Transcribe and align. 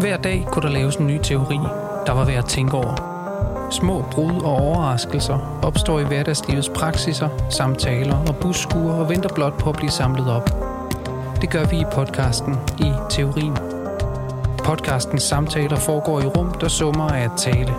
Hver 0.00 0.16
dag 0.16 0.46
kunne 0.52 0.62
der 0.62 0.74
laves 0.74 0.96
en 0.96 1.06
ny 1.06 1.18
teori, 1.22 1.58
der 2.06 2.12
var 2.12 2.24
værd 2.24 2.38
at 2.38 2.44
tænke 2.44 2.76
over. 2.76 2.94
Små 3.70 4.04
brud 4.12 4.42
og 4.42 4.52
overraskelser 4.52 5.60
opstår 5.62 6.00
i 6.00 6.04
hverdagslivets 6.04 6.68
praksiser, 6.68 7.28
samtaler 7.50 8.16
og 8.28 8.36
busskuer 8.36 8.92
og 8.92 9.08
venter 9.08 9.34
blot 9.34 9.58
på 9.58 9.70
at 9.70 9.76
blive 9.76 9.90
samlet 9.90 10.30
op. 10.30 10.50
Det 11.40 11.50
gør 11.50 11.64
vi 11.64 11.76
i 11.76 11.84
podcasten 11.92 12.56
i 12.78 12.92
Teorien. 13.10 13.56
Podcastens 14.64 15.22
samtaler 15.22 15.76
foregår 15.76 16.20
i 16.20 16.26
rum, 16.26 16.54
der 16.60 16.68
summer 16.68 17.08
af 17.08 17.24
at 17.24 17.32
tale. 17.36 17.74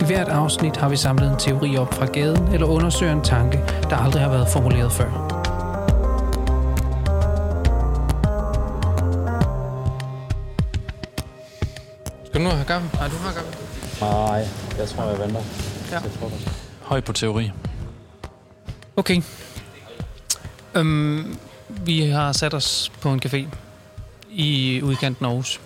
I 0.00 0.04
hvert 0.04 0.28
afsnit 0.28 0.76
har 0.76 0.88
vi 0.88 0.96
samlet 0.96 1.30
en 1.30 1.36
teori 1.38 1.76
op 1.76 1.94
fra 1.94 2.06
gaden 2.06 2.48
eller 2.52 2.66
undersøger 2.66 3.12
en 3.12 3.22
tanke, 3.22 3.60
der 3.90 3.96
aldrig 3.96 4.22
har 4.22 4.30
været 4.30 4.48
formuleret 4.48 4.92
før. 4.92 5.25
Have 12.56 12.66
kaffe? 12.66 12.96
Nej, 12.96 13.08
du 13.08 13.16
har 13.16 13.32
kaffe. 13.32 13.58
Nej, 14.00 14.48
jeg 14.78 14.88
tror, 14.88 15.04
jeg 15.04 15.18
venter 15.18 15.40
Ja. 15.92 16.00
til 16.00 16.10
frokost. 16.10 16.48
Høj 16.82 17.00
på 17.00 17.12
teori. 17.12 17.50
Okay. 18.96 19.22
Øhm, 20.74 21.36
vi 21.68 22.00
har 22.00 22.32
sat 22.32 22.54
os 22.54 22.92
på 23.00 23.12
en 23.12 23.20
café 23.26 23.44
i 24.30 24.80
udkanten 24.82 25.24
af 25.26 25.28
Aarhus. 25.28 25.60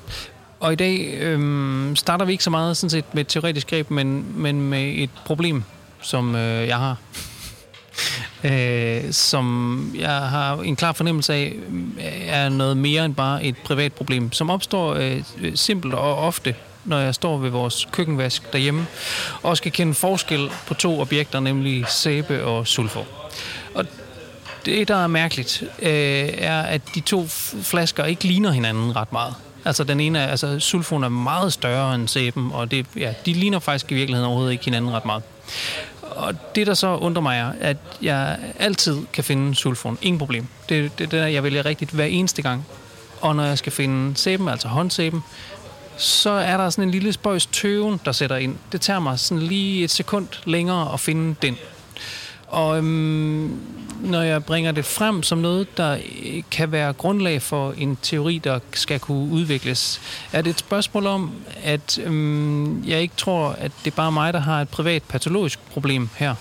Og 0.60 0.72
i 0.72 0.76
dag 0.76 1.14
øhm, 1.20 1.96
starter 1.96 2.24
vi 2.24 2.32
ikke 2.32 2.44
så 2.44 2.50
meget 2.50 2.76
sådan 2.76 2.90
set 2.90 3.04
med 3.14 3.20
et 3.20 3.28
teoretisk 3.28 3.70
greb, 3.70 3.90
men, 3.90 4.26
men 4.42 4.60
med 4.62 4.92
et 4.96 5.10
problem, 5.24 5.64
som 6.02 6.34
øh, 6.34 6.68
jeg 6.68 6.76
har. 6.78 6.96
øh, 8.50 9.12
som 9.12 9.90
jeg 9.98 10.10
har 10.16 10.56
en 10.56 10.76
klar 10.76 10.92
fornemmelse 10.92 11.34
af, 11.34 11.54
øh, 11.98 12.04
er 12.26 12.48
noget 12.48 12.76
mere 12.76 13.04
end 13.04 13.14
bare 13.14 13.44
et 13.44 13.56
privat 13.64 13.92
problem, 13.92 14.32
som 14.32 14.50
opstår 14.50 14.94
øh, 14.94 15.22
simpelt 15.54 15.94
og 15.94 16.16
ofte, 16.18 16.54
når 16.90 16.98
jeg 16.98 17.14
står 17.14 17.38
ved 17.38 17.50
vores 17.50 17.88
køkkenvask 17.92 18.52
derhjemme, 18.52 18.86
og 19.42 19.56
skal 19.56 19.72
kende 19.72 19.94
forskel 19.94 20.50
på 20.66 20.74
to 20.74 21.00
objekter, 21.00 21.40
nemlig 21.40 21.84
sæbe 21.88 22.44
og 22.44 22.66
sulfur. 22.66 23.04
Og 23.74 23.84
det, 24.64 24.88
der 24.88 24.96
er 24.96 25.06
mærkeligt, 25.06 25.62
øh, 25.82 25.88
er, 26.38 26.62
at 26.62 26.82
de 26.94 27.00
to 27.00 27.26
flasker 27.62 28.04
ikke 28.04 28.24
ligner 28.24 28.50
hinanden 28.50 28.96
ret 28.96 29.12
meget. 29.12 29.34
Altså 29.64 29.84
den 29.84 30.00
ene, 30.00 30.18
er- 30.18 30.26
altså 30.26 30.58
sulfonen 30.60 31.04
er 31.04 31.08
meget 31.08 31.52
større 31.52 31.94
end 31.94 32.08
sæben, 32.08 32.50
og 32.52 32.70
det, 32.70 32.86
ja, 32.96 33.12
de 33.26 33.32
ligner 33.32 33.58
faktisk 33.58 33.92
i 33.92 33.94
virkeligheden 33.94 34.26
overhovedet 34.26 34.52
ikke 34.52 34.64
hinanden 34.64 34.90
ret 34.92 35.04
meget. 35.04 35.22
Og 36.02 36.34
det, 36.54 36.66
der 36.66 36.74
så 36.74 36.96
undrer 36.96 37.22
mig, 37.22 37.38
er, 37.38 37.52
at 37.68 37.76
jeg 38.02 38.38
altid 38.58 38.98
kan 39.12 39.24
finde 39.24 39.54
sulfonen. 39.54 39.98
Ingen 40.02 40.18
problem. 40.18 40.46
Det, 40.68 40.98
det, 40.98 41.10
det 41.10 41.20
er, 41.20 41.26
jeg 41.26 41.42
vælger 41.42 41.66
rigtigt 41.66 41.90
hver 41.90 42.04
eneste 42.04 42.42
gang. 42.42 42.66
Og 43.20 43.36
når 43.36 43.44
jeg 43.44 43.58
skal 43.58 43.72
finde 43.72 44.16
sæben, 44.16 44.48
altså 44.48 44.68
håndsæben, 44.68 45.20
så 46.00 46.30
er 46.30 46.56
der 46.56 46.70
sådan 46.70 46.84
en 46.84 46.90
lille 46.90 47.12
spøjs 47.12 47.46
tøven, 47.46 48.00
der 48.04 48.12
sætter 48.12 48.36
ind. 48.36 48.56
Det 48.72 48.80
tager 48.80 49.00
mig 49.00 49.18
sådan 49.18 49.42
lige 49.42 49.84
et 49.84 49.90
sekund 49.90 50.28
længere 50.44 50.92
at 50.92 51.00
finde 51.00 51.34
den. 51.42 51.56
Og 52.48 52.78
øhm, 52.78 53.60
når 54.00 54.22
jeg 54.22 54.44
bringer 54.44 54.72
det 54.72 54.84
frem 54.84 55.22
som 55.22 55.38
noget, 55.38 55.76
der 55.76 55.92
øh, 56.24 56.42
kan 56.50 56.72
være 56.72 56.92
grundlag 56.92 57.42
for 57.42 57.74
en 57.78 57.98
teori, 58.02 58.38
der 58.38 58.58
skal 58.72 59.00
kunne 59.00 59.32
udvikles, 59.32 60.00
er 60.32 60.42
det 60.42 60.50
et 60.50 60.58
spørgsmål 60.58 61.06
om, 61.06 61.32
at 61.62 61.98
øhm, 61.98 62.84
jeg 62.84 63.00
ikke 63.00 63.14
tror, 63.16 63.48
at 63.48 63.72
det 63.84 63.90
er 63.90 63.96
bare 63.96 64.12
mig, 64.12 64.32
der 64.32 64.40
har 64.40 64.60
et 64.60 64.68
privat 64.68 65.02
patologisk 65.02 65.58
problem 65.72 66.08
her, 66.16 66.34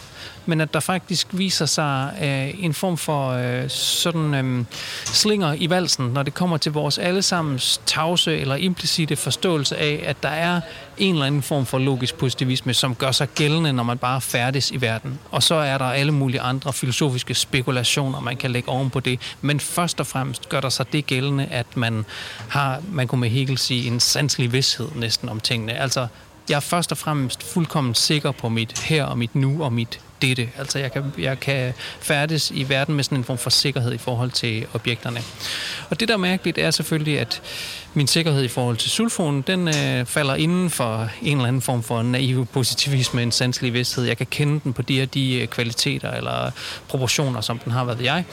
men 0.49 0.61
at 0.61 0.73
der 0.73 0.79
faktisk 0.79 1.27
viser 1.31 1.65
sig 1.65 2.13
øh, 2.21 2.63
en 2.63 2.73
form 2.73 2.97
for 2.97 3.29
øh, 3.29 3.69
sådan 3.69 4.33
øh, 4.33 4.65
slinger 5.05 5.53
i 5.57 5.69
valsen, 5.69 6.05
når 6.05 6.23
det 6.23 6.33
kommer 6.33 6.57
til 6.57 6.71
vores 6.71 6.97
allesammens 6.97 7.81
tavse 7.85 8.37
eller 8.37 8.55
implicite 8.55 9.15
forståelse 9.15 9.77
af, 9.77 10.03
at 10.05 10.23
der 10.23 10.29
er 10.29 10.61
en 10.97 11.13
eller 11.13 11.25
anden 11.25 11.41
form 11.41 11.65
for 11.65 11.77
logisk 11.77 12.15
positivisme, 12.15 12.73
som 12.73 12.95
gør 12.95 13.11
sig 13.11 13.27
gældende, 13.35 13.73
når 13.73 13.83
man 13.83 13.97
bare 13.97 14.21
færdes 14.21 14.71
i 14.71 14.81
verden. 14.81 15.19
Og 15.31 15.43
så 15.43 15.55
er 15.55 15.77
der 15.77 15.85
alle 15.85 16.11
mulige 16.11 16.41
andre 16.41 16.73
filosofiske 16.73 17.35
spekulationer, 17.35 18.19
man 18.19 18.37
kan 18.37 18.51
lægge 18.51 18.69
oven 18.69 18.89
på 18.89 18.99
det. 18.99 19.19
Men 19.41 19.59
først 19.59 19.99
og 19.99 20.07
fremmest 20.07 20.49
gør 20.49 20.61
der 20.61 20.69
sig 20.69 20.93
det 20.93 21.05
gældende, 21.05 21.45
at 21.45 21.77
man 21.77 22.05
har, 22.49 22.81
man 22.91 23.07
kunne 23.07 23.21
med 23.21 23.29
Hegel 23.29 23.57
sige, 23.57 23.87
en 23.87 23.99
sanselig 23.99 24.53
vidshed 24.53 24.87
næsten 24.95 25.29
om 25.29 25.39
tingene. 25.39 25.73
Altså, 25.73 26.07
jeg 26.49 26.55
er 26.55 26.59
først 26.59 26.91
og 26.91 26.97
fremmest 26.97 27.43
fuldkommen 27.43 27.95
sikker 27.95 28.31
på 28.31 28.49
mit 28.49 28.79
her 28.79 29.03
og 29.03 29.17
mit 29.17 29.35
nu 29.35 29.63
og 29.63 29.73
mit 29.73 29.99
dette. 30.21 30.49
Altså 30.57 30.79
jeg 30.79 30.91
kan, 30.91 31.13
jeg 31.17 31.39
kan 31.39 31.73
færdes 32.01 32.51
i 32.51 32.69
verden 32.69 32.95
med 32.95 33.03
sådan 33.03 33.17
en 33.17 33.23
form 33.23 33.37
for 33.37 33.49
sikkerhed 33.49 33.93
i 33.93 33.97
forhold 33.97 34.31
til 34.31 34.65
objekterne. 34.73 35.21
Og 35.89 35.99
det 35.99 36.07
der 36.07 36.13
er 36.13 36.17
mærkeligt 36.17 36.57
er 36.57 36.71
selvfølgelig, 36.71 37.19
at 37.19 37.41
min 37.93 38.07
sikkerhed 38.07 38.43
i 38.43 38.47
forhold 38.47 38.77
til 38.77 38.91
sulfonen, 38.91 39.41
den 39.41 39.67
øh, 39.67 40.05
falder 40.05 40.35
inden 40.35 40.69
for 40.69 41.09
en 41.21 41.37
eller 41.37 41.47
anden 41.47 41.61
form 41.61 41.83
for 41.83 42.01
naiv 42.01 42.45
positivisme, 42.45 43.23
en 43.23 43.31
sanselig 43.31 43.73
vidsthed. 43.73 44.03
Jeg 44.03 44.17
kan 44.17 44.27
kende 44.31 44.59
den 44.63 44.73
på 44.73 44.81
de 44.81 44.99
her 44.99 45.05
de 45.05 45.41
øh, 45.41 45.47
kvaliteter 45.47 46.11
eller 46.11 46.51
proportioner, 46.87 47.41
som 47.41 47.59
den 47.59 47.71
har, 47.71 47.83
været 47.85 47.97
ved 47.97 48.05
jeg. 48.05 48.23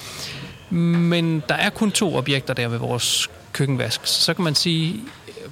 Men 0.70 1.42
der 1.48 1.54
er 1.54 1.70
kun 1.70 1.91
to 1.91 2.16
objekter 2.16 2.54
der 2.54 2.68
ved 2.68 2.78
vores 2.78 3.28
køkkenvask. 3.53 4.00
Så 4.04 4.34
kan 4.34 4.44
man 4.44 4.54
sige, 4.54 5.00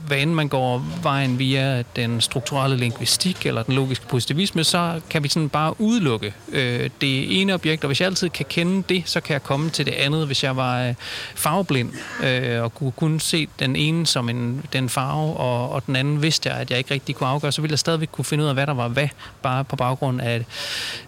hvad 0.07 0.19
end 0.19 0.33
man 0.33 0.49
går 0.49 0.87
vejen 1.03 1.39
via 1.39 1.83
den 1.97 2.21
strukturelle 2.21 2.77
lingvistik 2.77 3.47
eller 3.47 3.63
den 3.63 3.75
logiske 3.75 4.07
positivisme, 4.07 4.65
så 4.65 5.01
kan 5.11 5.23
vi 5.23 5.29
sådan 5.29 5.49
bare 5.49 5.81
udelukke 5.81 6.35
øh, 6.53 6.91
det 7.01 7.41
ene 7.41 7.55
objekt, 7.55 7.85
og 7.85 7.87
hvis 7.87 8.01
jeg 8.01 8.07
altid 8.07 8.29
kan 8.29 8.47
kende 8.49 8.83
det, 8.89 9.03
så 9.07 9.21
kan 9.21 9.33
jeg 9.33 9.43
komme 9.43 9.71
til 9.71 9.87
det 9.87 9.93
andet, 9.93 10.27
hvis 10.27 10.45
jeg 10.45 10.57
var 10.57 10.83
øh, 10.83 10.95
farveblind 11.35 11.93
øh, 12.25 12.63
og 12.63 12.75
kunne 12.75 12.93
kun 12.93 13.21
se 13.21 13.49
den 13.59 13.77
ene 13.77 14.07
som 14.07 14.29
en, 14.29 14.65
den 14.73 14.89
farve, 14.89 15.37
og, 15.37 15.71
og 15.71 15.87
den 15.87 15.97
anden 15.97 16.23
vidste 16.23 16.49
jeg, 16.49 16.59
at 16.59 16.71
jeg 16.71 16.79
ikke 16.79 16.95
rigtig 16.95 17.15
kunne 17.15 17.29
afgøre, 17.29 17.53
så 17.53 17.61
ville 17.61 17.73
jeg 17.73 17.79
stadigvæk 17.79 18.09
kunne 18.13 18.25
finde 18.25 18.45
ud 18.45 18.49
af, 18.49 18.55
hvad 18.55 18.67
der 18.67 18.75
var 18.75 18.89
hvad, 18.89 19.09
bare 19.43 19.65
på 19.65 19.77
baggrund 19.77 20.21
af, 20.21 20.37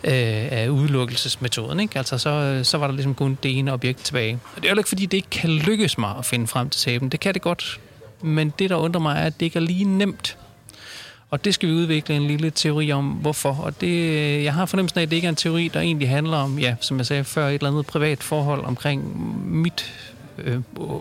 øh, 0.04 0.48
af 0.50 0.68
udelukkelsesmetoden. 0.68 1.80
Ikke? 1.80 1.98
Altså, 1.98 2.18
så, 2.18 2.60
så 2.62 2.78
var 2.78 2.86
der 2.86 2.94
ligesom 2.94 3.14
kun 3.14 3.38
det 3.42 3.58
ene 3.58 3.72
objekt 3.72 4.04
tilbage. 4.04 4.38
Og 4.56 4.62
det 4.62 4.68
er 4.68 4.72
jo 4.72 4.78
ikke, 4.78 4.88
fordi 4.88 5.06
det 5.06 5.16
ikke 5.16 5.30
kan 5.30 5.50
lykkes 5.50 5.98
mig 5.98 6.14
at 6.18 6.24
finde 6.24 6.46
frem 6.46 6.70
til 6.70 6.80
sæben. 6.80 7.08
Det 7.08 7.20
kan 7.20 7.34
det 7.34 7.42
godt, 7.42 7.80
men 8.26 8.52
det, 8.58 8.70
der 8.70 8.76
undrer 8.76 9.00
mig, 9.00 9.16
er, 9.16 9.22
at 9.22 9.40
det 9.40 9.46
ikke 9.46 9.58
er 9.58 9.60
lige 9.62 9.84
nemt. 9.84 10.38
Og 11.30 11.44
det 11.44 11.54
skal 11.54 11.68
vi 11.68 11.74
udvikle 11.74 12.14
en 12.14 12.26
lille 12.26 12.50
teori 12.50 12.92
om, 12.92 13.08
hvorfor. 13.08 13.58
Og 13.62 13.80
det, 13.80 14.44
jeg 14.44 14.54
har 14.54 14.66
fornemmelsen 14.66 14.98
af, 14.98 15.02
at 15.02 15.10
det 15.10 15.16
ikke 15.16 15.26
er 15.26 15.30
en 15.30 15.36
teori, 15.36 15.68
der 15.74 15.80
egentlig 15.80 16.08
handler 16.08 16.36
om, 16.36 16.58
ja, 16.58 16.76
som 16.80 16.98
jeg 16.98 17.06
sagde 17.06 17.24
før, 17.24 17.48
et 17.48 17.54
eller 17.54 17.70
andet 17.70 17.86
privat 17.86 18.22
forhold 18.22 18.64
omkring 18.64 19.20
mit 19.60 19.94
øh, 20.38 20.60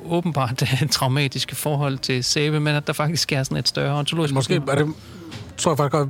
åbenbart 0.10 0.64
traumatiske 0.92 1.56
forhold 1.56 1.98
til 1.98 2.24
sæbe, 2.24 2.60
men 2.60 2.76
at 2.76 2.88
der 2.88 2.94
faktisk 2.94 3.32
er 3.32 3.44
sådan 3.44 3.58
et 3.58 3.68
større 3.68 4.00
ontologisk 4.00 4.34
Måske 4.34 4.60
problem. 4.60 4.78
er 4.78 4.86
det, 4.86 4.94
tror 5.58 5.72
jeg 5.72 5.78
faktisk 5.78 5.92
godt, 5.92 6.10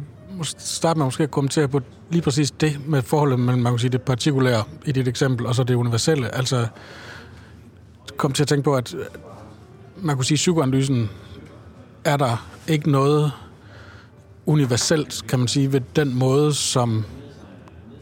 starte 0.57 0.97
med 0.97 1.05
måske 1.05 1.23
at 1.23 1.31
kommentere 1.31 1.67
på 1.67 1.81
lige 2.09 2.21
præcis 2.21 2.51
det 2.51 2.87
med 2.87 3.01
forholdet 3.01 3.39
mellem, 3.39 3.63
man 3.63 3.71
kan 3.71 3.79
sige, 3.79 3.89
det 3.89 4.01
partikulære 4.01 4.63
i 4.85 4.91
dit 4.91 5.07
eksempel, 5.07 5.45
og 5.45 5.55
så 5.55 5.63
det 5.63 5.75
universelle. 5.75 6.35
Altså, 6.35 6.67
kom 8.17 8.31
til 8.31 8.43
at 8.43 8.47
tænke 8.47 8.63
på, 8.63 8.75
at 8.75 8.93
øh, 8.93 9.05
man 10.05 10.15
kunne 10.15 10.25
sige, 10.25 10.35
at 10.35 10.39
psykoanalysen 10.39 11.09
er 12.03 12.17
der 12.17 12.47
ikke 12.67 12.91
noget 12.91 13.31
universelt, 14.45 15.23
kan 15.27 15.39
man 15.39 15.47
sige, 15.47 15.73
ved 15.73 15.81
den 15.95 16.15
måde, 16.15 16.53
som 16.53 17.05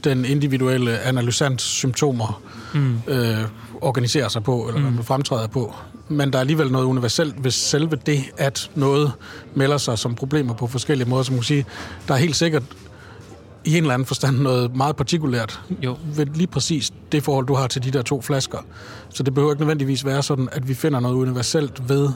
den 0.03 0.25
individuelle 0.25 0.99
analysants 0.99 1.63
symptomer 1.63 2.41
mm. 2.73 2.97
øh, 3.07 3.37
organiserer 3.81 4.27
sig 4.27 4.43
på, 4.43 4.67
eller 4.67 4.89
mm. 4.89 5.03
fremtræder 5.03 5.47
på. 5.47 5.75
Men 6.09 6.31
der 6.33 6.37
er 6.37 6.41
alligevel 6.41 6.71
noget 6.71 6.85
universelt 6.85 7.43
ved 7.43 7.51
selve 7.51 7.95
det, 8.05 8.23
at 8.37 8.71
noget 8.75 9.11
melder 9.55 9.77
sig 9.77 9.99
som 9.99 10.15
problemer 10.15 10.53
på 10.53 10.67
forskellige 10.67 11.09
måder. 11.09 11.23
Så 11.23 11.31
man 11.31 11.39
kan 11.39 11.45
sige, 11.45 11.65
der 12.07 12.13
er 12.13 12.17
helt 12.17 12.35
sikkert 12.35 12.63
i 13.65 13.77
en 13.77 13.83
eller 13.83 13.93
anden 13.93 14.05
forstand 14.05 14.37
noget 14.37 14.75
meget 14.75 14.95
partikulært 14.95 15.61
Jo. 15.83 15.97
ved 16.15 16.25
lige 16.25 16.47
præcis 16.47 16.91
det 17.11 17.23
forhold, 17.23 17.45
du 17.47 17.53
har 17.55 17.67
til 17.67 17.83
de 17.83 17.91
der 17.91 18.01
to 18.01 18.21
flasker. 18.21 18.57
Så 19.09 19.23
det 19.23 19.33
behøver 19.33 19.53
ikke 19.53 19.61
nødvendigvis 19.61 20.05
være 20.05 20.23
sådan, 20.23 20.49
at 20.51 20.67
vi 20.67 20.73
finder 20.73 20.99
noget 20.99 21.15
universelt 21.15 21.89
ved, 21.89 22.09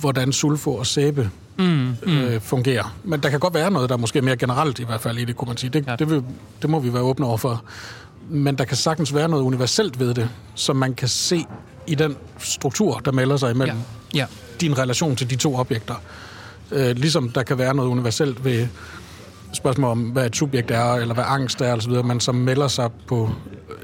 hvordan 0.00 0.32
sulfur 0.32 0.78
og 0.78 0.86
sæbe 0.86 1.30
mm, 1.58 1.64
mm. 1.64 1.96
Øh, 2.18 2.40
fungerer. 2.40 2.96
Men 3.04 3.20
der 3.22 3.28
kan 3.30 3.40
godt 3.40 3.54
være 3.54 3.70
noget, 3.70 3.88
der 3.88 3.94
er 3.96 3.98
måske 4.00 4.22
mere 4.22 4.36
generelt 4.36 4.78
i 4.78 4.84
hvert 4.84 5.00
fald 5.00 5.18
i 5.18 5.24
det, 5.24 5.36
kunne 5.36 5.48
man 5.48 5.56
sige. 5.56 5.70
Det, 5.70 5.86
Ja. 5.86 5.96
det, 5.96 6.10
vil, 6.10 6.22
det 6.62 6.70
må 6.70 6.78
vi 6.80 6.92
være 6.94 7.02
åbne 7.02 7.26
over 7.26 7.36
for. 7.36 7.64
Men 8.28 8.58
der 8.58 8.64
kan 8.64 8.76
sagtens 8.76 9.14
være 9.14 9.28
noget 9.28 9.42
universelt 9.42 10.00
ved 10.00 10.14
det, 10.14 10.28
som 10.54 10.76
man 10.76 10.94
kan 10.94 11.08
se 11.08 11.44
i 11.86 11.94
den 11.94 12.16
struktur, 12.38 12.98
der 12.98 13.12
melder 13.12 13.36
sig 13.36 13.50
imellem 13.50 13.76
Ja, 14.14 14.18
ja. 14.18 14.26
din 14.60 14.78
relation 14.78 15.16
til 15.16 15.30
de 15.30 15.36
to 15.36 15.56
objekter. 15.56 15.94
Øh, 16.72 16.96
ligesom 16.96 17.28
der 17.30 17.42
kan 17.42 17.58
være 17.58 17.74
noget 17.74 17.88
universelt 17.88 18.44
ved 18.44 18.66
spørgsmål 19.52 19.90
om, 19.90 20.00
hvad 20.00 20.26
et 20.26 20.36
subjekt 20.36 20.70
er, 20.70 20.94
eller 20.94 21.14
hvad 21.14 21.24
angst 21.26 21.60
er, 21.60 21.76
osv., 21.76 21.92
men 21.92 22.20
som 22.20 22.34
melder 22.34 22.68
sig 22.68 22.90
på 23.06 23.30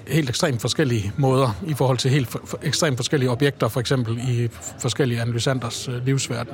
helt 0.08 0.28
ekstremt 0.28 0.60
forskellige 0.60 1.12
måder 1.16 1.56
i 1.66 1.74
forhold 1.74 1.98
til 1.98 2.10
helt 2.10 2.28
for, 2.28 2.40
for, 2.44 2.58
ekstremt 2.62 2.98
forskellige 2.98 3.30
objekter, 3.30 3.68
for 3.68 3.80
eksempel 3.80 4.18
i 4.18 4.48
forskellige 4.78 5.20
analysanders 5.20 5.88
øh, 5.88 6.06
livsverden. 6.06 6.52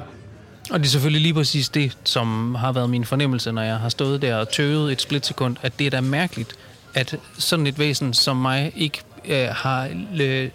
Og 0.71 0.79
det 0.79 0.87
er 0.87 0.91
selvfølgelig 0.91 1.23
lige 1.23 1.35
præcis 1.35 1.69
det, 1.69 1.99
som 2.05 2.55
har 2.55 2.73
været 2.73 2.91
min 2.91 3.05
fornemmelse, 3.05 3.53
når 3.53 3.63
jeg 3.63 3.77
har 3.77 3.89
stået 3.89 4.23
der 4.23 4.37
og 4.37 4.49
tøvet 4.49 4.93
et 4.93 5.03
splitsekund, 5.03 5.57
at 5.63 5.79
det 5.79 5.87
er 5.87 5.91
da 5.91 6.01
mærkeligt, 6.01 6.55
at 6.95 7.17
sådan 7.39 7.67
et 7.67 7.79
væsen 7.79 8.15
som 8.15 8.37
mig 8.37 8.73
ikke 8.77 8.99
øh, 9.29 9.49
har, 9.51 9.89
øh, 10.21 10.49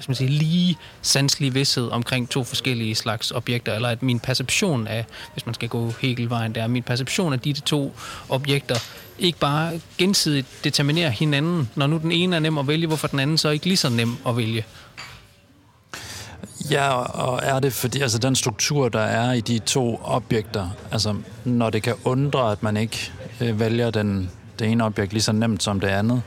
hvad 0.00 0.16
skal 0.16 0.26
man 0.26 0.28
sige, 0.28 0.38
lige 0.38 0.78
sanselig 1.02 1.54
vidshed 1.54 1.88
omkring 1.88 2.28
to 2.28 2.44
forskellige 2.44 2.94
slags 2.94 3.30
objekter, 3.30 3.74
eller 3.74 3.88
at 3.88 4.02
min 4.02 4.20
perception 4.20 4.86
af, 4.86 5.04
hvis 5.32 5.46
man 5.46 5.54
skal 5.54 5.68
gå 5.68 5.92
Hegelvejen 6.00 6.54
der 6.54 6.66
min 6.66 6.82
perception 6.82 7.32
af 7.32 7.40
de 7.40 7.52
to 7.52 7.92
objekter 8.28 8.76
ikke 9.18 9.38
bare 9.38 9.80
gensidigt 9.98 10.46
determinerer 10.64 11.10
hinanden, 11.10 11.70
når 11.74 11.86
nu 11.86 11.98
den 11.98 12.12
ene 12.12 12.36
er 12.36 12.40
nem 12.40 12.58
at 12.58 12.68
vælge, 12.68 12.86
hvorfor 12.86 13.08
den 13.08 13.18
anden 13.18 13.38
så 13.38 13.48
ikke 13.48 13.66
lige 13.66 13.76
så 13.76 13.88
nem 13.88 14.16
at 14.26 14.36
vælge. 14.36 14.64
Ja, 16.70 16.88
og 16.94 17.40
er 17.42 17.60
det 17.60 17.72
fordi, 17.72 18.00
altså 18.00 18.18
den 18.18 18.36
struktur, 18.36 18.88
der 18.88 19.00
er 19.00 19.32
i 19.32 19.40
de 19.40 19.58
to 19.58 20.00
objekter, 20.04 20.68
altså 20.92 21.14
når 21.44 21.70
det 21.70 21.82
kan 21.82 21.94
undre, 22.04 22.52
at 22.52 22.62
man 22.62 22.76
ikke 22.76 23.12
øh, 23.40 23.60
vælger 23.60 23.90
den, 23.90 24.30
det 24.58 24.68
ene 24.68 24.84
objekt 24.84 25.12
lige 25.12 25.22
så 25.22 25.32
nemt 25.32 25.62
som 25.62 25.80
det 25.80 25.88
andet, 25.88 26.22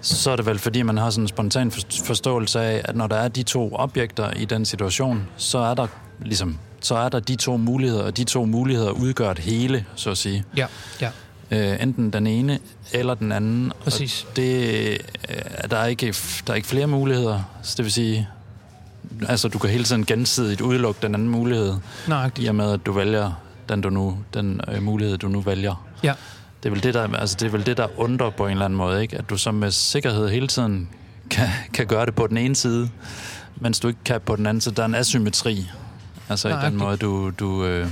så 0.00 0.30
er 0.30 0.36
det 0.36 0.46
vel 0.46 0.58
fordi, 0.58 0.82
man 0.82 0.96
har 0.96 1.10
sådan 1.10 1.24
en 1.24 1.28
spontan 1.28 1.70
forståelse 2.04 2.60
af, 2.60 2.82
at 2.84 2.96
når 2.96 3.06
der 3.06 3.16
er 3.16 3.28
de 3.28 3.42
to 3.42 3.74
objekter 3.74 4.30
i 4.30 4.44
den 4.44 4.64
situation, 4.64 5.28
så 5.36 5.58
er 5.58 5.74
der 5.74 5.86
ligesom 6.20 6.58
så 6.80 6.94
er 6.94 7.08
der 7.08 7.20
de 7.20 7.36
to 7.36 7.56
muligheder, 7.56 8.02
og 8.02 8.16
de 8.16 8.24
to 8.24 8.44
muligheder 8.44 8.90
udgør 8.90 9.30
et 9.30 9.38
hele, 9.38 9.84
så 9.94 10.10
at 10.10 10.18
sige. 10.18 10.44
Ja, 10.56 10.66
ja. 11.00 11.10
Øh, 11.50 11.82
enten 11.82 12.10
den 12.10 12.26
ene 12.26 12.58
eller 12.92 13.14
den 13.14 13.32
anden. 13.32 13.72
Præcis. 13.84 14.26
Og 14.30 14.36
det, 14.36 14.90
øh, 15.28 15.70
der, 15.70 15.76
er 15.76 15.86
ikke, 15.86 16.14
der 16.46 16.52
er 16.52 16.54
ikke 16.54 16.68
flere 16.68 16.86
muligheder, 16.86 17.42
så 17.62 17.74
det 17.76 17.84
vil 17.84 17.92
sige, 17.92 18.28
altså 19.28 19.48
du 19.48 19.58
kan 19.58 19.70
hele 19.70 19.84
tiden 19.84 20.06
gensidigt 20.06 20.60
udelukke 20.60 20.98
den 21.02 21.14
anden 21.14 21.28
mulighed, 21.28 21.74
Nej, 22.08 22.30
i 22.38 22.46
og 22.46 22.54
med 22.54 22.72
at 22.72 22.86
du 22.86 22.92
vælger 22.92 23.32
den, 23.68 23.80
du 23.80 23.90
nu, 23.90 24.18
den 24.34 24.60
øh, 24.68 24.82
mulighed, 24.82 25.18
du 25.18 25.28
nu 25.28 25.40
vælger. 25.40 25.86
Ja. 26.02 26.14
Det 26.62 26.68
er, 26.68 26.70
vel 26.70 26.82
det, 26.82 26.94
der, 26.94 27.14
altså 27.16 27.36
det 27.40 27.46
er 27.46 27.50
vel 27.50 27.66
det, 27.66 27.76
der 27.76 27.86
undrer 27.96 28.30
på 28.30 28.46
en 28.46 28.52
eller 28.52 28.64
anden 28.64 28.76
måde, 28.76 29.02
ikke? 29.02 29.16
at 29.16 29.30
du 29.30 29.36
så 29.36 29.52
med 29.52 29.70
sikkerhed 29.70 30.28
hele 30.28 30.46
tiden 30.46 30.88
kan, 31.30 31.48
kan 31.74 31.86
gøre 31.86 32.06
det 32.06 32.14
på 32.14 32.26
den 32.26 32.36
ene 32.36 32.56
side, 32.56 32.90
mens 33.56 33.80
du 33.80 33.88
ikke 33.88 34.00
kan 34.04 34.20
på 34.20 34.36
den 34.36 34.46
anden 34.46 34.60
side. 34.60 34.74
Der 34.74 34.82
er 34.82 34.86
en 34.86 34.94
asymmetri, 34.94 35.70
altså 36.28 36.48
Nej, 36.48 36.62
i 36.62 36.70
den 36.70 36.76
måde, 36.76 36.96
du, 36.96 37.30
du, 37.30 37.64
øh, 37.64 37.88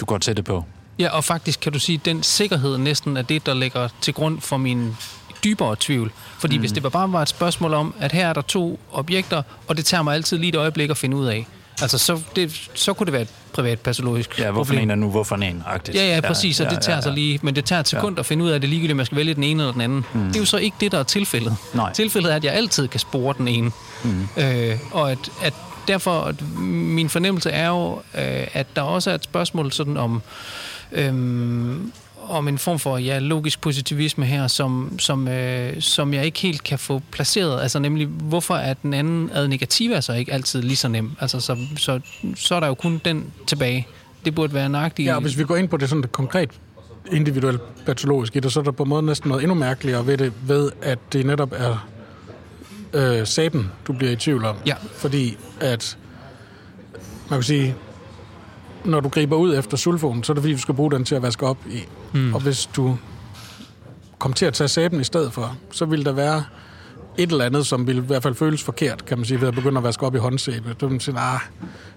du 0.00 0.06
går 0.06 0.18
til 0.18 0.36
det 0.36 0.44
på. 0.44 0.64
Ja, 0.98 1.08
og 1.08 1.24
faktisk 1.24 1.60
kan 1.60 1.72
du 1.72 1.78
sige, 1.78 1.96
at 1.96 2.04
den 2.04 2.22
sikkerhed 2.22 2.78
næsten 2.78 3.16
er 3.16 3.22
det, 3.22 3.46
der 3.46 3.54
ligger 3.54 3.88
til 4.00 4.14
grund 4.14 4.40
for 4.40 4.56
min 4.56 4.96
dybere 5.44 5.76
tvivl. 5.80 6.12
Fordi 6.38 6.56
mm. 6.56 6.60
hvis 6.60 6.72
det 6.72 6.92
bare 6.92 7.12
var 7.12 7.22
et 7.22 7.28
spørgsmål 7.28 7.74
om, 7.74 7.94
at 8.00 8.12
her 8.12 8.28
er 8.28 8.32
der 8.32 8.40
to 8.40 8.80
objekter, 8.92 9.42
og 9.68 9.76
det 9.76 9.84
tager 9.84 10.02
mig 10.02 10.14
altid 10.14 10.38
lige 10.38 10.48
et 10.48 10.54
øjeblik 10.54 10.90
at 10.90 10.96
finde 10.96 11.16
ud 11.16 11.26
af. 11.26 11.46
Altså, 11.82 11.98
så, 11.98 12.20
det, 12.36 12.70
så 12.74 12.92
kunne 12.92 13.04
det 13.04 13.12
være 13.12 13.22
et 13.22 13.32
privat 13.56 13.80
patologisk 13.80 14.38
Ja, 14.38 14.50
hvorfor 14.50 14.64
problem. 14.64 14.82
en 14.82 14.90
er 14.90 14.94
nu, 14.94 15.10
hvorfor 15.10 15.36
en 15.36 15.62
agtigt. 15.66 15.96
Ja, 15.96 16.14
ja, 16.14 16.20
præcis, 16.20 16.60
og 16.60 16.70
det 16.70 16.80
tager 16.80 16.94
ja, 16.94 16.96
ja. 16.96 17.02
sig 17.02 17.12
lige, 17.12 17.38
men 17.42 17.56
det 17.56 17.64
tager 17.64 17.80
et 17.80 17.88
sekund 17.88 18.16
ja. 18.16 18.20
at 18.20 18.26
finde 18.26 18.44
ud 18.44 18.50
af, 18.50 18.54
at 18.54 18.62
det 18.62 18.70
ligegyldigt, 18.70 18.92
om 18.92 18.98
jeg 18.98 19.06
skal 19.06 19.18
vælge 19.18 19.34
den 19.34 19.44
ene 19.44 19.62
eller 19.62 19.72
den 19.72 19.80
anden. 19.80 20.04
Mm. 20.14 20.26
Det 20.26 20.36
er 20.36 20.40
jo 20.40 20.46
så 20.46 20.56
ikke 20.56 20.76
det, 20.80 20.92
der 20.92 20.98
er 20.98 21.02
tilfældet. 21.02 21.56
Nej. 21.74 21.92
Tilfældet 21.92 22.32
er, 22.32 22.36
at 22.36 22.44
jeg 22.44 22.52
altid 22.52 22.88
kan 22.88 23.00
spore 23.00 23.34
den 23.38 23.48
ene. 23.48 23.70
Mm. 24.04 24.28
Øh, 24.36 24.78
og 24.92 25.10
at, 25.12 25.18
at 25.42 25.54
derfor, 25.88 26.20
at 26.20 26.48
min 26.58 27.08
fornemmelse 27.08 27.50
er 27.50 27.68
jo, 27.68 27.94
øh, 27.94 28.46
at 28.52 28.66
der 28.76 28.82
også 28.82 29.10
er 29.10 29.14
et 29.14 29.24
spørgsmål 29.24 29.72
sådan 29.72 29.96
om, 29.96 30.22
øh, 30.92 31.14
om 32.28 32.48
en 32.48 32.58
form 32.58 32.78
for 32.78 32.98
ja, 32.98 33.18
logisk 33.18 33.60
positivisme 33.60 34.24
her, 34.24 34.46
som, 34.46 34.98
som, 34.98 35.28
øh, 35.28 35.82
som 35.82 36.14
jeg 36.14 36.24
ikke 36.24 36.38
helt 36.38 36.62
kan 36.62 36.78
få 36.78 37.02
placeret. 37.10 37.62
Altså 37.62 37.78
nemlig, 37.78 38.06
hvorfor 38.06 38.54
er 38.54 38.74
den 38.74 38.94
anden 38.94 39.30
ad 39.32 39.48
negativa 39.48 40.00
så 40.00 40.12
ikke 40.12 40.32
altid 40.32 40.62
lige 40.62 40.76
så 40.76 40.88
nem? 40.88 41.10
Altså, 41.20 41.40
så, 41.40 41.56
så, 41.76 42.00
så 42.36 42.54
er 42.54 42.60
der 42.60 42.66
jo 42.66 42.74
kun 42.74 43.00
den 43.04 43.32
tilbage. 43.46 43.86
Det 44.24 44.34
burde 44.34 44.54
være 44.54 44.68
nøjagtigt. 44.68 45.06
Ja, 45.06 45.18
hvis 45.18 45.38
vi 45.38 45.44
går 45.44 45.56
ind 45.56 45.68
på 45.68 45.76
det 45.76 45.88
sådan 45.88 46.02
det 46.02 46.12
konkret 46.12 46.50
individuelt 47.12 47.84
patologisk 47.86 48.36
i 48.36 48.40
det, 48.40 48.52
så 48.52 48.60
er 48.60 48.64
der 48.64 48.70
på 48.70 48.82
en 48.82 48.88
måde 48.88 49.02
næsten 49.02 49.28
noget 49.28 49.42
endnu 49.42 49.54
mærkeligere 49.54 50.06
ved 50.06 50.18
det, 50.18 50.32
ved 50.46 50.70
at 50.82 50.98
det 51.12 51.26
netop 51.26 51.52
er 51.56 51.88
øh, 52.92 53.26
saben, 53.26 53.72
du 53.86 53.92
bliver 53.92 54.12
i 54.12 54.16
tvivl 54.16 54.44
om. 54.44 54.56
Ja. 54.66 54.74
Fordi 54.92 55.36
at, 55.60 55.98
man 57.30 57.38
kan 57.38 57.42
sige, 57.42 57.74
når 58.86 59.00
du 59.00 59.08
griber 59.08 59.36
ud 59.36 59.58
efter 59.58 59.76
sulfonen, 59.76 60.24
så 60.24 60.32
er 60.32 60.34
det 60.34 60.42
fordi, 60.42 60.54
du 60.54 60.60
skal 60.60 60.74
bruge 60.74 60.90
den 60.90 61.04
til 61.04 61.14
at 61.14 61.22
vaske 61.22 61.46
op 61.46 61.58
i. 61.70 61.78
Mm. 62.12 62.34
Og 62.34 62.40
hvis 62.40 62.66
du 62.76 62.96
kom 64.18 64.32
til 64.32 64.46
at 64.46 64.54
tage 64.54 64.68
sæben 64.68 65.00
i 65.00 65.04
stedet 65.04 65.32
for, 65.32 65.56
så 65.70 65.84
vil 65.84 66.04
der 66.04 66.12
være 66.12 66.44
et 67.18 67.30
eller 67.30 67.44
andet, 67.44 67.66
som 67.66 67.86
vil 67.86 67.96
i 67.96 68.00
hvert 68.00 68.22
fald 68.22 68.34
føles 68.34 68.62
forkert, 68.62 69.04
kan 69.06 69.18
man 69.18 69.24
sige, 69.24 69.40
ved 69.40 69.48
at 69.48 69.54
begynde 69.54 69.78
at 69.78 69.84
vaske 69.84 70.06
op 70.06 70.14
i 70.14 70.18
håndsæbe. 70.18 70.76
Det 70.80 70.90
vil 70.90 71.00
sige, 71.00 71.18
ah, 71.18 71.40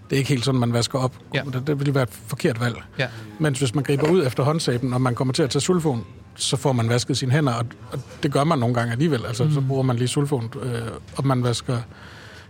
det 0.10 0.16
er 0.16 0.18
ikke 0.18 0.30
helt 0.30 0.46
sådan, 0.46 0.60
man 0.60 0.74
vasker 0.74 1.00
op. 1.00 1.14
Ja. 1.34 1.42
Det, 1.54 1.68
det 1.68 1.80
vil 1.80 1.94
være 1.94 2.04
et 2.04 2.10
forkert 2.28 2.60
valg. 2.62 2.76
Ja. 3.00 3.08
Mens 3.40 3.60
hvis 3.60 3.76
man 3.76 3.84
griber 3.84 4.10
ud 4.10 4.26
efter 4.28 4.44
håndsæben, 4.44 4.94
og 4.94 5.02
man 5.02 5.16
kommer 5.16 5.34
til 5.34 5.44
at 5.44 5.50
tage 5.50 5.62
sulfon, 5.62 6.06
så 6.36 6.58
får 6.58 6.72
man 6.74 6.90
vasket 6.90 7.18
sine 7.18 7.32
hænder, 7.32 7.54
og, 7.54 7.66
og 7.92 8.00
det 8.24 8.32
gør 8.32 8.44
man 8.44 8.60
nogle 8.60 8.76
gange 8.76 8.92
alligevel. 8.92 9.26
Altså, 9.26 9.44
mm. 9.44 9.54
så 9.54 9.62
bruger 9.62 9.84
man 9.84 9.96
lige 9.96 10.08
sulfon, 10.08 10.52
øh, 10.64 10.82
og 11.16 11.28
man 11.28 11.44
vasker 11.44 11.78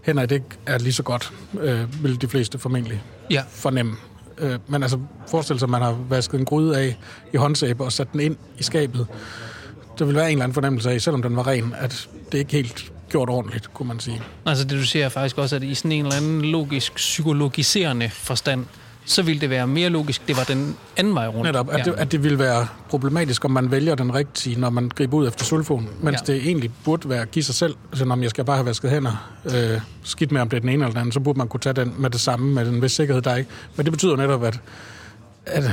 hænder, 0.02 0.26
det 0.26 0.44
er 0.66 0.78
lige 0.78 0.94
så 0.94 1.04
godt, 1.04 1.34
øh, 1.62 2.04
vil 2.04 2.22
de 2.22 2.28
fleste 2.28 2.60
formentlig 2.60 3.04
Ja. 3.32 3.44
fornemme. 3.50 3.96
Øh, 4.40 4.60
men 4.68 4.84
altså, 4.84 5.00
forestil 5.28 5.60
sig, 5.60 5.66
at 5.66 5.70
man 5.70 5.82
har 5.82 5.98
vasket 6.10 6.40
en 6.40 6.46
gryde 6.46 6.78
af 6.78 6.98
i 7.34 7.38
håndsæbe 7.38 7.84
og 7.84 7.92
sat 7.92 8.12
den 8.14 8.20
ind 8.20 8.38
i 8.58 8.64
skabet. 8.64 9.08
Der 10.00 10.06
vil 10.06 10.16
være 10.16 10.26
en 10.26 10.32
eller 10.32 10.44
anden 10.44 10.54
fornemmelse 10.54 10.92
af, 10.92 11.02
selvom 11.02 11.22
den 11.22 11.36
var 11.36 11.48
ren, 11.48 11.76
at 11.78 12.10
det 12.32 12.38
ikke 12.38 12.52
helt 12.52 12.92
gjort 13.10 13.30
ordentligt, 13.30 13.74
kunne 13.74 13.88
man 13.88 14.00
sige. 14.00 14.22
Altså 14.46 14.64
det 14.64 14.72
du 14.72 14.84
siger 14.84 15.06
er 15.06 15.10
faktisk 15.10 15.38
også, 15.38 15.56
at 15.56 15.64
i 15.64 15.74
sådan 15.74 15.92
en 15.92 16.06
eller 16.06 16.18
anden 16.18 16.42
logisk, 16.42 16.96
psykologiserende 16.96 18.10
forstand, 18.10 18.66
så 19.06 19.22
ville 19.22 19.42
det 19.42 19.50
være 19.50 19.68
mere 19.68 19.90
logisk, 19.90 20.28
det 20.28 20.38
var 20.38 20.44
den 20.44 20.76
anden 20.98 21.16
vej 21.16 21.28
rundt. 21.28 21.44
Netop, 21.44 21.70
at, 21.70 21.78
ja. 21.78 21.84
det, 21.84 21.94
at 21.98 22.12
det 22.12 22.24
ville 22.24 22.40
være 22.40 22.68
problematisk, 22.90 23.46
om 23.46 23.52
man 23.52 23.72
vælger 23.72 23.96
den 23.96 24.16
rigtige, 24.16 24.60
når 24.60 24.70
man 24.70 24.92
griber 24.96 25.18
ud 25.18 25.28
efter 25.28 25.46
sulfon, 25.46 25.90
mens 26.02 26.20
ja. 26.28 26.34
det 26.34 26.42
egentlig 26.48 26.72
burde 26.86 27.10
være 27.10 27.22
at 27.22 27.32
give 27.32 27.44
sig 27.44 27.56
selv, 27.56 27.76
altså 27.92 28.06
når 28.06 28.22
jeg 28.22 28.30
skal 28.30 28.46
bare 28.46 28.56
have 28.56 28.66
vasket 28.66 28.92
hænder, 28.92 29.32
øh, 29.46 29.82
skidt 30.04 30.32
med 30.32 30.42
om 30.42 30.50
det 30.50 30.58
er 30.58 30.62
den 30.62 30.70
ene 30.70 30.84
eller 30.84 30.90
den 30.90 30.98
anden, 30.98 31.12
så 31.12 31.20
burde 31.20 31.38
man 31.38 31.48
kunne 31.48 31.60
tage 31.60 31.74
den 31.74 31.94
med 31.98 32.10
det 32.10 32.22
samme, 32.22 32.54
med 32.54 32.66
den 32.66 32.82
vis 32.82 32.92
sikkerhed, 32.92 33.22
der 33.22 33.32
er 33.32 33.36
ikke. 33.36 33.50
Men 33.76 33.86
det 33.86 33.94
betyder 33.94 34.16
netop, 34.16 34.44
at, 34.44 34.60
at 35.46 35.64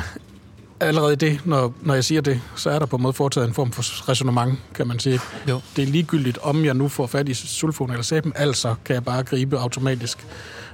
allerede 0.81 1.17
det, 1.17 1.41
når, 1.45 1.75
når 1.83 1.95
jeg 1.95 2.05
siger 2.05 2.21
det, 2.21 2.41
så 2.57 2.71
er 2.71 2.79
der 2.79 2.87
på 2.87 2.97
en 2.97 3.03
måde 3.03 3.13
foretaget 3.13 3.49
en 3.49 3.55
form 3.55 3.73
for 3.73 4.09
resonemang, 4.09 4.61
kan 4.75 4.89
man 4.89 4.99
sige. 4.99 5.21
Jo. 5.49 5.61
Det 5.77 5.83
er 5.83 5.87
ligegyldigt, 5.87 6.39
om 6.43 6.65
jeg 6.65 6.75
nu 6.75 6.89
får 6.89 7.07
fat 7.07 7.29
i 7.29 7.35
sulfon 7.35 7.91
eller 7.91 8.03
sæben, 8.03 8.33
altså 8.37 8.75
kan 8.85 8.95
jeg 8.95 9.05
bare 9.05 9.23
gribe 9.23 9.59
automatisk. 9.59 10.27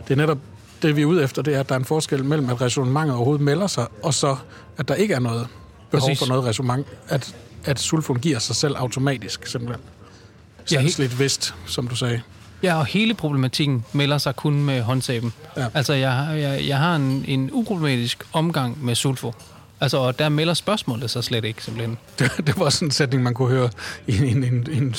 Det 0.08 0.10
er 0.10 0.16
netop 0.16 0.38
det, 0.82 0.96
vi 0.96 1.02
er 1.02 1.06
ude 1.06 1.22
efter, 1.22 1.42
det 1.42 1.54
er, 1.54 1.60
at 1.60 1.68
der 1.68 1.74
er 1.74 1.78
en 1.78 1.84
forskel 1.84 2.24
mellem, 2.24 2.50
at 2.50 2.60
resonemanget 2.60 3.14
overhovedet 3.16 3.44
melder 3.44 3.66
sig, 3.66 3.86
og 4.02 4.14
så, 4.14 4.36
at 4.78 4.88
der 4.88 4.94
ikke 4.94 5.14
er 5.14 5.18
noget 5.20 5.46
behov 5.90 6.08
Præcis. 6.08 6.18
for 6.18 6.26
noget 6.26 6.44
resonemang. 6.44 6.84
At, 7.08 7.34
at 7.64 7.80
sulfon 7.80 8.16
giver 8.16 8.38
sig 8.38 8.56
selv 8.56 8.74
automatisk, 8.76 9.46
simpelthen. 9.46 9.84
Sandsligt 10.64 11.18
vist, 11.18 11.54
som 11.66 11.88
du 11.88 11.96
sagde. 11.96 12.20
Ja, 12.62 12.74
og 12.78 12.86
hele 12.86 13.14
problematikken 13.14 13.84
melder 13.92 14.18
sig 14.18 14.36
kun 14.36 14.64
med 14.64 14.82
håndsæben. 14.82 15.32
Ja. 15.56 15.66
Altså, 15.74 15.92
jeg, 15.92 16.12
har- 16.12 16.32
jeg, 16.32 16.66
jeg 16.66 16.78
har 16.78 16.96
en, 16.96 17.24
en 17.28 17.50
uproblematisk 17.52 18.24
omgang 18.32 18.84
med 18.84 18.94
sulfo. 18.94 19.32
Altså, 19.82 19.96
og 19.98 20.18
der 20.18 20.28
melder 20.28 20.54
spørgsmålet 20.54 21.10
sig 21.10 21.24
slet 21.24 21.44
ikke, 21.44 21.64
simpelthen. 21.64 21.98
Det, 22.18 22.32
det 22.46 22.58
var 22.58 22.70
sådan 22.70 22.88
en 22.88 22.92
sætning, 22.92 23.22
man 23.22 23.34
kunne 23.34 23.48
høre 23.48 23.70
i 24.06 24.16
en, 24.18 24.24
en, 24.24 24.44
en, 24.44 24.66
en, 24.72 24.94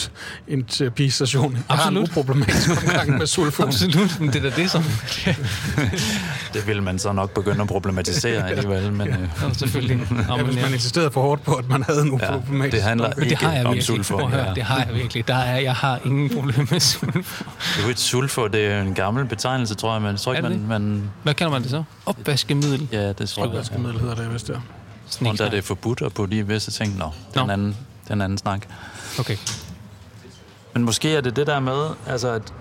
en 0.48 0.64
terapistation. 0.64 1.54
Jeg 1.54 1.62
har 1.70 1.90
en 1.90 1.98
Absolut. 1.98 2.10
uproblematisk 2.10 2.70
omgang 2.84 3.18
med 3.18 3.28
sulfon. 3.28 3.68
Absolut, 3.68 4.20
men 4.20 4.30
det 4.34 4.46
er 4.46 4.50
da 4.50 4.56
det, 4.62 4.72
som... 4.72 4.84
Det 6.54 6.68
vil 6.68 6.84
man 6.84 7.00
så 7.00 7.12
nok 7.12 7.34
begynde 7.34 7.62
at 7.62 7.68
problematisere 7.68 8.50
alligevel, 8.50 8.94
men 8.94 9.08
øh, 9.08 9.16
Ja, 9.42 9.54
selvfølgelig. 9.54 9.98
Nå, 9.98 10.38
Ja, 10.38 10.44
hvis 10.44 10.56
man 10.56 10.66
ja. 10.66 10.74
insisterede 10.74 11.12
for 11.12 11.22
hårdt 11.22 11.44
på, 11.44 11.54
at 11.54 11.70
man 11.70 11.84
havde 11.84 12.02
en 12.02 12.12
uproblematisk 12.12 12.76
det 12.76 12.84
handler. 12.84 13.08
Men 13.18 13.24
det 13.24 13.32
ikke 13.32 13.46
har 13.46 13.54
jeg 13.54 13.66
om 13.66 13.74
virkelig. 13.74 14.06
sulfur. 14.06 14.30
Ja. 14.34 14.54
Det 14.56 14.64
har 14.64 14.78
jeg 14.86 14.96
virkelig. 14.96 15.28
Der 15.28 15.36
er, 15.36 15.58
jeg 15.60 15.74
har 15.76 16.00
ingen 16.06 16.30
problem 16.30 16.68
med 16.72 16.80
sulfo. 16.80 17.44
det 17.76 17.80
er 17.80 17.84
jo 17.84 17.90
et 17.90 18.00
sulfur, 18.00 18.48
det 18.48 18.66
er 18.66 18.82
en 18.82 18.94
gammel 18.94 19.26
betegnelse, 19.26 19.76
tror 19.76 19.94
jeg, 19.94 20.02
men 20.02 20.12
jeg 20.12 20.20
tror 20.20 20.34
ikke, 20.34 20.50
man, 20.50 20.66
man... 20.68 21.04
Hvad 21.24 21.34
kalder 21.34 21.52
man 21.52 21.62
det 21.62 21.70
så? 21.70 21.84
Opvaskemiddel. 22.06 22.88
Ja, 22.92 23.14
det 23.14 23.30
tror 23.30 23.44
jeg. 23.46 23.52
Ja. 23.54 23.58
Vaskemiddel 23.58 24.00
hedder 24.00 24.16
det, 24.16 24.26
hvis 24.26 24.44
det 24.44 24.56
er. 24.56 24.60
Og 25.22 25.38
der 25.38 25.46
er 25.46 25.50
det 25.50 25.64
forbudt 25.64 26.02
at 26.02 26.14
putte 26.14 26.38
i 26.38 26.42
visse 26.42 26.72
ting. 26.72 26.98
Nå, 26.98 27.10
den 27.34 27.48
Nå. 27.48 27.54
anden, 27.54 27.78
den 28.08 28.22
anden 28.22 28.38
snak. 28.38 28.68
Okay. 29.20 29.38
Men 30.74 30.84
måske 30.84 31.16
er 31.16 31.22
det 31.22 31.36
det 31.36 31.48
der 31.48 31.60
med, 31.60 31.90
altså 32.08 32.30
at 32.30 32.54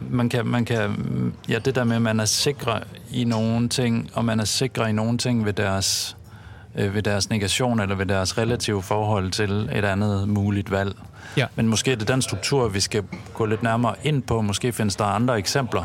man 0.00 0.28
kan, 0.28 0.46
man 0.46 0.64
kan, 0.64 1.34
ja, 1.48 1.58
det 1.58 1.74
der 1.74 1.84
med, 1.84 1.96
at 1.96 2.02
man 2.02 2.20
er 2.20 2.24
sikre 2.24 2.80
i 3.10 3.24
nogle 3.24 3.68
ting, 3.68 4.10
og 4.14 4.24
man 4.24 4.40
er 4.40 4.44
sikre 4.44 4.90
i 4.90 4.92
nogle 4.92 5.18
ting 5.18 5.44
ved 5.44 5.52
deres, 5.52 6.16
øh, 6.74 6.94
ved 6.94 7.02
deres 7.02 7.30
negation, 7.30 7.80
eller 7.80 7.94
ved 7.94 8.06
deres 8.06 8.38
relative 8.38 8.82
forhold 8.82 9.30
til 9.30 9.70
et 9.72 9.84
andet 9.84 10.28
muligt 10.28 10.70
valg. 10.70 10.96
Ja. 11.36 11.46
Men 11.54 11.68
måske 11.68 11.92
er 11.92 11.96
det 11.96 12.08
den 12.08 12.22
struktur, 12.22 12.68
vi 12.68 12.80
skal 12.80 13.02
gå 13.34 13.46
lidt 13.46 13.62
nærmere 13.62 13.94
ind 14.02 14.22
på. 14.22 14.40
Måske 14.40 14.72
findes 14.72 14.96
der 14.96 15.04
andre 15.04 15.38
eksempler, 15.38 15.84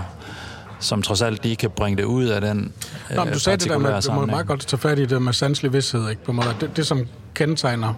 som 0.79 1.01
trods 1.01 1.21
alt 1.21 1.43
lige 1.43 1.55
kan 1.55 1.69
bringe 1.69 1.97
det 1.97 2.03
ud 2.03 2.25
af 2.25 2.41
den 2.41 2.73
Nå, 3.15 3.23
men 3.23 3.33
du 3.33 3.39
sagde 3.39 3.57
det 3.57 3.69
der 3.69 3.77
med, 3.77 4.01
du 4.01 4.11
må 4.11 4.25
meget 4.25 4.47
godt 4.47 4.67
tage 4.67 4.79
fat 4.79 4.99
i 4.99 5.05
det 5.05 5.21
med 5.21 5.33
sanselig 5.33 5.73
vidsthed, 5.73 6.09
ikke? 6.09 6.23
På 6.23 6.31
måde. 6.31 6.55
Det, 6.61 6.77
det, 6.77 6.87
som 6.87 7.07
kendetegner 7.33 7.93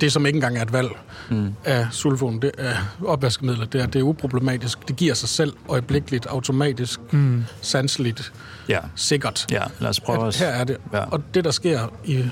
det, 0.00 0.12
som 0.12 0.26
ikke 0.26 0.36
engang 0.36 0.58
er 0.58 0.62
et 0.62 0.72
valg 0.72 0.90
mm. 1.30 1.54
af 1.64 1.86
sulfon, 1.90 2.42
det 2.42 2.50
er 2.58 2.74
opvaskemidler, 3.06 3.66
det 3.66 3.80
er, 3.80 3.86
det 3.86 3.98
er 3.98 4.02
uproblematisk. 4.02 4.88
Det 4.88 4.96
giver 4.96 5.14
sig 5.14 5.28
selv 5.28 5.52
øjeblikkeligt, 5.68 6.26
automatisk, 6.26 7.00
mm. 7.12 7.44
sanseligt, 7.60 8.32
Ja, 8.68 8.78
sikkert. 8.96 9.46
ja, 9.50 9.62
lad 9.78 9.88
os 9.90 10.00
prøve 10.00 10.26
At 10.26 10.28
at... 10.28 10.36
her 10.36 10.46
er 10.48 10.64
det. 10.64 10.76
Ja. 10.92 10.98
Ja. 10.98 11.04
Og 11.04 11.22
det, 11.34 11.44
der 11.44 11.50
sker 11.50 11.92
i, 12.04 12.24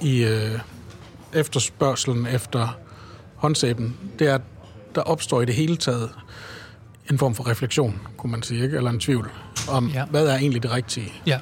i 0.00 0.24
øh, 0.24 0.58
efterspørgselen 1.32 2.26
efter 2.26 2.76
håndsæben, 3.36 3.96
det 4.18 4.28
er, 4.28 4.34
at 4.34 4.40
der 4.94 5.00
opstår 5.00 5.42
i 5.42 5.44
det 5.44 5.54
hele 5.54 5.76
taget 5.76 6.10
en 7.10 7.18
form 7.18 7.34
for 7.34 7.48
refleksion, 7.48 8.00
kunne 8.16 8.30
man 8.30 8.42
sige, 8.42 8.64
ikke? 8.64 8.76
eller 8.76 8.90
en 8.90 9.00
tvivl 9.00 9.30
om, 9.68 9.88
ja. 9.88 10.04
hvad 10.04 10.26
er 10.26 10.36
egentlig 10.36 10.62
det 10.62 10.72
rigtige. 10.72 11.12
Ja. 11.26 11.38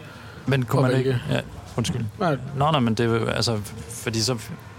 Men 0.46 0.64
kunne 0.64 0.82
man 0.82 0.96
ikke... 0.96 1.20
Ja, 1.30 1.40
undskyld. 1.76 2.04
Nej. 2.18 2.36
Nå, 2.56 2.70
nej, 2.70 2.80
men 2.80 2.94
det 2.94 3.06
er 3.06 3.30
altså, 3.30 3.60
fordi 3.90 4.20
så... 4.20 4.38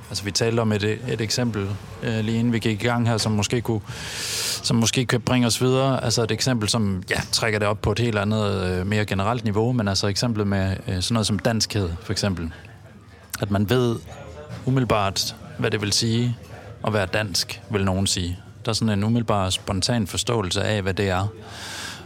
Altså, 0.10 0.24
vi 0.24 0.32
talte 0.32 0.60
om 0.60 0.72
et, 0.72 0.84
et 0.84 1.22
eksempel 1.22 1.68
øh, 2.04 2.20
lige 2.20 2.40
inden 2.40 2.54
vi 2.54 2.60
gik 2.60 2.84
i 2.84 2.88
gang 2.88 3.08
her, 3.08 3.18
som 3.18 3.32
måske 3.32 3.62
kunne, 3.62 3.82
som 4.64 4.76
måske 4.78 5.06
kan 5.06 5.22
bringe 5.22 5.48
os 5.48 5.62
videre. 5.62 6.04
Altså 6.04 6.24
et 6.24 6.32
eksempel, 6.32 6.70
som 6.70 7.04
ja, 7.10 7.20
trækker 7.32 7.60
det 7.60 7.68
op 7.68 7.82
på 7.82 7.92
et 7.92 8.00
helt 8.00 8.18
andet, 8.18 8.64
øh, 8.64 8.88
mere 8.88 9.06
generelt 9.06 9.44
niveau, 9.44 9.72
men 9.72 9.88
altså 9.88 10.08
eksemplet 10.08 10.48
med 10.48 10.78
øh, 10.88 11.02
sådan 11.02 11.14
noget 11.14 11.28
som 11.28 11.40
danskhed, 11.40 11.90
for 12.02 12.12
eksempel. 12.12 12.52
At 13.42 13.52
man 13.52 13.70
ved 13.70 13.96
umiddelbart, 14.66 15.36
hvad 15.58 15.72
det 15.72 15.82
vil 15.82 15.94
sige 15.94 16.38
at 16.88 16.94
være 16.94 17.06
dansk, 17.06 17.62
vil 17.70 17.86
nogen 17.86 18.08
sige. 18.08 18.40
Der 18.68 18.72
er 18.72 18.76
sådan 18.76 19.00
en 19.00 19.04
umiddelbar, 19.04 19.50
spontan 19.50 20.08
forståelse 20.08 20.64
af, 20.64 20.82
hvad 20.82 20.94
det 20.94 21.10
er. 21.10 21.28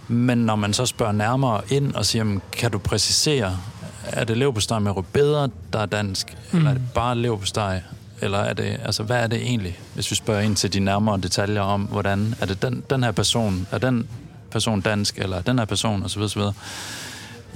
Men 0.08 0.38
når 0.38 0.56
man 0.56 0.74
så 0.74 0.86
spørger 0.86 1.12
nærmere 1.12 1.62
ind 1.70 1.96
og 1.96 2.06
siger, 2.06 2.40
kan 2.52 2.72
du 2.72 2.78
præcisere, 2.78 3.58
er 4.04 4.24
det 4.24 4.38
leverpostej 4.38 4.80
med 4.80 4.92
rødbeder, 4.92 5.48
der 5.74 5.80
er 5.80 5.86
dansk, 5.86 6.38
mm. 6.52 6.58
eller 6.58 6.70
er 6.70 6.74
det 6.74 6.84
bare 6.96 7.18
leverpostej? 7.18 7.82
Eller 8.22 8.38
er 8.38 8.54
det, 8.54 8.80
altså, 8.86 9.04
hvad 9.04 9.24
er 9.24 9.28
det 9.28 9.42
egentlig, 9.42 9.80
hvis 9.94 10.12
vi 10.12 10.16
spørger 10.16 10.42
ind 10.42 10.56
til 10.56 10.74
de 10.74 10.80
nærmere 10.80 11.20
detaljer 11.20 11.62
om, 11.62 11.82
hvordan 11.82 12.36
er 12.40 12.46
det 12.46 12.62
den, 12.62 12.84
den 12.90 13.04
her 13.04 13.12
person, 13.12 13.68
er 13.72 13.78
den 13.78 14.08
person 14.52 14.82
dansk, 14.82 15.18
eller 15.18 15.42
den 15.42 15.60
her 15.60 15.66
person, 15.66 16.04
osv., 16.04 16.22
osv., 16.22 16.42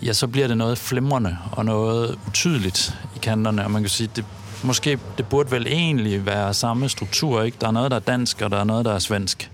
ja, 0.03 0.13
så 0.13 0.27
bliver 0.27 0.47
det 0.47 0.57
noget 0.57 0.77
flimrende 0.77 1.37
og 1.51 1.65
noget 1.65 2.17
utydeligt 2.27 2.97
i 3.15 3.19
kanterne, 3.19 3.63
og 3.63 3.71
man 3.71 3.81
kan 3.81 3.89
sige, 3.89 4.09
det, 4.15 4.25
måske, 4.65 4.99
det 5.17 5.25
burde 5.25 5.51
vel 5.51 5.67
egentlig 5.67 6.25
være 6.25 6.53
samme 6.53 6.89
struktur, 6.89 7.41
ikke? 7.41 7.57
Der 7.61 7.67
er 7.67 7.71
noget, 7.71 7.91
der 7.91 7.97
er 7.97 8.01
dansk, 8.01 8.41
og 8.41 8.51
der 8.51 8.57
er 8.57 8.63
noget, 8.63 8.85
der 8.85 8.93
er 8.93 8.99
svensk. 8.99 9.51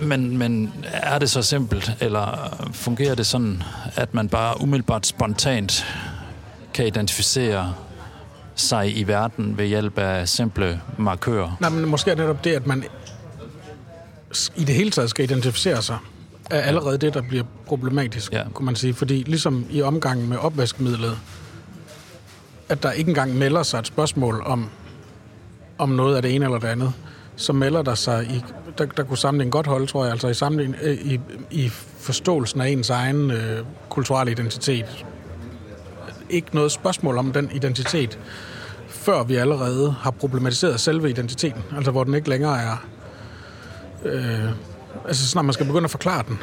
Men, 0.00 0.38
men 0.38 0.72
er 0.84 1.18
det 1.18 1.30
så 1.30 1.42
simpelt, 1.42 1.92
eller 2.00 2.56
fungerer 2.72 3.14
det 3.14 3.26
sådan, 3.26 3.62
at 3.96 4.14
man 4.14 4.28
bare 4.28 4.60
umiddelbart 4.60 5.06
spontant 5.06 5.86
kan 6.74 6.86
identificere 6.86 7.74
sig 8.54 8.98
i 8.98 9.02
verden 9.02 9.58
ved 9.58 9.66
hjælp 9.66 9.98
af 9.98 10.28
simple 10.28 10.80
markører? 10.98 11.56
Nej, 11.60 11.70
men 11.70 11.88
måske 11.88 12.10
er 12.10 12.14
det 12.14 12.24
netop 12.24 12.44
det, 12.44 12.50
at 12.50 12.66
man 12.66 12.84
i 14.56 14.64
det 14.64 14.74
hele 14.74 14.90
taget 14.90 15.10
skal 15.10 15.24
identificere 15.24 15.82
sig, 15.82 15.98
er 16.50 16.60
allerede 16.60 16.98
det, 16.98 17.14
der 17.14 17.22
bliver 17.22 17.44
problematisk, 17.66 18.32
ja. 18.32 18.42
kunne 18.54 18.66
man 18.66 18.76
sige. 18.76 18.94
Fordi 18.94 19.22
ligesom 19.26 19.66
i 19.70 19.82
omgangen 19.82 20.28
med 20.28 20.36
opvaskemidlet, 20.36 21.18
at 22.70 22.82
der 22.82 22.92
ikke 22.92 23.08
engang 23.08 23.34
melder 23.34 23.62
sig 23.62 23.78
et 23.78 23.86
spørgsmål 23.86 24.42
om, 24.46 24.68
om 25.78 25.88
noget 25.88 26.16
af 26.16 26.22
det 26.22 26.34
ene 26.34 26.44
eller 26.44 26.58
det 26.58 26.68
andet, 26.68 26.92
så 27.36 27.52
melder 27.52 27.82
der 27.82 27.94
sig, 27.94 28.24
i, 28.24 28.44
der, 28.78 28.86
der 28.86 29.02
kunne 29.02 29.18
sammenligning 29.18 29.52
godt 29.52 29.66
holde, 29.66 29.86
tror 29.86 30.04
jeg, 30.04 30.12
altså 30.12 30.28
i, 30.28 30.34
sammenligning, 30.34 30.82
øh, 30.82 30.94
i, 30.94 31.20
i 31.50 31.68
forståelsen 31.98 32.60
af 32.60 32.68
ens 32.68 32.90
egen 32.90 33.30
øh, 33.30 33.64
kulturelle 33.88 34.32
identitet. 34.32 35.04
Ikke 36.30 36.54
noget 36.54 36.72
spørgsmål 36.72 37.18
om 37.18 37.32
den 37.32 37.50
identitet, 37.54 38.18
før 38.88 39.22
vi 39.22 39.36
allerede 39.36 39.94
har 40.00 40.10
problematiseret 40.10 40.80
selve 40.80 41.10
identiteten, 41.10 41.62
altså 41.76 41.90
hvor 41.90 42.04
den 42.04 42.14
ikke 42.14 42.28
længere 42.28 42.62
er... 42.62 42.86
Øh, 44.04 44.50
altså 45.08 45.28
snart 45.28 45.44
man 45.44 45.52
skal 45.52 45.66
begynde 45.66 45.84
at 45.84 45.90
forklare 45.90 46.24
den, 46.28 46.38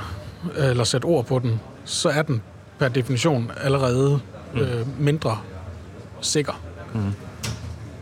eller 0.57 0.83
sætte 0.83 1.05
ord 1.05 1.25
på 1.25 1.39
den, 1.39 1.59
så 1.85 2.09
er 2.09 2.21
den 2.21 2.41
per 2.79 2.87
definition 2.87 3.51
allerede 3.63 4.19
øh, 4.55 5.01
mindre 5.01 5.37
sikker. 6.21 6.61
Mm. 6.93 7.13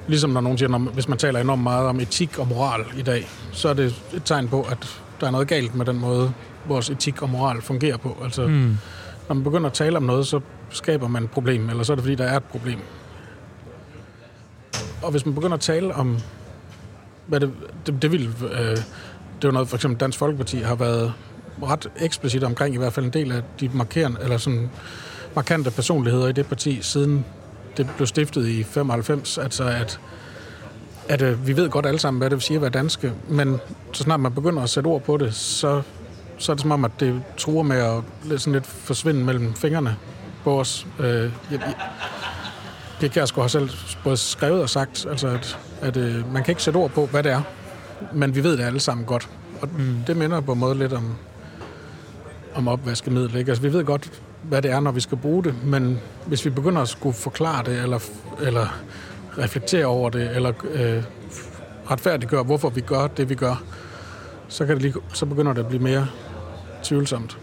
Ligesom 0.08 0.30
når 0.30 0.42
nogen 0.42 0.58
siger, 0.58 0.70
når, 0.70 0.78
hvis 0.80 1.08
man 1.08 1.18
taler 1.18 1.40
enormt 1.40 1.64
meget 1.64 1.88
om 1.88 2.00
etik 2.00 2.40
og 2.40 2.48
moral 2.48 2.86
i 2.98 3.02
dag, 3.02 3.28
så 3.52 3.70
er 3.70 3.74
det 3.74 4.04
et 4.14 4.24
tegn 4.26 4.48
på, 4.48 4.62
at 4.62 5.02
der 5.22 5.28
er 5.28 5.32
noget 5.32 5.48
galt 5.48 5.76
med 5.76 5.86
den 5.86 6.00
måde, 6.00 6.34
vores 6.68 6.90
etik 6.90 7.22
og 7.22 7.30
moral 7.30 7.62
fungerer 7.62 7.98
på. 7.98 8.18
Altså, 8.24 8.48
mm. 8.48 8.78
når 9.28 9.34
man 9.36 9.44
begynder 9.44 9.68
at 9.68 9.74
tale 9.74 9.98
om 9.98 10.04
noget, 10.04 10.28
så 10.28 10.40
skaber 10.70 11.08
man 11.08 11.24
et 11.24 11.32
problem, 11.32 11.70
eller 11.70 11.84
så 11.84 11.94
er 11.94 11.96
det, 11.96 12.04
fordi 12.04 12.16
der 12.16 12.26
er 12.26 12.38
et 12.38 12.44
problem. 12.44 12.80
Og 15.04 15.12
hvis 15.12 15.26
man 15.26 15.36
begynder 15.36 15.54
at 15.54 15.62
tale 15.62 15.96
om, 15.96 16.20
hvad 17.28 17.40
det, 17.40 17.52
det, 17.86 18.02
det 18.02 18.12
vil... 18.12 18.30
Øh, 18.52 18.78
det 19.42 19.48
er 19.48 19.52
noget, 19.52 19.68
for 19.68 19.76
eksempel 19.76 20.00
Dansk 20.00 20.18
Folkeparti 20.18 20.58
har 20.58 20.76
været 20.76 21.14
ret 21.64 21.92
eksplicit 22.00 22.44
omkring, 22.44 22.76
i 22.76 22.78
hvert 22.78 22.94
fald 22.94 23.06
en 23.06 23.14
del 23.14 23.32
af 23.32 23.42
de 23.60 23.70
markerende, 23.74 24.18
eller 24.22 24.38
sådan 24.38 24.70
markante 25.36 25.72
personligheder 25.72 26.28
i 26.28 26.32
det 26.32 26.46
parti, 26.46 26.80
siden 26.82 27.26
det 27.78 27.90
blev 27.96 28.08
stiftet 28.08 28.48
i 28.48 28.64
95, 28.64 29.38
altså 29.38 29.64
at, 29.64 30.00
at 31.10 31.22
øh, 31.22 31.48
vi 31.48 31.58
ved 31.58 31.70
godt 31.70 31.86
alle 31.86 32.00
sammen, 32.00 32.20
hvad 32.20 32.30
det 32.30 32.36
vil 32.36 32.42
sige 32.42 32.56
at 32.56 32.62
være 32.62 32.72
danske, 32.72 33.14
men 33.30 33.60
så 33.92 34.04
snart 34.04 34.20
man 34.20 34.34
begynder 34.34 34.64
at 34.64 34.70
sætte 34.70 34.88
ord 34.88 35.02
på 35.02 35.18
det, 35.18 35.34
så, 35.36 35.82
så 36.38 36.52
er 36.52 36.54
det 36.54 36.62
som 36.62 36.72
om, 36.72 36.86
at 36.86 36.92
det 37.00 37.24
truer 37.38 37.64
med 37.64 37.78
at 37.78 38.42
sådan 38.42 38.54
lidt 38.54 38.66
forsvinde 38.66 39.24
mellem 39.24 39.54
fingrene 39.54 39.96
på 40.44 40.60
os. 40.60 40.88
Øh, 41.00 41.32
jeg, 41.52 41.76
Pia 43.00 43.10
Kjærsgaard 43.10 43.44
har 43.44 43.48
selv 43.48 43.70
både 44.04 44.18
skrevet 44.18 44.62
og 44.62 44.70
sagt, 44.70 45.06
altså 45.10 45.28
at, 45.28 45.60
at 45.82 45.98
øh, 45.98 46.34
man 46.34 46.44
kan 46.44 46.52
ikke 46.52 46.64
sætte 46.64 46.78
ord 46.78 46.92
på, 46.92 47.06
hvad 47.06 47.24
det 47.24 47.32
er, 47.32 47.42
men 48.14 48.36
vi 48.36 48.44
ved 48.44 48.58
det 48.58 48.64
alle 48.64 48.80
sammen 48.80 49.06
godt. 49.06 49.30
Og 49.62 49.70
mm. 49.78 49.98
det 50.08 50.18
minder 50.18 50.42
på 50.42 50.52
en 50.52 50.60
måde 50.60 50.78
lidt 50.78 50.94
om, 50.94 51.16
om 52.56 52.68
opvaskemiddel. 52.68 53.36
Ikke? 53.36 53.52
Altså, 53.52 53.62
vi 53.62 53.74
ved 53.74 53.86
godt, 53.86 54.22
hvad 54.50 54.62
det 54.62 54.72
er, 54.72 54.80
når 54.80 54.92
vi 54.92 55.00
skal 55.00 55.18
bruge 55.18 55.44
det, 55.44 55.64
men 55.64 56.00
hvis 56.26 56.46
vi 56.46 56.50
begynder 56.50 56.82
at 56.82 56.90
skulle 56.90 57.16
forklare 57.16 57.64
det, 57.66 57.84
eller, 57.84 58.00
eller 58.42 58.80
reflektere 59.38 59.86
over 59.86 60.10
det, 60.10 60.36
eller 60.36 60.54
øh, 60.72 61.04
retfærdiggøre, 61.92 62.44
hvorfor 62.44 62.70
vi 62.70 62.82
gør 62.82 63.08
det, 63.08 63.30
vi 63.30 63.36
gør, 63.36 63.64
så, 64.48 64.66
kan 64.66 64.76
det 64.76 64.82
lige, 64.82 64.94
så 65.14 65.26
begynder 65.26 65.54
det 65.54 65.60
at 65.60 65.68
blive 65.68 65.84
mere 65.84 66.08
tvivlsomt. 66.84 67.38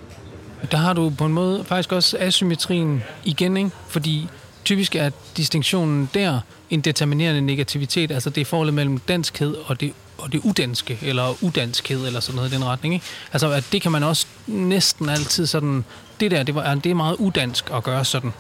Der 0.71 0.79
har 0.79 0.93
du 0.93 1.13
på 1.19 1.25
en 1.25 1.33
måde 1.33 1.65
faktisk 1.65 1.93
også 1.93 2.17
asymmetrien 2.21 3.03
igen, 3.25 3.57
ikke? 3.57 3.71
fordi 3.89 4.29
typisk 4.65 4.97
er 4.97 5.11
distinktionen 5.37 6.11
der 6.15 6.41
en 6.71 6.81
determinerende 6.81 7.41
negativitet, 7.41 8.11
altså 8.11 8.31
det 8.31 8.41
er 8.41 8.45
forholdet 8.45 8.75
mellem 8.75 8.99
danskhed 8.99 9.55
og 9.67 9.81
det 9.81 9.93
og 10.23 10.33
det 10.33 10.41
udanske, 10.45 10.99
eller 11.03 11.45
udanskhed, 11.45 12.07
eller 12.07 12.21
sådan 12.21 12.37
noget 12.37 12.53
i 12.53 12.55
den 12.55 12.65
retning. 12.65 12.95
Ikke? 12.95 13.07
Altså, 13.33 13.51
at 13.51 13.65
det 13.73 13.83
kan 13.83 13.93
man 13.93 14.03
også 14.03 14.27
næsten 14.47 15.09
altid 15.09 15.47
sådan, 15.47 15.85
det 16.23 16.31
der, 16.31 16.43
det, 16.43 16.55
var, 16.55 16.75
det 16.75 16.91
er 16.91 16.95
meget 16.95 17.17
udansk 17.17 17.71
at 17.75 17.85
gøre 17.85 18.05
sådan. 18.05 18.33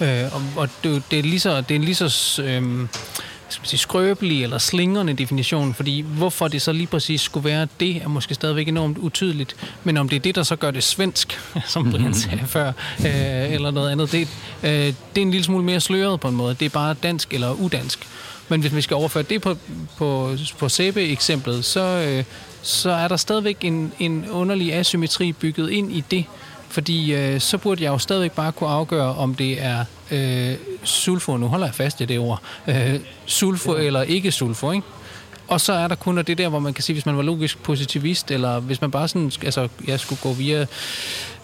Øh, 0.00 0.24
og, 0.32 0.42
og 0.56 0.68
det, 0.84 1.02
det, 1.10 1.18
er 1.18 1.22
lige 1.22 1.40
så, 1.40 1.60
det 1.60 1.76
er 1.76 1.80
lige 1.80 1.94
så 1.94 2.42
øh, 2.42 2.88
skal 3.48 3.60
man 3.60 3.66
sige, 3.66 3.78
skrøbelig 3.78 4.42
eller 4.42 4.58
slingrende 4.58 5.14
definition, 5.14 5.74
fordi 5.74 6.00
hvorfor 6.00 6.48
det 6.48 6.62
så 6.62 6.72
lige 6.72 6.86
præcis 6.86 7.20
skulle 7.20 7.48
være 7.48 7.68
det, 7.80 7.96
er 7.96 8.08
måske 8.08 8.34
stadigvæk 8.34 8.68
enormt 8.68 8.98
utydeligt. 8.98 9.56
Men 9.84 9.96
om 9.96 10.08
det 10.08 10.16
er 10.16 10.20
det, 10.20 10.34
der 10.34 10.42
så 10.42 10.56
gør 10.56 10.70
det 10.70 10.82
svensk, 10.84 11.40
som 11.66 11.90
Brian 11.90 12.14
sagde 12.14 12.46
før, 12.46 12.68
øh, 12.98 13.52
eller 13.52 13.70
noget 13.70 13.90
andet, 13.90 14.12
det, 14.12 14.28
øh, 14.62 14.70
det 14.70 14.94
er 15.16 15.22
en 15.22 15.30
lille 15.30 15.44
smule 15.44 15.64
mere 15.64 15.80
sløret 15.80 16.20
på 16.20 16.28
en 16.28 16.36
måde. 16.36 16.54
Det 16.54 16.66
er 16.66 16.70
bare 16.70 16.94
dansk 17.02 17.34
eller 17.34 17.52
udansk. 17.52 18.08
Men 18.48 18.60
hvis 18.60 18.74
vi 18.74 18.80
skal 18.80 18.94
overføre 18.94 19.22
det 19.22 19.42
på, 19.42 19.56
på, 19.96 20.36
på 20.58 20.68
sæbe-eksemplet, 20.68 21.64
så, 21.64 21.80
øh, 21.80 22.24
så 22.62 22.90
er 22.90 23.08
der 23.08 23.16
stadigvæk 23.16 23.56
en, 23.60 23.92
en 23.98 24.30
underlig 24.30 24.74
asymmetri 24.74 25.32
bygget 25.32 25.70
ind 25.70 25.92
i 25.92 26.04
det. 26.10 26.24
Fordi 26.68 27.14
øh, 27.14 27.40
så 27.40 27.58
burde 27.58 27.84
jeg 27.84 27.90
jo 27.90 27.98
stadigvæk 27.98 28.32
bare 28.32 28.52
kunne 28.52 28.70
afgøre, 28.70 29.14
om 29.14 29.34
det 29.34 29.62
er 29.62 29.84
øh, 30.10 30.56
sulfur, 30.84 31.36
nu 31.36 31.46
holder 31.46 31.66
jeg 31.66 31.74
fast 31.74 32.00
i 32.00 32.04
det 32.04 32.18
ord, 32.18 32.42
øh, 32.66 33.00
sulfur 33.26 33.76
eller 33.76 34.02
ikke 34.02 34.32
sulfur, 34.32 34.72
ikke? 34.72 34.86
Og 35.48 35.60
så 35.60 35.72
er 35.72 35.88
der 35.88 35.94
kun 35.94 36.16
det 36.16 36.38
der, 36.38 36.48
hvor 36.48 36.58
man 36.58 36.74
kan 36.74 36.84
sige, 36.84 36.94
hvis 36.94 37.06
man 37.06 37.16
var 37.16 37.22
logisk 37.22 37.62
positivist, 37.62 38.30
eller 38.30 38.60
hvis 38.60 38.80
man 38.80 38.90
bare 38.90 39.08
sådan, 39.08 39.32
altså, 39.44 39.68
jeg 39.86 40.00
skulle 40.00 40.20
gå 40.22 40.32
via 40.32 40.66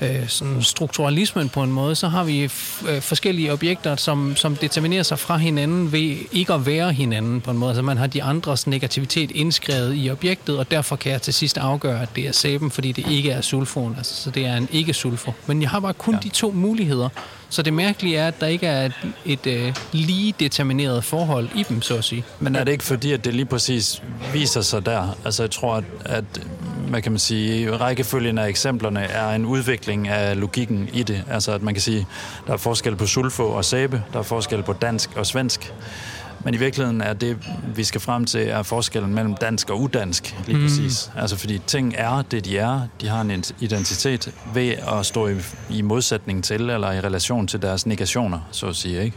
øh, 0.01 0.29
sådan 0.29 0.63
strukturalismen 0.63 1.49
på 1.49 1.63
en 1.63 1.73
måde, 1.73 1.95
så 1.95 2.09
har 2.09 2.25
vi 2.25 2.43
øh, 2.43 3.01
forskellige 3.01 3.53
objekter, 3.53 3.97
som, 3.97 4.37
som 4.37 4.57
determinerer 4.57 5.03
sig 5.03 5.19
fra 5.19 5.37
hinanden 5.37 5.93
ved 5.93 6.17
ikke 6.33 6.53
at 6.53 6.67
være 6.67 6.93
hinanden 6.93 7.41
på 7.41 7.51
en 7.51 7.59
måde. 7.59 7.71
Altså 7.71 7.83
man 7.83 7.97
har 7.97 8.07
de 8.07 8.23
andres 8.23 8.67
negativitet 8.67 9.31
indskrevet 9.31 9.95
i 9.97 10.11
objektet, 10.11 10.59
og 10.59 10.71
derfor 10.71 10.97
kan 10.97 11.13
jeg 11.13 11.23
til 11.23 11.35
sidst 11.35 11.59
afgøre, 11.59 12.03
at 12.03 12.09
det 12.17 12.27
er 12.27 12.33
sæben, 12.33 12.71
fordi 12.71 12.93
det 12.93 13.11
ikke 13.11 13.31
er 13.31 13.41
sulforen. 13.41 13.95
Altså, 13.97 14.23
så 14.23 14.31
det 14.31 14.47
er 14.47 14.57
en 14.57 14.69
ikke-sulfor. 14.73 15.35
Men 15.47 15.63
jeg 15.63 15.71
har 15.71 15.81
bare 15.81 15.95
kun 15.95 16.15
ja. 16.15 16.21
de 16.21 16.29
to 16.29 16.51
muligheder. 16.51 17.09
Så 17.55 17.63
det 17.63 17.73
mærkelige 17.73 18.17
er, 18.17 18.29
at 18.29 18.41
der 18.41 18.47
ikke 18.47 18.67
er 18.67 18.85
et, 18.85 18.93
et 19.25 19.47
øh, 19.47 19.75
lige 19.93 20.35
determineret 20.41 21.05
forhold 21.05 21.49
i 21.55 21.63
dem, 21.69 21.83
så 21.83 21.97
at 21.97 22.05
sige. 22.05 22.25
Men 22.41 22.57
er 22.57 22.65
det 22.65 22.73
ikke 22.73 22.85
fordi, 22.85 23.13
at 23.13 23.25
det 23.25 23.35
lige 23.35 23.45
præcis 23.45 24.03
viser 24.33 24.61
sig 24.61 24.87
der? 24.87 25.17
Altså 25.25 25.43
jeg 25.43 25.51
tror, 25.51 25.75
at, 25.75 25.85
at 26.05 26.25
hvad 26.89 27.03
kan 27.03 27.13
man 27.13 27.19
sige, 27.19 27.77
rækkefølgen 27.77 28.39
af 28.39 28.49
eksemplerne 28.49 29.01
er 29.01 29.29
en 29.31 29.45
udvikling 29.45 30.09
af 30.09 30.41
logikken 30.41 30.89
i 30.93 31.03
det. 31.03 31.25
Altså 31.31 31.53
at 31.53 31.63
man 31.63 31.75
kan 31.75 31.81
sige, 31.81 32.07
der 32.47 32.53
er 32.53 32.57
forskel 32.57 32.97
på 32.97 33.07
sulfo 33.07 33.43
og 33.43 33.65
sæbe, 33.65 34.03
der 34.13 34.19
er 34.19 34.23
forskel 34.23 34.63
på 34.63 34.73
dansk 34.73 35.11
og 35.17 35.27
svensk. 35.27 35.73
Men 36.45 36.55
i 36.55 36.57
virkeligheden 36.57 37.01
er 37.01 37.13
det, 37.13 37.39
vi 37.75 37.85
skal 37.85 38.01
frem 38.01 38.25
til, 38.25 38.49
er 38.49 38.63
forskellen 38.63 39.15
mellem 39.15 39.35
dansk 39.35 39.71
og 39.71 39.81
udansk, 39.81 40.37
lige 40.47 40.57
mm. 40.57 40.63
præcis. 40.63 41.11
Altså 41.17 41.37
fordi 41.37 41.59
ting 41.67 41.95
er 41.97 42.23
det, 42.23 42.45
de 42.45 42.59
er. 42.59 42.81
De 43.01 43.09
har 43.09 43.21
en 43.21 43.45
identitet 43.61 44.33
ved 44.55 44.69
at 44.69 45.07
stå 45.07 45.29
i, 45.29 45.35
i 45.71 45.83
modsætning 45.83 46.45
til, 46.45 46.71
eller 46.71 46.93
i 46.93 47.01
relation 47.01 47.47
til 47.47 47.63
deres 47.63 47.87
negationer, 47.87 48.41
så 48.51 48.67
at 48.67 48.77
sige, 48.77 49.05
ikke? 49.05 49.17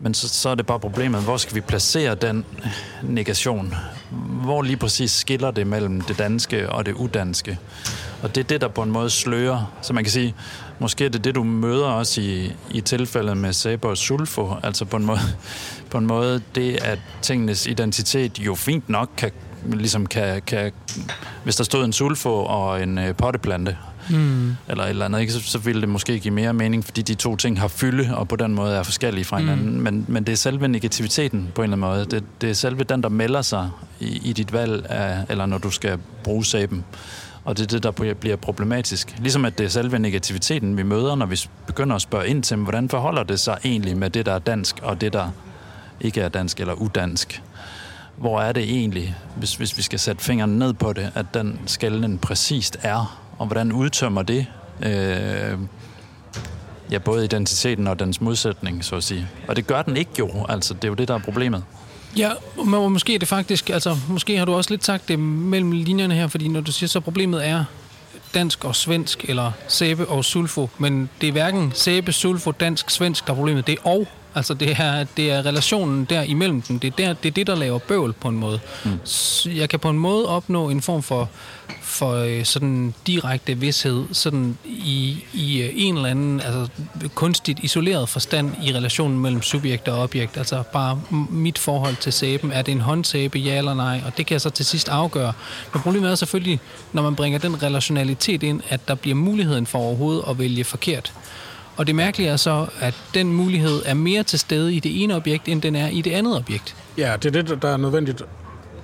Men 0.00 0.14
så, 0.14 0.28
så 0.28 0.48
er 0.48 0.54
det 0.54 0.66
bare 0.66 0.80
problemet, 0.80 1.22
hvor 1.22 1.36
skal 1.36 1.54
vi 1.54 1.60
placere 1.60 2.14
den 2.14 2.44
negation 3.02 3.74
hvor 4.44 4.62
lige 4.62 4.76
præcis 4.76 5.10
skiller 5.10 5.50
det 5.50 5.66
mellem 5.66 6.00
det 6.00 6.18
danske 6.18 6.70
og 6.70 6.86
det 6.86 6.92
udanske. 6.92 7.58
Og 8.22 8.34
det 8.34 8.40
er 8.40 8.44
det, 8.44 8.60
der 8.60 8.68
på 8.68 8.82
en 8.82 8.90
måde 8.90 9.10
slører. 9.10 9.72
Så 9.82 9.92
man 9.92 10.04
kan 10.04 10.10
sige, 10.10 10.34
måske 10.78 11.04
er 11.04 11.08
det 11.08 11.24
det, 11.24 11.34
du 11.34 11.44
møder 11.44 11.86
også 11.86 12.20
i, 12.20 12.52
i 12.70 12.80
tilfældet 12.80 13.36
med 13.36 13.52
Saber 13.52 13.88
og 13.88 13.96
Sulfo. 13.96 14.54
Altså 14.62 14.84
på 14.84 14.96
en, 14.96 15.04
måde, 15.04 15.18
på 15.90 15.98
en 15.98 16.06
måde 16.06 16.42
det, 16.54 16.76
at 16.82 16.98
tingenes 17.22 17.66
identitet 17.66 18.38
jo 18.38 18.54
fint 18.54 18.88
nok 18.88 19.10
kan, 19.16 19.30
ligesom 19.64 20.06
kan, 20.06 20.42
kan 20.46 20.72
hvis 21.44 21.56
der 21.56 21.64
stod 21.64 21.84
en 21.84 21.92
sulfo 21.92 22.44
og 22.44 22.82
en 22.82 22.98
øh, 22.98 23.14
potteplante, 23.14 23.76
mm. 24.10 24.56
eller 24.68 24.84
et 24.84 24.90
eller 24.90 25.04
andet, 25.04 25.20
ikke? 25.20 25.32
Så, 25.32 25.40
så 25.42 25.58
ville 25.58 25.80
det 25.80 25.88
måske 25.88 26.18
give 26.18 26.34
mere 26.34 26.52
mening, 26.52 26.84
fordi 26.84 27.02
de 27.02 27.14
to 27.14 27.36
ting 27.36 27.60
har 27.60 27.68
fylde, 27.68 28.16
og 28.16 28.28
på 28.28 28.36
den 28.36 28.54
måde 28.54 28.76
er 28.76 28.82
forskellige 28.82 29.24
fra 29.24 29.38
hinanden. 29.38 29.76
Mm. 29.76 29.82
Men, 29.82 30.04
men 30.08 30.24
det 30.24 30.32
er 30.32 30.36
selve 30.36 30.68
negativiteten 30.68 31.48
på 31.54 31.62
en 31.62 31.72
eller 31.72 31.86
anden 31.86 31.98
måde. 31.98 32.16
Det, 32.16 32.24
det 32.40 32.50
er 32.50 32.54
selve 32.54 32.84
den, 32.84 33.02
der 33.02 33.08
melder 33.08 33.42
sig 33.42 33.70
i, 34.00 34.20
i 34.24 34.32
dit 34.32 34.52
valg, 34.52 34.86
af, 34.88 35.24
eller 35.28 35.46
når 35.46 35.58
du 35.58 35.70
skal 35.70 35.98
bruge 36.24 36.44
sæben. 36.44 36.84
Og 37.44 37.56
det 37.58 37.62
er 37.62 37.66
det, 37.66 37.82
der 37.82 38.14
bliver 38.14 38.36
problematisk. 38.36 39.14
Ligesom 39.18 39.44
at 39.44 39.58
det 39.58 39.64
er 39.64 39.68
selve 39.68 39.98
negativiteten, 39.98 40.76
vi 40.76 40.82
møder, 40.82 41.14
når 41.14 41.26
vi 41.26 41.40
begynder 41.66 41.96
at 41.96 42.02
spørge 42.02 42.28
ind 42.28 42.42
til, 42.42 42.56
hvordan 42.56 42.88
forholder 42.88 43.22
det 43.22 43.40
sig 43.40 43.58
egentlig 43.64 43.96
med 43.96 44.10
det, 44.10 44.26
der 44.26 44.32
er 44.32 44.38
dansk, 44.38 44.78
og 44.82 45.00
det, 45.00 45.12
der 45.12 45.30
ikke 46.00 46.20
er 46.20 46.28
dansk 46.28 46.60
eller 46.60 46.74
udansk. 46.74 47.42
Hvor 48.16 48.40
er 48.40 48.52
det 48.52 48.62
egentlig, 48.62 49.16
hvis, 49.36 49.54
hvis 49.54 49.76
vi 49.76 49.82
skal 49.82 49.98
sætte 49.98 50.24
fingeren 50.24 50.58
ned 50.58 50.72
på 50.72 50.92
det, 50.92 51.12
at 51.14 51.26
den 51.34 51.60
skælden 51.66 52.18
præcist 52.18 52.78
er, 52.82 53.18
og 53.38 53.46
hvordan 53.46 53.72
udtømmer 53.72 54.22
det 54.22 54.46
øh, 54.82 55.58
ja, 56.90 56.98
både 56.98 57.24
identiteten 57.24 57.86
og 57.86 57.98
dens 57.98 58.20
modsætning, 58.20 58.84
så 58.84 58.96
at 58.96 59.04
sige. 59.04 59.28
Og 59.48 59.56
det 59.56 59.66
gør 59.66 59.82
den 59.82 59.96
ikke 59.96 60.10
jo, 60.18 60.46
altså 60.48 60.74
det 60.74 60.84
er 60.84 60.88
jo 60.88 60.94
det, 60.94 61.08
der 61.08 61.14
er 61.14 61.18
problemet. 61.18 61.64
Ja, 62.16 62.30
men 62.56 62.92
måske 62.92 63.14
er 63.14 63.18
det 63.18 63.28
faktisk, 63.28 63.70
altså 63.70 63.96
måske 64.08 64.36
har 64.36 64.44
du 64.44 64.54
også 64.54 64.70
lidt 64.70 64.84
sagt 64.84 65.08
det 65.08 65.18
mellem 65.18 65.72
linjerne 65.72 66.14
her, 66.14 66.26
fordi 66.26 66.48
når 66.48 66.60
du 66.60 66.72
siger, 66.72 66.88
så 66.88 67.00
problemet 67.00 67.48
er 67.48 67.64
dansk 68.34 68.64
og 68.64 68.76
svensk, 68.76 69.24
eller 69.28 69.52
sæbe 69.68 70.08
og 70.08 70.24
sulfo, 70.24 70.68
men 70.78 71.10
det 71.20 71.28
er 71.28 71.32
hverken 71.32 71.72
sæbe, 71.74 72.12
sulfo, 72.12 72.50
dansk, 72.50 72.90
svensk, 72.90 73.26
der 73.26 73.32
er 73.32 73.36
problemet, 73.36 73.66
det 73.66 73.72
er 73.72 73.88
og. 73.88 74.08
Altså 74.34 74.54
det 74.54 74.76
er, 74.78 75.04
det 75.16 75.30
er 75.30 75.46
relationen 75.46 76.04
der 76.04 76.22
imellem 76.22 76.62
dem. 76.62 76.78
Det 76.78 76.88
er, 76.88 76.96
der, 76.96 77.12
det 77.12 77.28
er 77.28 77.32
det, 77.32 77.46
der 77.46 77.54
laver 77.54 77.78
bøvl 77.78 78.12
på 78.12 78.28
en 78.28 78.36
måde. 78.36 78.60
Mm. 78.84 78.98
jeg 79.46 79.68
kan 79.68 79.80
på 79.80 79.90
en 79.90 79.98
måde 79.98 80.28
opnå 80.28 80.70
en 80.70 80.82
form 80.82 81.02
for 81.02 81.28
for 81.82 82.14
øh, 82.14 82.44
sådan 82.44 82.94
direkte 83.06 83.58
vidshed 83.58 84.04
sådan 84.12 84.58
i, 84.64 85.24
i 85.32 85.62
øh, 85.62 85.70
en 85.74 85.96
eller 85.96 86.08
anden 86.08 86.40
altså, 86.40 86.68
kunstigt 87.14 87.58
isoleret 87.58 88.08
forstand 88.08 88.52
i 88.62 88.74
relationen 88.74 89.18
mellem 89.18 89.42
subjekt 89.42 89.88
og 89.88 90.02
objekt. 90.02 90.36
Altså 90.36 90.62
bare 90.72 91.00
mit 91.30 91.58
forhold 91.58 91.96
til 91.96 92.12
sæben. 92.12 92.52
Er 92.52 92.62
det 92.62 92.72
en 92.72 92.80
håndsæbe, 92.80 93.38
ja 93.38 93.58
eller 93.58 93.74
nej? 93.74 94.00
Og 94.06 94.16
det 94.16 94.26
kan 94.26 94.32
jeg 94.32 94.40
så 94.40 94.50
til 94.50 94.64
sidst 94.64 94.88
afgøre. 94.88 95.32
Men 95.72 95.82
problemet 95.82 96.10
er 96.10 96.14
selvfølgelig, 96.14 96.60
når 96.92 97.02
man 97.02 97.16
bringer 97.16 97.38
den 97.38 97.62
relationalitet 97.62 98.42
ind, 98.42 98.60
at 98.68 98.88
der 98.88 98.94
bliver 98.94 99.14
muligheden 99.14 99.66
for 99.66 99.78
overhovedet 99.78 100.24
at 100.28 100.38
vælge 100.38 100.64
forkert. 100.64 101.12
Og 101.80 101.86
det 101.86 101.94
mærkelige 101.94 102.28
er 102.30 102.36
så, 102.36 102.66
at 102.80 102.94
den 103.14 103.32
mulighed 103.32 103.82
er 103.86 103.94
mere 103.94 104.22
til 104.22 104.38
stede 104.38 104.74
i 104.74 104.80
det 104.80 105.02
ene 105.02 105.16
objekt, 105.16 105.48
end 105.48 105.62
den 105.62 105.76
er 105.76 105.88
i 105.88 106.00
det 106.00 106.10
andet 106.10 106.36
objekt. 106.36 106.76
Ja, 106.98 107.16
det 107.22 107.36
er 107.36 107.42
det, 107.42 107.62
der 107.62 107.68
er 107.68 107.76
nødvendigt 107.76 108.22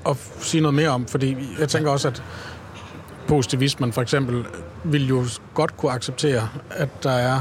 at 0.09 0.17
sige 0.41 0.61
noget 0.61 0.75
mere 0.75 0.89
om, 0.89 1.07
fordi 1.07 1.37
jeg 1.61 1.69
tænker 1.69 1.91
også, 1.91 2.09
at 2.09 2.23
positivismen 3.29 3.93
for 3.93 4.03
eksempel 4.03 4.45
vil 4.85 5.09
jo 5.09 5.25
godt 5.55 5.77
kunne 5.77 5.93
acceptere, 5.93 6.49
at 6.71 7.03
der 7.03 7.11
er 7.11 7.41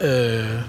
øh, 0.00 0.60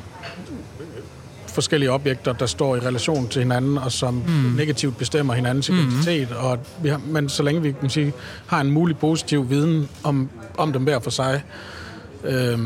forskellige 1.47 1.91
objekter, 1.91 2.33
der 2.33 2.45
står 2.45 2.75
i 2.75 2.79
relation 2.79 3.27
til 3.27 3.41
hinanden, 3.41 3.77
og 3.77 3.91
som 3.91 4.13
mm. 4.13 4.53
negativt 4.57 4.97
bestemmer 4.97 5.33
hinandens 5.33 5.69
mm. 5.69 5.75
identitet. 5.75 6.31
Og 6.31 6.59
vi 6.83 6.89
har, 6.89 7.01
men 7.07 7.29
så 7.29 7.43
længe 7.43 7.61
vi 7.61 7.71
kan 7.71 7.89
sige, 7.89 8.13
har 8.47 8.61
en 8.61 8.71
mulig 8.71 8.97
positiv 8.97 9.49
viden 9.49 9.89
om, 10.03 10.29
om 10.57 10.73
dem 10.73 10.83
hver 10.83 10.99
for 10.99 11.09
sig, 11.09 11.43
øh, 12.23 12.59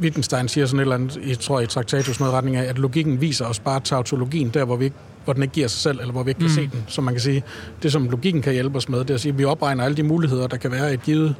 Wittgenstein 0.00 0.48
siger 0.48 0.66
sådan 0.66 0.78
et 0.78 0.82
eller 0.82 0.94
andet, 0.94 1.20
jeg 1.26 1.38
tror 1.38 1.60
i 1.60 1.66
Traktatus 1.66 2.20
noget 2.20 2.34
retning 2.34 2.56
af, 2.56 2.64
at 2.64 2.78
logikken 2.78 3.20
viser 3.20 3.44
os 3.44 3.60
bare 3.60 3.80
tautologien, 3.80 4.48
der 4.48 4.64
hvor 4.64 4.76
vi 4.76 4.84
ikke 4.84 4.96
hvor 5.24 5.32
den 5.32 5.42
ikke 5.42 5.54
giver 5.54 5.68
sig 5.68 5.80
selv, 5.80 6.00
eller 6.00 6.12
hvor 6.12 6.22
vi 6.22 6.30
ikke 6.30 6.38
kan 6.38 6.48
mm. 6.48 6.54
se 6.54 6.68
den. 6.72 6.84
Så 6.86 7.00
man 7.00 7.14
kan 7.14 7.20
sige, 7.20 7.42
det 7.82 7.92
som 7.92 8.08
logikken 8.08 8.42
kan 8.42 8.52
hjælpe 8.52 8.76
os 8.76 8.88
med, 8.88 8.98
det 8.98 9.10
er 9.10 9.14
at 9.14 9.20
sige, 9.20 9.32
at 9.32 9.38
vi 9.38 9.44
opregner 9.44 9.84
alle 9.84 9.96
de 9.96 10.02
muligheder, 10.02 10.46
der 10.46 10.56
kan 10.56 10.70
være 10.70 10.90
i 10.90 10.94
et 10.94 11.02
givet 11.02 11.34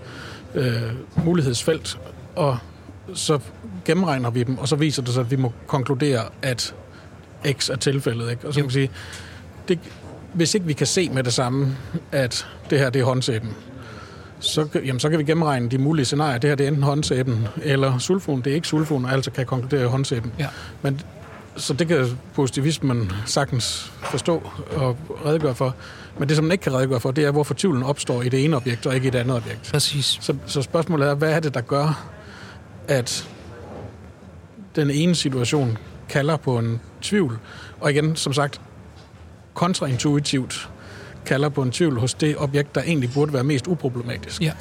øh, 0.54 0.82
mulighedsfelt, 1.24 1.98
og 2.36 2.58
så 3.14 3.38
gennemregner 3.84 4.30
vi 4.30 4.42
dem, 4.42 4.58
og 4.58 4.68
så 4.68 4.76
viser 4.76 5.02
det 5.02 5.14
sig, 5.14 5.20
at 5.20 5.30
vi 5.30 5.36
må 5.36 5.52
konkludere, 5.66 6.20
at 6.42 6.74
X 7.52 7.70
er 7.70 7.76
tilfældet. 7.76 8.30
Ikke? 8.30 8.46
Og 8.46 8.54
så 8.54 8.60
kan 8.60 8.64
man 8.64 8.70
sige, 8.70 8.90
det, 9.68 9.78
hvis 10.34 10.54
ikke 10.54 10.66
vi 10.66 10.72
kan 10.72 10.86
se 10.86 11.08
med 11.08 11.24
det 11.24 11.32
samme, 11.32 11.76
at 12.12 12.46
det 12.70 12.78
her 12.78 12.90
det 12.90 13.00
er 13.00 13.04
håndsæben, 13.04 13.50
så, 14.40 14.68
jamen, 14.74 15.00
så 15.00 15.10
kan 15.10 15.18
vi 15.18 15.24
gennemregne 15.24 15.68
de 15.68 15.78
mulige 15.78 16.04
scenarier. 16.04 16.38
Det 16.38 16.50
her 16.50 16.54
det 16.54 16.64
er 16.64 16.68
enten 16.68 16.82
håndsæben 16.82 17.48
eller 17.62 17.98
sulfon. 17.98 18.42
Det 18.42 18.50
er 18.50 18.54
ikke 18.54 18.68
sulfon, 18.68 19.04
og 19.04 19.12
altså 19.12 19.30
kan 19.30 19.46
konkludere 19.46 19.88
håndsæben. 19.88 20.32
Ja. 20.38 20.46
Men 20.82 21.00
så 21.56 21.74
det 21.74 21.88
kan 21.88 22.06
positivismen 22.34 23.12
sagtens 23.26 23.92
forstå 24.02 24.50
og 24.76 24.96
redegøre 25.26 25.54
for. 25.54 25.74
Men 26.18 26.28
det, 26.28 26.36
som 26.36 26.44
man 26.44 26.52
ikke 26.52 26.62
kan 26.62 26.74
redegøre 26.74 27.00
for, 27.00 27.10
det 27.10 27.24
er, 27.24 27.30
hvorfor 27.30 27.54
tvivlen 27.54 27.82
opstår 27.82 28.22
i 28.22 28.28
det 28.28 28.44
ene 28.44 28.56
objekt 28.56 28.86
og 28.86 28.94
ikke 28.94 29.06
i 29.06 29.10
det 29.10 29.18
andet 29.18 29.36
objekt. 29.36 29.70
Præcis. 29.72 30.18
Så, 30.20 30.36
så 30.46 30.62
spørgsmålet 30.62 31.08
er, 31.08 31.14
hvad 31.14 31.32
er 31.32 31.40
det, 31.40 31.54
der 31.54 31.60
gør, 31.60 32.10
at 32.88 33.28
den 34.76 34.90
ene 34.90 35.14
situation 35.14 35.78
kalder 36.08 36.36
på 36.36 36.58
en 36.58 36.80
tvivl? 37.02 37.38
Og 37.80 37.90
igen, 37.90 38.16
som 38.16 38.32
sagt, 38.32 38.60
kontraintuitivt 39.54 40.70
kalder 41.30 41.48
på 41.48 41.62
en 41.62 41.70
tvivl 41.70 41.98
hos 42.00 42.14
det 42.14 42.36
objekt, 42.38 42.74
der 42.74 42.82
egentlig 42.82 43.10
burde 43.14 43.32
være 43.32 43.44
mest 43.44 43.66
uproblematisk. 43.66 44.42
Ja. 44.42 44.52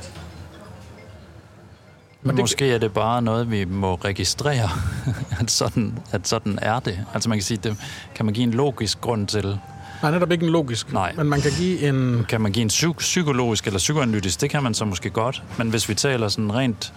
Men 2.22 2.36
Måske 2.36 2.72
er 2.74 2.78
det 2.78 2.94
bare 2.94 3.22
noget, 3.22 3.52
vi 3.52 3.66
må 3.66 3.96
registrere, 3.96 4.70
at 5.42 5.52
sådan, 5.52 6.00
at 6.12 6.28
sådan 6.28 6.60
er 6.62 6.80
det. 6.80 7.00
Altså 7.14 7.30
man 7.30 7.38
kan 7.38 7.44
sige, 7.44 7.58
det 7.64 7.78
kan 8.16 8.26
man 8.26 8.34
give 8.34 8.44
en 8.44 8.52
logisk 8.52 9.02
grund 9.02 9.28
til. 9.28 9.60
Nej, 10.02 10.12
netop 10.12 10.32
ikke 10.32 10.46
en 10.46 10.52
logisk. 10.52 10.94
Nej. 10.94 11.14
Men 11.18 11.30
man 11.30 11.42
kan 11.42 11.52
give 11.52 11.80
en... 11.90 12.26
Kan 12.30 12.42
man 12.42 12.52
give 12.52 12.62
en 12.62 12.70
psy- 12.70 12.94
psykologisk 12.98 13.66
eller 13.68 13.78
psykoanalytisk? 13.78 14.42
Det 14.42 14.50
kan 14.50 14.64
man 14.64 14.74
så 14.74 14.86
måske 14.86 15.10
godt. 15.10 15.44
Men 15.58 15.70
hvis 15.70 15.90
vi 15.90 15.94
taler 15.96 16.28
sådan 16.28 16.54
rent... 16.54 16.94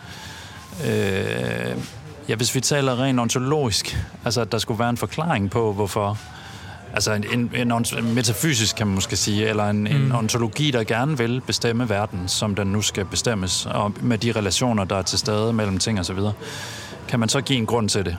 Øh, 0.87 1.77
ja, 2.29 2.35
hvis 2.37 2.55
vi 2.55 2.61
taler 2.61 3.03
rent 3.03 3.21
ontologisk, 3.21 3.99
altså 4.25 4.41
at 4.41 4.53
der 4.53 4.59
skulle 4.59 4.79
være 4.79 4.91
en 4.91 4.97
forklaring 4.97 5.51
på, 5.51 5.73
hvorfor 5.73 6.19
altså 6.93 7.13
en, 7.13 7.25
en, 7.55 7.73
en 7.73 8.15
metafysisk, 8.15 8.77
kan 8.77 8.87
man 8.87 8.95
måske 8.95 9.17
sige, 9.17 9.49
eller 9.49 9.65
en, 9.65 9.81
mm. 9.81 9.87
en 9.87 10.13
ontologi, 10.13 10.71
der 10.71 10.85
gerne 10.85 11.19
vil 11.19 11.43
bestemme 11.47 11.89
verden, 11.89 12.29
som 12.29 12.55
den 12.55 12.67
nu 12.67 12.83
skal 12.83 13.05
bestemmes, 13.05 13.67
og 13.67 13.93
med 14.01 14.19
de 14.19 14.33
relationer, 14.33 14.85
der 14.85 14.97
er 14.97 15.03
til 15.03 15.19
stede 15.19 15.53
mellem 15.53 15.79
ting 15.79 15.99
og 15.99 16.05
så 16.07 16.13
videre. 16.13 16.33
Kan 17.09 17.21
man 17.21 17.29
så 17.29 17.41
give 17.41 17.59
en 17.59 17.67
grund 17.67 17.89
til 17.89 18.05
det? 18.05 18.17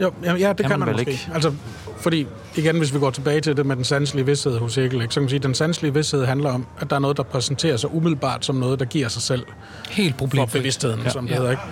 Jo, 0.00 0.12
ja, 0.24 0.34
ja 0.34 0.48
det 0.48 0.56
kan, 0.56 0.68
kan 0.68 0.78
man, 0.78 0.86
man 0.86 0.94
måske. 0.94 1.10
Ikke? 1.10 1.30
Altså, 1.34 1.52
fordi, 2.00 2.26
igen, 2.56 2.78
hvis 2.78 2.94
vi 2.94 2.98
går 2.98 3.10
tilbage 3.10 3.40
til 3.40 3.56
det 3.56 3.66
med 3.66 3.76
den 3.76 3.84
sanselige 3.84 4.26
vidsthed 4.26 4.58
hos 4.58 4.74
Hegel, 4.74 5.02
ikke, 5.02 5.14
så 5.14 5.20
kan 5.20 5.22
man 5.22 5.28
sige, 5.28 5.36
at 5.36 5.42
den 5.42 5.54
sanselige 5.54 5.94
vidsthed 5.94 6.24
handler 6.24 6.50
om, 6.50 6.66
at 6.80 6.90
der 6.90 6.96
er 6.96 7.00
noget, 7.00 7.16
der 7.16 7.22
præsenterer 7.22 7.76
sig 7.76 7.94
umiddelbart 7.94 8.44
som 8.44 8.56
noget, 8.56 8.78
der 8.78 8.84
giver 8.84 9.08
sig 9.08 9.22
selv. 9.22 9.42
Helt 9.90 10.16
problemfrit. 10.16 10.50
For 10.50 10.58
bevidstheden, 10.58 11.00
ja. 11.04 11.10
som 11.10 11.26
det 11.26 11.30
ja. 11.30 11.36
hedder. 11.36 11.50
Ikke? 11.50 11.62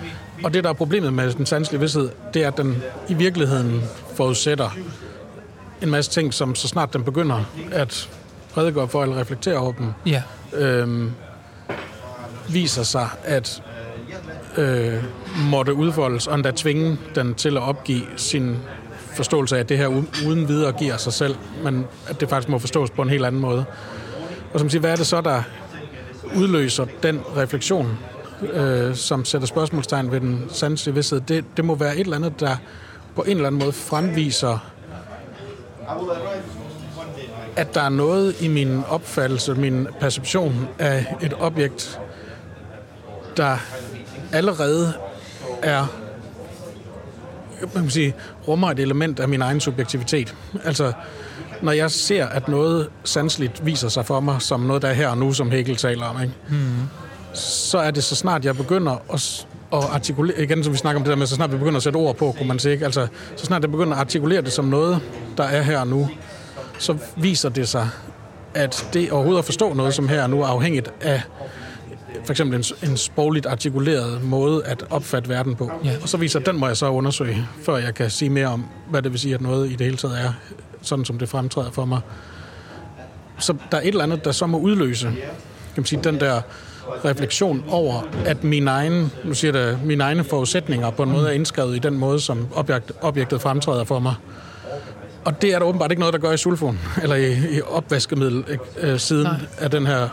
Og 0.43 0.53
det, 0.53 0.63
der 0.63 0.69
er 0.69 0.73
problemet 0.73 1.13
med 1.13 1.33
den 1.33 1.45
sanselige 1.45 1.79
vidsthed, 1.79 2.09
det 2.33 2.43
er, 2.43 2.47
at 2.47 2.57
den 2.57 2.83
i 3.09 3.13
virkeligheden 3.13 3.81
forudsætter 4.15 4.77
en 5.81 5.89
masse 5.89 6.11
ting, 6.11 6.33
som 6.33 6.55
så 6.55 6.67
snart 6.67 6.93
den 6.93 7.03
begynder 7.03 7.43
at 7.71 8.09
redegøre 8.57 8.87
for 8.87 9.03
eller 9.03 9.17
reflektere 9.17 9.57
over 9.57 9.71
dem, 9.71 9.87
ja. 10.05 10.23
øhm, 10.53 11.11
viser 12.49 12.83
sig, 12.83 13.09
at 13.23 13.63
øh, 14.57 15.03
måtte 15.51 15.73
udfoldes, 15.73 16.27
og 16.27 16.35
endda 16.35 16.51
tvinge 16.55 16.97
den 17.15 17.35
til 17.35 17.57
at 17.57 17.63
opgive 17.63 18.01
sin 18.15 18.57
forståelse 19.15 19.55
af, 19.55 19.59
at 19.59 19.69
det 19.69 19.77
her 19.77 19.87
uden 20.27 20.47
videre 20.47 20.71
giver 20.71 20.97
sig 20.97 21.13
selv, 21.13 21.35
men 21.63 21.85
at 22.07 22.19
det 22.19 22.29
faktisk 22.29 22.49
må 22.49 22.59
forstås 22.59 22.89
på 22.89 23.01
en 23.01 23.09
helt 23.09 23.25
anden 23.25 23.41
måde. 23.41 23.65
Og 24.53 24.59
som 24.59 24.69
siger, 24.69 24.79
hvad 24.79 24.91
er 24.91 24.95
det 24.95 25.07
så, 25.07 25.21
der 25.21 25.43
udløser 26.35 26.85
den 27.03 27.21
refleksion, 27.37 27.97
øh, 28.53 28.95
som 28.95 29.25
sætter 29.25 29.47
spørgsmålstegn 29.47 30.11
ved 30.11 30.19
den 30.19 30.45
sanselige 30.49 30.93
vidsthed? 30.93 31.21
Det, 31.21 31.45
det 31.57 31.65
må 31.65 31.75
være 31.75 31.95
et 31.95 31.99
eller 31.99 32.15
andet, 32.15 32.39
der 32.39 32.55
på 33.15 33.21
en 33.21 33.31
eller 33.31 33.47
anden 33.47 33.59
måde 33.59 33.71
fremviser 33.71 34.71
at 37.55 37.73
der 37.73 37.81
er 37.81 37.89
noget 37.89 38.41
i 38.41 38.47
min 38.47 38.83
opfattelse, 38.89 39.53
min 39.53 39.87
perception 39.99 40.67
af 40.79 41.15
et 41.21 41.33
objekt, 41.39 41.99
der 43.37 43.57
allerede 44.31 44.93
er 45.63 45.87
man 47.73 47.83
kan 47.83 47.89
sige, 47.89 48.15
rummer 48.47 48.71
et 48.71 48.79
element 48.79 49.19
af 49.19 49.27
min 49.29 49.41
egen 49.41 49.59
subjektivitet. 49.59 50.35
Altså, 50.63 50.93
når 51.61 51.71
jeg 51.71 51.91
ser, 51.91 52.25
at 52.25 52.47
noget 52.47 52.89
sanseligt 53.03 53.65
viser 53.65 53.89
sig 53.89 54.05
for 54.05 54.19
mig 54.19 54.41
som 54.41 54.59
noget, 54.59 54.81
der 54.81 54.87
er 54.87 54.93
her 54.93 55.07
og 55.07 55.17
nu, 55.17 55.33
som 55.33 55.51
Hegel 55.51 55.75
taler 55.75 56.05
om, 56.05 56.21
ikke? 56.21 56.33
Mm. 56.49 56.75
så 57.33 57.77
er 57.77 57.91
det 57.91 58.03
så 58.03 58.15
snart, 58.15 58.45
jeg 58.45 58.57
begynder 58.57 58.97
at, 59.13 59.47
at 59.73 59.83
artikulere, 59.91 60.43
igen 60.43 60.63
som 60.63 60.73
vi 60.73 60.77
snakker 60.77 60.99
om 60.99 61.03
det 61.03 61.09
der 61.09 61.17
med, 61.17 61.27
så 61.27 61.35
snart 61.35 61.51
vi 61.51 61.57
begynder 61.57 61.77
at 61.77 61.83
sætte 61.83 61.97
ord 61.97 62.15
på, 62.15 62.35
kunne 62.37 62.47
man 62.47 62.59
sige, 62.59 62.73
ikke? 62.73 62.85
Altså, 62.85 63.07
så 63.35 63.45
snart 63.45 63.61
jeg 63.61 63.71
begynder 63.71 63.93
at 63.93 63.99
artikulere 63.99 64.41
det 64.41 64.51
som 64.51 64.65
noget, 64.65 64.99
der 65.37 65.43
er 65.43 65.61
her 65.61 65.79
og 65.79 65.87
nu, 65.87 66.09
så 66.79 66.97
viser 67.17 67.49
det 67.49 67.67
sig, 67.67 67.89
at 68.53 68.89
det 68.93 69.11
overhovedet 69.11 69.39
at 69.39 69.45
forstå 69.45 69.73
noget 69.73 69.93
som 69.93 70.07
her 70.07 70.27
nu 70.27 70.41
er 70.41 70.47
afhængigt 70.47 70.91
af 71.01 71.21
for 72.23 72.33
eksempel 72.33 72.57
en, 72.59 72.89
en 72.89 72.97
sprogligt 72.97 73.45
artikuleret 73.45 74.23
måde 74.23 74.65
at 74.65 74.85
opfatte 74.89 75.29
verden 75.29 75.55
på. 75.55 75.71
Ja. 75.83 75.91
Og 76.01 76.09
så 76.09 76.17
viser 76.17 76.39
den 76.39 76.57
må 76.57 76.67
jeg 76.67 76.77
så 76.77 76.89
undersøge, 76.89 77.47
før 77.63 77.77
jeg 77.77 77.95
kan 77.95 78.09
sige 78.09 78.29
mere 78.29 78.47
om, 78.47 78.65
hvad 78.89 79.01
det 79.01 79.11
vil 79.11 79.19
sige, 79.19 79.33
at 79.33 79.41
noget 79.41 79.69
i 79.69 79.75
det 79.75 79.81
hele 79.81 79.97
taget 79.97 80.19
er, 80.19 80.33
sådan 80.81 81.05
som 81.05 81.19
det 81.19 81.29
fremtræder 81.29 81.71
for 81.71 81.85
mig. 81.85 81.99
Så 83.39 83.55
der 83.71 83.77
er 83.77 83.81
et 83.81 83.87
eller 83.87 84.03
andet, 84.03 84.25
der 84.25 84.31
så 84.31 84.47
må 84.47 84.57
udløse, 84.59 85.07
kan 85.07 85.15
man 85.75 85.85
sige, 85.85 86.03
den 86.03 86.19
der 86.19 86.41
refleksion 87.05 87.63
over, 87.69 88.01
at 88.25 88.43
min 88.43 88.67
egen, 88.67 89.11
nu 89.23 89.33
siger 89.33 89.51
det, 89.51 89.79
mine 89.85 90.03
egne 90.03 90.23
forudsætninger 90.23 90.89
på 90.89 91.03
en 91.03 91.11
måde 91.11 91.27
er 91.27 91.31
indskrevet 91.31 91.75
i 91.75 91.79
den 91.79 91.97
måde, 91.97 92.19
som 92.19 92.47
objekt, 92.55 92.91
objektet 93.01 93.41
fremtræder 93.41 93.83
for 93.83 93.99
mig. 93.99 94.15
Og 95.25 95.41
det 95.41 95.53
er 95.53 95.59
der 95.59 95.65
åbenbart 95.65 95.91
ikke 95.91 95.99
noget, 95.99 96.13
der 96.13 96.19
gør 96.19 96.31
i 96.31 96.37
sulfon, 96.37 96.79
eller 97.01 97.15
i, 97.15 97.31
i 97.31 97.61
opvaskemiddel 97.61 98.43
øh, 98.81 98.99
af 99.57 99.71
den 99.71 99.85
her 99.85 100.09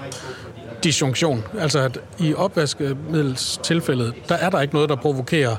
disjunktion. 0.85 1.45
Altså 1.59 1.79
at 1.79 1.99
i 2.19 2.35
opvaskemiddels 2.35 3.61
tilfældet, 3.63 4.15
der 4.29 4.35
er 4.35 4.51
der 4.51 4.61
ikke 4.61 4.75
noget, 4.75 4.89
der 4.89 4.97
provokerer 4.97 5.57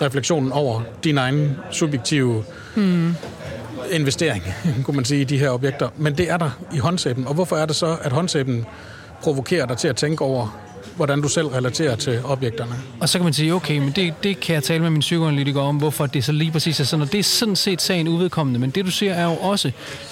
refleksionen 0.00 0.52
over 0.52 0.82
din 1.04 1.18
egen 1.18 1.56
subjektive 1.70 2.44
mm. 2.76 3.14
investering, 3.90 4.44
kunne 4.84 4.96
man 4.96 5.04
sige, 5.04 5.20
i 5.20 5.24
de 5.24 5.38
her 5.38 5.50
objekter. 5.50 5.88
Men 5.96 6.18
det 6.18 6.30
er 6.30 6.36
der 6.36 6.50
i 6.74 6.78
håndsæben. 6.78 7.26
Og 7.26 7.34
hvorfor 7.34 7.56
er 7.56 7.66
det 7.66 7.76
så, 7.76 7.96
at 8.02 8.12
håndsæben 8.12 8.66
provokerer 9.22 9.66
dig 9.66 9.76
til 9.76 9.88
at 9.88 9.96
tænke 9.96 10.24
over, 10.24 10.60
hvordan 10.96 11.20
du 11.22 11.28
selv 11.28 11.46
relaterer 11.46 11.96
til 11.96 12.20
objekterne. 12.24 12.74
Og 13.00 13.08
så 13.08 13.18
kan 13.18 13.24
man 13.24 13.32
sige, 13.32 13.54
okay, 13.54 13.78
men 13.78 13.92
det, 13.96 14.14
det 14.22 14.40
kan 14.40 14.54
jeg 14.54 14.62
tale 14.62 14.82
med 14.82 14.90
min 14.90 15.00
psykoanalytiker 15.00 15.60
om, 15.60 15.76
hvorfor 15.76 16.06
det 16.06 16.24
så 16.24 16.32
lige 16.32 16.50
præcis 16.50 16.80
er 16.80 16.84
sådan, 16.84 17.02
og 17.02 17.12
det 17.12 17.18
er 17.18 17.24
sådan 17.24 17.56
set 17.56 17.82
sagen 17.82 18.08
uvedkommende, 18.08 18.60
men 18.60 18.70
det 18.70 18.84
du 18.84 18.90
ser 18.90 19.12
er 19.12 19.24
jo 19.24 19.34
også, 19.34 19.70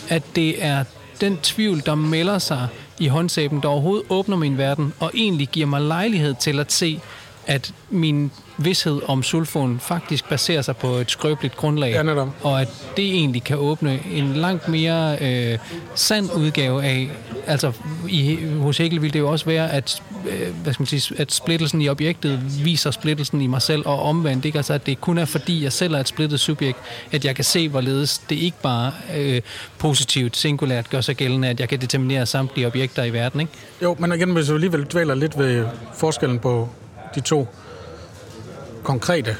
at 0.09 0.23
det 0.37 0.65
er 0.65 0.85
den 1.21 1.39
tvivl, 1.43 1.83
der 1.87 1.95
melder 1.95 2.39
sig 2.39 2.69
i 2.99 3.07
håndsæben, 3.07 3.61
der 3.63 3.69
overhovedet 3.69 4.07
åbner 4.11 4.37
min 4.37 4.59
verden, 4.59 4.93
og 5.01 5.11
egentlig 5.15 5.49
giver 5.49 5.67
mig 5.67 5.81
lejlighed 5.81 6.35
til 6.41 6.61
at 6.61 6.73
se, 6.73 7.01
at 7.49 7.75
min 7.91 8.31
vidshed 8.59 9.01
om 9.07 9.23
sulfon 9.23 9.81
faktisk 9.81 10.29
baserer 10.29 10.63
sig 10.63 10.77
på 10.77 10.89
et 10.89 11.11
skrøbeligt 11.11 11.57
grundlag, 11.57 11.91
ja, 11.93 12.25
og 12.43 12.61
at 12.61 12.69
det 12.97 13.05
egentlig 13.05 13.45
kan 13.45 13.57
åbne 13.57 14.01
en 14.13 14.33
langt 14.35 14.69
mere 14.69 15.19
øh, 15.21 15.59
sand 15.95 16.31
udgave 16.37 16.85
af, 16.85 17.11
altså 17.47 17.73
i, 18.09 18.39
hos 18.61 18.79
Hegel 18.79 19.03
vil 19.03 19.13
det 19.13 19.19
jo 19.19 19.31
også 19.31 19.45
være, 19.45 19.73
at, 19.73 20.03
øh, 20.29 20.49
hvad 20.63 20.73
skal 20.73 20.83
man 20.83 20.87
sige, 20.87 21.21
at 21.21 21.33
splittelsen 21.33 21.83
i 21.83 21.89
objektet 21.89 22.65
viser 22.65 22.91
splittelsen 22.91 23.41
i 23.41 23.47
mig 23.47 23.63
selv, 23.63 23.83
og 23.87 24.03
omvendt, 24.03 24.45
ikke? 24.45 24.59
Altså, 24.59 24.73
at 24.73 24.87
det 24.87 25.01
kun 25.01 25.19
er 25.19 25.25
fordi, 25.25 25.63
jeg 25.63 25.73
selv 25.73 25.95
er 25.95 25.99
et 25.99 26.09
splittet 26.09 26.41
subjekt, 26.41 26.79
at 27.13 27.25
jeg 27.25 27.35
kan 27.35 27.45
se, 27.45 27.69
hvorledes 27.69 28.19
det 28.19 28.37
ikke 28.37 28.57
bare 28.63 28.93
øh, 29.17 29.41
positivt, 29.79 30.37
singulært 30.37 30.91
gør 30.91 31.01
sig 31.01 31.17
gældende, 31.17 31.49
at 31.49 31.61
jeg 31.61 31.69
kan 31.69 31.81
determinere 31.81 32.27
samtlige 32.27 32.67
objekter 32.67 33.05
i 33.05 33.13
verden, 33.13 33.41
ikke? 33.41 33.53
Jo, 33.83 33.97
men 33.99 34.13
igen, 34.13 34.31
hvis 34.31 34.49
vi 34.49 34.55
alligevel 34.55 34.85
dvæler 34.85 35.15
lidt 35.15 35.39
ved 35.39 35.67
forskellen 35.95 36.39
på 36.39 36.69
de 37.15 37.21
to 37.21 37.47
konkrete 38.83 39.37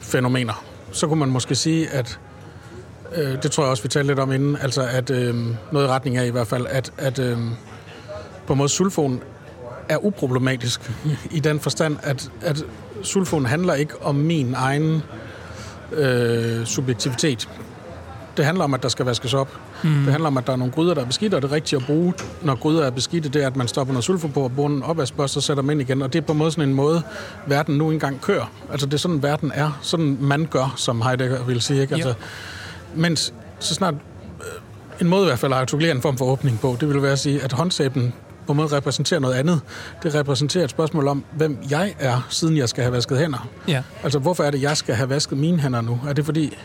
fænomener, 0.00 0.64
så 0.92 1.06
kunne 1.06 1.18
man 1.20 1.28
måske 1.28 1.54
sige, 1.54 1.88
at 1.90 2.18
øh, 3.14 3.42
det 3.42 3.50
tror 3.50 3.64
jeg 3.64 3.70
også, 3.70 3.82
vi 3.82 3.88
talte 3.88 4.06
lidt 4.06 4.18
om 4.18 4.32
inden, 4.32 4.56
altså 4.56 4.82
at 4.82 5.10
øh, 5.10 5.34
noget 5.72 5.86
i 5.86 5.88
retning 5.88 6.16
af 6.16 6.26
i 6.26 6.30
hvert 6.30 6.46
fald, 6.46 6.66
at, 6.66 6.92
at 6.98 7.18
øh, 7.18 7.38
på 8.46 8.52
en 8.52 8.58
måde 8.58 8.68
sulfon 8.68 9.22
er 9.88 10.04
uproblematisk 10.04 10.92
i 11.30 11.40
den 11.40 11.60
forstand, 11.60 11.96
at, 12.02 12.30
at 12.42 12.64
sulfon 13.02 13.46
handler 13.46 13.74
ikke 13.74 14.02
om 14.02 14.14
min 14.14 14.54
egen 14.54 15.02
øh, 15.92 16.66
subjektivitet. 16.66 17.48
Det 18.36 18.44
handler 18.44 18.64
om, 18.64 18.74
at 18.74 18.82
der 18.82 18.88
skal 18.88 19.04
vaskes 19.04 19.34
op. 19.34 19.58
Mm. 19.84 19.90
Det 19.90 20.12
handler 20.12 20.26
om, 20.26 20.36
at 20.36 20.46
der 20.46 20.52
er 20.52 20.56
nogle 20.56 20.72
gryder, 20.72 20.94
der 20.94 21.00
er 21.00 21.06
beskidte, 21.06 21.34
og 21.34 21.42
det 21.42 21.52
rigtige 21.52 21.76
at 21.80 21.86
bruge, 21.86 22.14
når 22.42 22.54
gryder 22.54 22.84
er 22.84 22.90
beskidte, 22.90 23.28
det 23.28 23.42
er, 23.42 23.46
at 23.46 23.56
man 23.56 23.68
stopper 23.68 23.92
noget 23.92 24.04
sulfur 24.04 24.28
på 24.28 24.40
og 24.40 24.52
bruger 24.52 24.70
en 24.70 24.82
opvaskbørste 24.82 25.38
og 25.38 25.42
sætter 25.42 25.62
dem 25.62 25.70
ind 25.70 25.80
igen. 25.80 26.02
Og 26.02 26.12
det 26.12 26.18
er 26.18 26.22
på 26.22 26.32
en 26.32 26.38
måde 26.38 26.50
sådan 26.50 26.68
en 26.68 26.74
måde, 26.74 27.02
verden 27.46 27.76
nu 27.76 27.90
engang 27.90 28.20
kører. 28.20 28.52
Altså 28.70 28.86
det 28.86 28.94
er 28.94 28.98
sådan, 28.98 29.22
verden 29.22 29.52
er. 29.54 29.78
Sådan 29.82 30.18
man 30.20 30.46
gør, 30.50 30.74
som 30.76 31.02
Heidegger 31.02 31.44
vil 31.44 31.60
sige. 31.60 31.80
Ikke? 31.80 31.94
Altså, 31.94 32.14
mens 32.94 33.34
så 33.58 33.74
snart 33.74 33.94
øh, 33.94 35.00
en 35.00 35.08
måde 35.08 35.22
i 35.22 35.26
hvert 35.26 35.38
fald 35.38 35.52
at 35.52 35.58
artikulere 35.58 35.92
en 35.92 36.02
form 36.02 36.16
for 36.16 36.24
åbning 36.24 36.60
på, 36.60 36.76
det 36.80 36.88
vil 36.88 37.02
være 37.02 37.12
at 37.12 37.18
sige, 37.18 37.42
at 37.42 37.52
håndsæben 37.52 38.12
på 38.46 38.52
en 38.52 38.56
måde 38.56 38.76
repræsenterer 38.76 39.20
noget 39.20 39.34
andet. 39.34 39.60
Det 40.02 40.14
repræsenterer 40.14 40.64
et 40.64 40.70
spørgsmål 40.70 41.08
om, 41.08 41.24
hvem 41.36 41.58
jeg 41.70 41.94
er, 41.98 42.26
siden 42.28 42.56
jeg 42.56 42.68
skal 42.68 42.84
have 42.84 42.92
vasket 42.92 43.18
hænder. 43.18 43.48
Ja. 43.68 43.82
Altså, 44.02 44.18
hvorfor 44.18 44.44
er 44.44 44.50
det, 44.50 44.62
jeg 44.62 44.76
skal 44.76 44.94
have 44.94 45.08
vasket 45.10 45.38
mine 45.38 45.58
hænder 45.58 45.80
nu? 45.80 46.00
Er 46.08 46.12
det 46.12 46.24
fordi, 46.24 46.56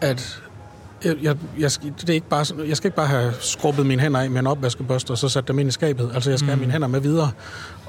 at 0.00 0.42
jeg, 1.04 1.16
jeg, 1.22 1.36
jeg, 1.58 1.70
det 2.00 2.10
er 2.10 2.14
ikke 2.14 2.28
bare, 2.28 2.44
jeg 2.68 2.76
skal 2.76 2.88
ikke 2.88 2.96
bare 2.96 3.06
have 3.06 3.32
skrubbet 3.40 3.86
mine 3.86 4.02
hænder 4.02 4.20
af 4.20 4.30
med 4.30 4.40
en 4.40 4.46
opvaskebørste 4.46 5.10
og 5.10 5.18
så 5.18 5.28
sat 5.28 5.48
dem 5.48 5.58
ind 5.58 5.68
i 5.68 5.72
skabet. 5.72 6.10
Altså, 6.14 6.30
jeg 6.30 6.38
skal 6.38 6.46
mm. 6.46 6.50
have 6.50 6.60
mine 6.60 6.72
hænder 6.72 6.88
med 6.88 7.00
videre. 7.00 7.30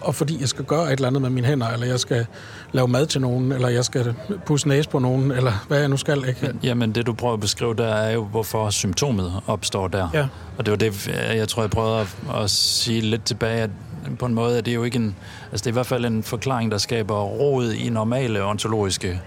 Og 0.01 0.15
fordi 0.15 0.41
jeg 0.41 0.49
skal 0.49 0.65
gøre 0.65 0.85
et 0.85 0.91
eller 0.91 1.07
andet 1.07 1.21
med 1.21 1.29
mine 1.29 1.47
hænder, 1.47 1.67
eller 1.67 1.87
jeg 1.87 1.99
skal 1.99 2.25
lave 2.71 2.87
mad 2.87 3.05
til 3.05 3.21
nogen, 3.21 3.51
eller 3.51 3.69
jeg 3.69 3.85
skal 3.85 4.15
pusse 4.45 4.67
næse 4.67 4.89
på 4.89 4.99
nogen, 4.99 5.31
eller 5.31 5.65
hvad 5.67 5.79
jeg 5.79 5.89
nu 5.89 5.97
skal. 5.97 6.23
Ikke? 6.27 6.53
Jamen, 6.63 6.91
det 6.91 7.05
du 7.05 7.13
prøver 7.13 7.33
at 7.33 7.39
beskrive, 7.39 7.73
der 7.73 7.87
er 7.87 8.11
jo, 8.11 8.23
hvorfor 8.23 8.69
symptomet 8.69 9.33
opstår 9.47 9.87
der. 9.87 10.09
Ja. 10.13 10.27
Og 10.57 10.65
det 10.65 10.71
var 10.71 10.77
det, 10.77 11.07
jeg 11.35 11.47
tror, 11.47 11.63
jeg 11.63 11.69
prøvede 11.69 11.99
at, 11.99 12.07
at 12.43 12.49
sige 12.49 13.01
lidt 13.01 13.23
tilbage, 13.23 13.61
at 13.61 13.69
på 14.19 14.25
en 14.25 14.33
måde, 14.33 14.57
at 14.57 14.65
det 14.65 14.71
er 14.71 14.75
jo 14.75 14.83
ikke 14.83 14.95
en... 14.95 15.15
Altså, 15.51 15.63
det 15.63 15.67
er 15.67 15.71
i 15.71 15.73
hvert 15.73 15.85
fald 15.85 16.05
en 16.05 16.23
forklaring, 16.23 16.71
der 16.71 16.77
skaber 16.77 17.21
råd 17.21 17.71
i 17.71 17.89
normale 17.89 18.43
ontologiske 18.43 19.21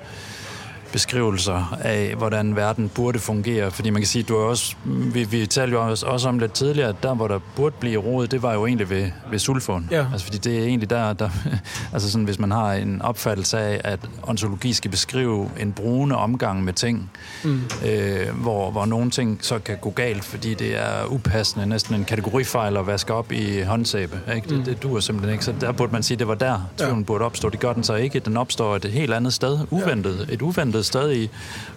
beskrivelser 0.93 1.79
af, 1.81 2.15
hvordan 2.19 2.57
verden 2.57 2.89
burde 2.89 3.19
fungere. 3.19 3.71
Fordi 3.71 3.91
man 3.91 4.03
kan 4.03 4.07
sige, 4.07 4.23
du 4.23 4.37
er 4.37 4.45
også, 4.45 4.75
vi, 4.85 5.25
vi 5.25 5.47
talte 5.47 5.73
jo 5.73 5.89
også, 5.89 6.07
også 6.07 6.29
om 6.29 6.39
lidt 6.39 6.53
tidligere, 6.53 6.89
at 6.89 7.03
der, 7.03 7.15
hvor 7.15 7.29
der 7.29 7.39
burde 7.57 7.75
blive 7.81 8.01
rod, 8.01 8.27
det 8.27 8.43
var 8.43 8.55
jo 8.55 8.67
egentlig 8.67 8.91
ved, 8.91 9.11
ved 9.31 9.39
sulfon. 9.39 9.89
Ja. 9.91 10.07
Altså, 10.13 10.27
fordi 10.27 10.39
det 10.39 10.59
er 10.59 10.65
egentlig 10.65 10.91
der, 10.91 11.13
der 11.13 11.31
altså 11.93 12.11
sådan, 12.11 12.25
hvis 12.25 12.39
man 12.39 12.51
har 12.51 12.73
en 12.73 13.03
opfattelse 13.03 13.59
af, 13.59 13.81
at 13.85 14.01
ontologi 14.23 14.73
skal 14.73 14.91
beskrive 14.91 15.51
en 15.61 15.73
brugende 15.73 16.17
omgang 16.17 16.65
med 16.65 16.73
ting, 16.73 17.11
mm. 17.45 17.63
øh, 17.87 18.29
hvor, 18.35 18.71
hvor 18.71 18.87
nogle 18.87 19.11
ting 19.11 19.39
så 19.43 19.59
kan 19.59 19.77
gå 19.81 19.91
galt, 19.91 20.25
fordi 20.25 20.55
det 20.55 20.79
er 20.79 21.07
upassende, 21.11 21.67
næsten 21.67 21.95
en 21.95 22.05
kategorifejl 22.05 22.77
at 22.77 22.87
vaske 22.87 23.15
op 23.15 23.33
i 23.33 23.61
håndsæbe. 23.61 24.21
Ikke? 24.35 24.49
Det, 24.49 24.59
mm. 24.59 24.65
det 24.65 24.83
duer 24.83 25.01
simpelthen 25.01 25.33
ikke. 25.33 25.45
Så 25.45 25.55
der 25.61 25.73
burde 25.73 25.93
man 25.93 26.03
sige, 26.03 26.19
det 26.19 26.29
var 26.29 26.35
der, 26.35 26.69
tvivlen 26.77 26.99
ja. 26.99 27.05
burde 27.05 27.25
opstå. 27.25 27.49
Det 27.49 27.61
gør 27.61 27.73
den 27.73 27.85
så 27.85 27.95
ikke. 27.95 28.19
Den 28.19 28.37
opstår 28.37 28.77
et 28.77 28.85
helt 28.85 29.15
andet 29.15 29.33
sted, 29.33 29.59
uventet. 29.71 30.27
Ja. 30.29 30.35
Et 30.35 30.43
uventet 30.43 30.80
det 30.81 30.87
stadig 30.87 31.31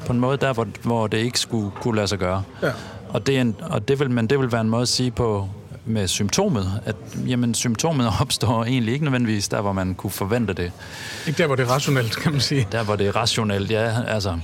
på 0.05 0.13
en 0.13 0.19
måde 0.19 0.37
der, 0.37 0.53
hvor, 0.53 0.67
hvor 0.81 1.07
det 1.07 1.17
ikke 1.17 1.39
skulle 1.39 1.71
kunne 1.81 1.95
lade 1.95 2.07
sig 2.07 2.19
gøre. 2.19 2.43
Ja. 2.61 2.71
Og, 3.09 3.27
det 3.27 3.37
er 3.37 3.41
en, 3.41 3.55
og 3.61 3.87
det 3.87 3.99
vil, 3.99 4.11
men 4.11 4.27
det 4.27 4.39
vil 4.39 4.51
være 4.51 4.61
en 4.61 4.69
måde 4.69 4.81
at 4.81 4.87
sige 4.87 5.11
på 5.11 5.49
med 5.85 6.07
symptomet, 6.07 6.81
at 6.85 6.95
jamen, 7.27 7.53
symptomet 7.53 8.07
opstår 8.21 8.63
egentlig 8.63 8.93
ikke 8.93 9.05
nødvendigvis 9.05 9.47
der, 9.47 9.61
hvor 9.61 9.73
man 9.73 9.95
kunne 9.95 10.11
forvente 10.11 10.53
det. 10.53 10.71
Ikke 11.27 11.37
der, 11.37 11.47
hvor 11.47 11.55
det 11.55 11.63
er 11.67 11.71
rationelt, 11.71 12.17
kan 12.17 12.31
man 12.31 12.41
sige. 12.41 12.67
Der, 12.71 12.83
hvor 12.83 12.95
det 12.95 13.07
er 13.07 13.15
rationelt, 13.15 13.71
ja. 13.71 14.03
Altså, 14.07 14.39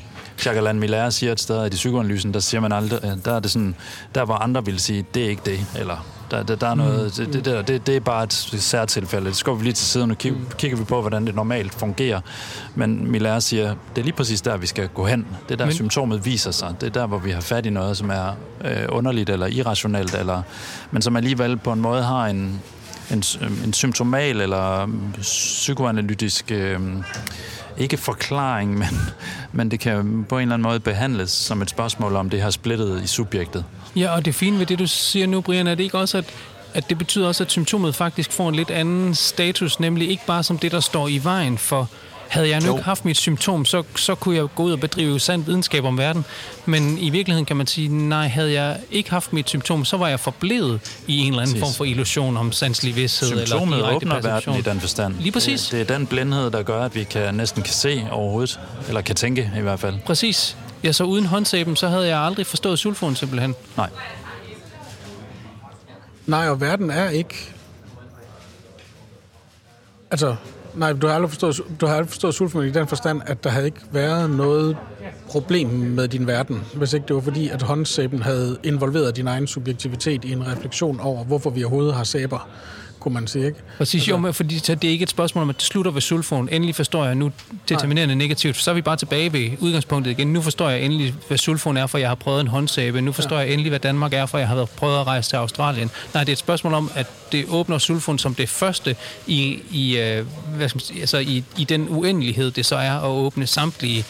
Jacques 0.45 0.57
Alain 0.57 0.79
Miller 0.79 1.09
siger 1.09 1.31
et 1.31 1.39
sted, 1.39 1.63
at 1.63 1.73
i 1.73 1.75
psykoanalysen, 1.75 2.33
der 2.33 2.39
siger 2.39 2.61
man 2.61 2.71
aldrig, 2.71 2.99
der 3.25 3.33
er 3.33 3.39
det 3.39 3.51
sådan, 3.51 3.75
der 4.15 4.25
hvor 4.25 4.35
andre 4.35 4.65
vil 4.65 4.79
sige, 4.79 5.05
det 5.13 5.25
er 5.25 5.29
ikke 5.29 5.41
det, 5.45 5.65
eller 5.75 6.05
der, 6.31 6.43
der, 6.43 6.55
der 6.55 6.67
er 6.67 6.75
noget, 6.75 7.19
mm. 7.19 7.31
det, 7.31 7.45
det, 7.45 7.67
det, 7.67 7.87
det 7.87 7.95
er 7.95 7.99
bare 7.99 8.23
et 8.23 8.33
særtilfælde. 8.33 9.25
Det 9.25 9.35
skal 9.35 9.57
vi 9.57 9.63
lige 9.63 9.73
til 9.73 9.85
siden, 9.85 10.11
og 10.11 10.17
kigger, 10.17 10.39
mm. 10.39 10.45
kigger 10.57 10.77
vi 10.77 10.83
på, 10.83 11.01
hvordan 11.01 11.25
det 11.25 11.35
normalt 11.35 11.73
fungerer. 11.73 12.21
Men 12.75 13.11
Miller 13.11 13.39
siger, 13.39 13.75
det 13.95 14.01
er 14.01 14.05
lige 14.05 14.13
præcis 14.13 14.41
der, 14.41 14.57
vi 14.57 14.67
skal 14.67 14.87
gå 14.87 15.05
hen. 15.05 15.27
Det 15.47 15.53
er 15.53 15.57
der, 15.57 15.65
Men... 15.65 15.73
symptomet 15.73 16.25
viser 16.25 16.51
sig. 16.51 16.75
Det 16.81 16.87
er 16.87 16.91
der, 16.91 17.07
hvor 17.07 17.17
vi 17.17 17.31
har 17.31 17.41
fat 17.41 17.65
i 17.65 17.69
noget, 17.69 17.97
som 17.97 18.09
er 18.09 18.35
øh, 18.65 18.85
underligt 18.89 19.29
eller 19.29 19.47
irrationelt, 19.47 20.15
eller, 20.15 20.41
men 20.91 21.01
som 21.01 21.15
alligevel 21.15 21.57
på 21.57 21.71
en 21.71 21.81
måde 21.81 22.03
har 22.03 22.27
en, 22.27 22.61
en, 23.11 23.23
en 23.65 23.73
symptomal 23.73 24.41
eller 24.41 24.89
psykoanalytisk... 25.21 26.51
Øh, 26.51 26.79
ikke 27.79 27.97
forklaring, 27.97 28.73
men, 28.79 28.87
men 29.51 29.71
det 29.71 29.79
kan 29.79 30.25
på 30.29 30.37
en 30.37 30.41
eller 30.41 30.53
anden 30.53 30.63
måde 30.63 30.79
behandles 30.79 31.31
som 31.31 31.61
et 31.61 31.69
spørgsmål 31.69 32.15
om 32.15 32.29
det 32.29 32.41
har 32.41 32.49
splittet 32.49 33.03
i 33.03 33.07
subjektet. 33.07 33.65
Ja, 33.95 34.09
og 34.09 34.25
det 34.25 34.35
fine 34.35 34.59
ved 34.59 34.65
det, 34.65 34.79
du 34.79 34.87
siger 34.87 35.27
nu, 35.27 35.41
Brian, 35.41 35.67
er 35.67 35.75
det 35.75 35.83
ikke 35.83 35.97
også, 35.97 36.17
at 36.17 36.25
at 36.73 36.89
det 36.89 36.97
betyder 36.97 37.27
også, 37.27 37.43
at 37.43 37.51
symptomet 37.51 37.95
faktisk 37.95 38.31
får 38.31 38.49
en 38.49 38.55
lidt 38.55 38.71
anden 38.71 39.15
status, 39.15 39.79
nemlig 39.79 40.09
ikke 40.09 40.25
bare 40.25 40.43
som 40.43 40.57
det, 40.57 40.71
der 40.71 40.79
står 40.79 41.07
i 41.07 41.17
vejen 41.23 41.57
for 41.57 41.89
havde 42.29 42.49
jeg 42.49 42.61
nu 42.61 42.71
ikke 42.71 42.83
haft 42.83 43.05
mit 43.05 43.17
symptom, 43.17 43.65
så, 43.65 43.83
så 43.95 44.15
kunne 44.15 44.35
jeg 44.35 44.47
gå 44.55 44.63
ud 44.63 44.71
og 44.71 44.79
bedrive 44.79 45.19
sand 45.19 45.45
videnskab 45.45 45.85
om 45.85 45.97
verden. 45.97 46.25
Men 46.65 46.97
i 46.97 47.09
virkeligheden 47.09 47.45
kan 47.45 47.57
man 47.57 47.67
sige, 47.67 47.87
nej, 47.87 48.27
havde 48.27 48.53
jeg 48.53 48.77
ikke 48.91 49.09
haft 49.09 49.33
mit 49.33 49.49
symptom, 49.49 49.85
så 49.85 49.97
var 49.97 50.07
jeg 50.07 50.19
forblevet 50.19 50.79
i 51.07 51.19
en 51.19 51.27
eller 51.27 51.41
anden 51.41 51.53
præcis. 51.53 51.59
form 51.59 51.73
for 51.73 51.85
illusion 51.85 52.37
om 52.37 52.51
sanselig 52.51 52.95
vidshed. 52.95 53.27
Symptomet 53.27 53.77
eller 53.77 53.95
åbner 53.95 54.21
verden 54.21 54.55
i 54.55 54.61
den 54.61 54.79
forstand. 54.79 55.15
Lige 55.19 55.31
præcis. 55.31 55.61
Det, 55.61 55.71
det 55.71 55.93
er 55.93 55.97
den 55.97 56.07
blindhed, 56.07 56.51
der 56.51 56.63
gør, 56.63 56.85
at 56.85 56.95
vi 56.95 57.03
kan 57.03 57.35
næsten 57.35 57.63
kan 57.63 57.73
se 57.73 58.07
overhovedet, 58.11 58.59
eller 58.87 59.01
kan 59.01 59.15
tænke 59.15 59.51
i 59.57 59.61
hvert 59.61 59.79
fald. 59.79 59.95
Præcis. 60.05 60.57
Ja, 60.83 60.91
så 60.91 61.03
uden 61.03 61.25
håndsæben, 61.25 61.75
så 61.75 61.87
havde 61.87 62.07
jeg 62.07 62.19
aldrig 62.19 62.45
forstået 62.45 62.79
sulfonen 62.79 63.15
simpelthen. 63.15 63.55
Nej. 63.77 63.89
Nej, 66.27 66.49
og 66.49 66.61
verden 66.61 66.89
er 66.89 67.09
ikke... 67.09 67.53
Altså, 70.11 70.35
Nej, 70.73 70.93
du 70.93 71.07
har 71.07 71.13
aldrig 71.13 71.29
forstået, 71.29 71.61
du 71.81 71.85
har 71.85 71.93
aldrig 71.93 72.09
forstået 72.09 72.33
sulfon 72.33 72.65
i 72.65 72.71
den 72.71 72.87
forstand, 72.87 73.21
at 73.25 73.43
der 73.43 73.49
havde 73.49 73.65
ikke 73.65 73.81
været 73.91 74.29
noget 74.29 74.77
problem 75.27 75.67
med 75.67 76.07
din 76.07 76.27
verden, 76.27 76.63
hvis 76.73 76.93
ikke 76.93 77.07
det 77.07 77.15
var 77.15 77.21
fordi, 77.21 77.49
at 77.49 77.61
håndsæben 77.61 78.21
havde 78.21 78.57
involveret 78.63 79.15
din 79.15 79.27
egen 79.27 79.47
subjektivitet 79.47 80.25
i 80.25 80.31
en 80.31 80.47
refleksion 80.47 80.99
over, 80.99 81.23
hvorfor 81.23 81.49
vi 81.49 81.63
overhovedet 81.63 81.93
har 81.93 82.03
sæber 82.03 82.49
kunne 82.99 83.13
man 83.13 83.27
sige, 83.27 83.45
ikke? 83.45 83.59
Præcis, 83.77 83.95
altså, 83.95 84.11
jo, 84.11 84.17
men 84.17 84.33
fordi 84.33 84.59
så 84.59 84.75
det 84.75 84.87
er 84.87 84.91
ikke 84.91 85.03
et 85.03 85.09
spørgsmål 85.09 85.41
om, 85.41 85.49
at 85.49 85.55
det 85.55 85.63
slutter 85.63 85.91
ved 85.91 86.01
sulfoen. 86.01 86.49
Endelig 86.51 86.75
forstår 86.75 87.05
jeg 87.05 87.15
nu 87.15 87.31
determinerende 87.69 88.15
nej. 88.15 88.23
negativt. 88.23 88.57
Så 88.57 88.71
er 88.71 88.75
vi 88.75 88.81
bare 88.81 88.97
tilbage 88.97 89.33
ved 89.33 89.49
udgangspunktet 89.59 90.11
igen. 90.11 90.33
Nu 90.33 90.41
forstår 90.41 90.69
jeg 90.69 90.81
endelig, 90.81 91.15
hvad 91.27 91.37
sulfoen 91.37 91.77
er, 91.77 91.87
for 91.87 91.97
jeg 91.97 92.07
har 92.07 92.15
prøvet 92.15 92.41
en 92.41 92.47
håndsæbe. 92.47 93.01
Nu 93.01 93.11
forstår 93.11 93.35
ja. 93.35 93.41
jeg 93.41 93.51
endelig, 93.51 93.69
hvad 93.69 93.79
Danmark 93.79 94.13
er, 94.13 94.25
for 94.25 94.37
jeg 94.37 94.47
har 94.47 94.65
prøvet 94.65 94.99
at 94.99 95.07
rejse 95.07 95.29
til 95.29 95.35
Australien. 95.35 95.89
Nej, 96.13 96.23
det 96.23 96.29
er 96.29 96.33
et 96.33 96.39
spørgsmål 96.39 96.73
om, 96.73 96.91
at 96.95 97.07
det 97.31 97.45
åbner 97.49 97.77
sulfoen 97.77 98.19
som 98.19 98.35
det 98.35 98.49
første 98.49 98.95
i, 99.27 99.59
i, 99.71 99.97
øh, 99.97 100.25
hvad 100.55 100.69
skal 100.69 100.77
man 100.77 100.83
sige, 100.83 100.99
altså 100.99 101.17
i, 101.17 101.43
i 101.57 101.63
den 101.63 101.87
uendelighed, 101.89 102.51
det 102.51 102.65
så 102.65 102.75
er 102.75 102.91
at 102.91 103.07
åbne 103.07 103.47
samtlige 103.47 104.05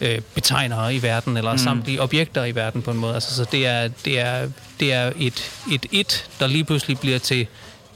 øh, 0.00 0.18
betegnere 0.34 0.94
i 0.94 1.02
verden, 1.02 1.36
eller 1.36 1.52
mm. 1.52 1.58
samtlige 1.58 2.02
objekter 2.02 2.44
i 2.44 2.54
verden 2.54 2.82
på 2.82 2.90
en 2.90 2.96
måde. 2.96 3.14
Altså, 3.14 3.34
så 3.34 3.44
det 3.52 3.66
er, 3.66 3.88
det 4.04 4.20
er, 4.20 4.48
det 4.80 4.92
er 4.92 5.12
et, 5.18 5.50
et 5.72 5.86
et, 5.92 6.28
der 6.40 6.46
lige 6.46 6.64
pludselig 6.64 6.98
bliver 6.98 7.18
til 7.18 7.46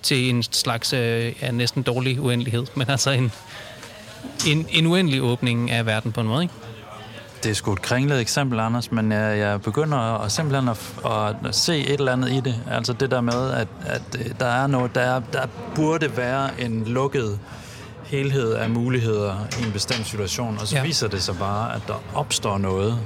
til 0.02 0.30
en 0.30 0.42
slags 0.42 0.92
øh, 0.92 1.32
ja, 1.42 1.50
næsten 1.50 1.82
dårlig 1.82 2.20
uendelighed, 2.20 2.66
men 2.74 2.90
altså 2.90 3.10
en, 3.10 3.32
en, 4.48 4.66
en 4.70 4.86
uendelig 4.86 5.22
åbning 5.22 5.70
af 5.70 5.86
verden 5.86 6.12
på 6.12 6.20
en 6.20 6.26
måde, 6.26 6.42
ikke? 6.42 6.54
Det 7.42 7.50
er 7.50 7.54
sgu 7.54 7.72
et 7.72 7.82
kringlet 7.82 8.20
eksempel, 8.20 8.60
Anders, 8.60 8.92
men 8.92 9.12
jeg, 9.12 9.38
jeg 9.38 9.62
begynder 9.62 9.98
at, 9.98 10.32
simpelthen 10.32 10.68
at, 10.68 10.78
at 11.44 11.54
se 11.54 11.78
et 11.78 11.90
eller 11.90 12.12
andet 12.12 12.32
i 12.32 12.40
det. 12.40 12.62
Altså 12.70 12.92
det 12.92 13.10
der 13.10 13.20
med, 13.20 13.50
at, 13.50 13.68
at 13.86 14.02
øh, 14.18 14.26
der 14.40 14.46
er 14.46 14.66
noget, 14.66 14.94
der, 14.94 15.20
der 15.32 15.46
burde 15.74 16.16
være 16.16 16.60
en 16.60 16.84
lukket 16.84 17.38
helhed 18.04 18.52
af 18.52 18.70
muligheder 18.70 19.34
i 19.60 19.66
en 19.66 19.72
bestemt 19.72 20.06
situation, 20.06 20.58
og 20.60 20.66
så 20.66 20.76
ja. 20.76 20.82
viser 20.82 21.08
det 21.08 21.22
sig 21.22 21.36
bare, 21.38 21.74
at 21.74 21.82
der 21.86 22.02
opstår 22.14 22.58
noget 22.58 22.98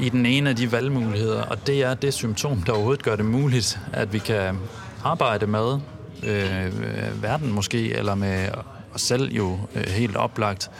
i 0.00 0.08
den 0.08 0.26
ene 0.26 0.50
af 0.50 0.56
de 0.56 0.72
valgmuligheder, 0.72 1.42
og 1.42 1.66
det 1.66 1.82
er 1.82 1.94
det 1.94 2.14
symptom, 2.14 2.62
der 2.62 2.72
overhovedet 2.72 3.02
gør 3.02 3.16
det 3.16 3.24
muligt, 3.24 3.78
at 3.92 4.12
vi 4.12 4.18
kan 4.18 4.58
arbejde 5.04 5.46
med 5.46 5.78
øh, 6.22 7.22
verden 7.22 7.52
måske, 7.52 7.92
eller 7.94 8.14
med 8.14 8.48
os 8.94 9.00
selv 9.00 9.32
jo 9.32 9.58
øh, 9.74 9.86
helt 9.86 10.16
oplagt 10.16 10.70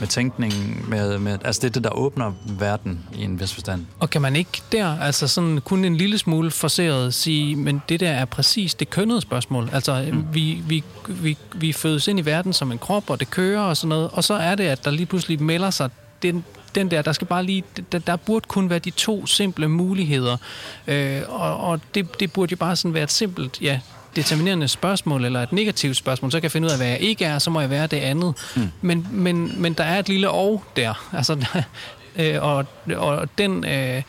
med 0.00 0.08
tænkning, 0.08 0.84
med, 0.88 1.18
med, 1.18 1.38
altså 1.44 1.60
det 1.60 1.68
er 1.68 1.72
det, 1.72 1.84
der 1.84 1.90
åbner 1.90 2.32
verden 2.58 3.00
i 3.14 3.22
en 3.22 3.40
vis 3.40 3.54
forstand. 3.54 3.86
Og 4.00 4.10
kan 4.10 4.22
man 4.22 4.36
ikke 4.36 4.62
der, 4.72 4.98
altså 5.00 5.28
sådan 5.28 5.60
kun 5.64 5.84
en 5.84 5.96
lille 5.96 6.18
smule 6.18 6.50
forseret 6.50 7.14
sige, 7.14 7.56
men 7.56 7.82
det 7.88 8.00
der 8.00 8.10
er 8.10 8.24
præcis 8.24 8.74
det 8.74 8.90
kønnede 8.90 9.20
spørgsmål. 9.20 9.70
Altså 9.72 10.08
mm. 10.12 10.24
vi, 10.32 10.62
vi, 10.66 10.84
vi, 11.08 11.36
vi 11.54 11.72
fødes 11.72 12.08
ind 12.08 12.18
i 12.18 12.24
verden 12.24 12.52
som 12.52 12.72
en 12.72 12.78
krop, 12.78 13.10
og 13.10 13.20
det 13.20 13.30
kører 13.30 13.60
og 13.60 13.76
sådan 13.76 13.88
noget, 13.88 14.10
og 14.12 14.24
så 14.24 14.34
er 14.34 14.54
det, 14.54 14.64
at 14.64 14.84
der 14.84 14.90
lige 14.90 15.06
pludselig 15.06 15.42
melder 15.42 15.70
sig 15.70 15.90
den, 16.22 16.44
den 16.74 16.90
der, 16.90 17.02
der 17.02 17.12
skal 17.12 17.26
bare 17.26 17.44
lige, 17.44 17.64
der, 17.92 17.98
der 17.98 18.16
burde 18.16 18.46
kun 18.48 18.70
være 18.70 18.78
de 18.78 18.90
to 18.90 19.26
simple 19.26 19.68
muligheder, 19.68 20.36
øh, 20.86 21.22
og, 21.28 21.56
og 21.56 21.80
det, 21.94 22.20
det 22.20 22.32
burde 22.32 22.50
jo 22.50 22.56
bare 22.56 22.76
sådan 22.76 22.94
være 22.94 23.04
et 23.04 23.12
simpelt, 23.12 23.62
ja, 23.62 23.80
determinerende 24.16 24.68
spørgsmål, 24.68 25.24
eller 25.24 25.42
et 25.42 25.52
negativt 25.52 25.96
spørgsmål, 25.96 26.32
så 26.32 26.38
kan 26.38 26.42
jeg 26.42 26.52
finde 26.52 26.66
ud 26.66 26.72
af, 26.72 26.78
hvad 26.78 26.86
jeg 26.86 27.00
ikke 27.00 27.24
er, 27.24 27.38
så 27.38 27.50
må 27.50 27.60
jeg 27.60 27.70
være 27.70 27.86
det 27.86 27.96
andet. 27.96 28.34
Mm. 28.56 28.70
Men, 28.80 29.06
men, 29.10 29.62
men 29.62 29.72
der 29.72 29.84
er 29.84 29.98
et 29.98 30.08
lille 30.08 30.30
og 30.30 30.64
der. 30.76 31.08
Altså, 31.12 31.46
øh, 32.20 32.42
og, 32.42 32.66
og 32.96 33.28
den... 33.38 33.64
Øh, 33.64 34.02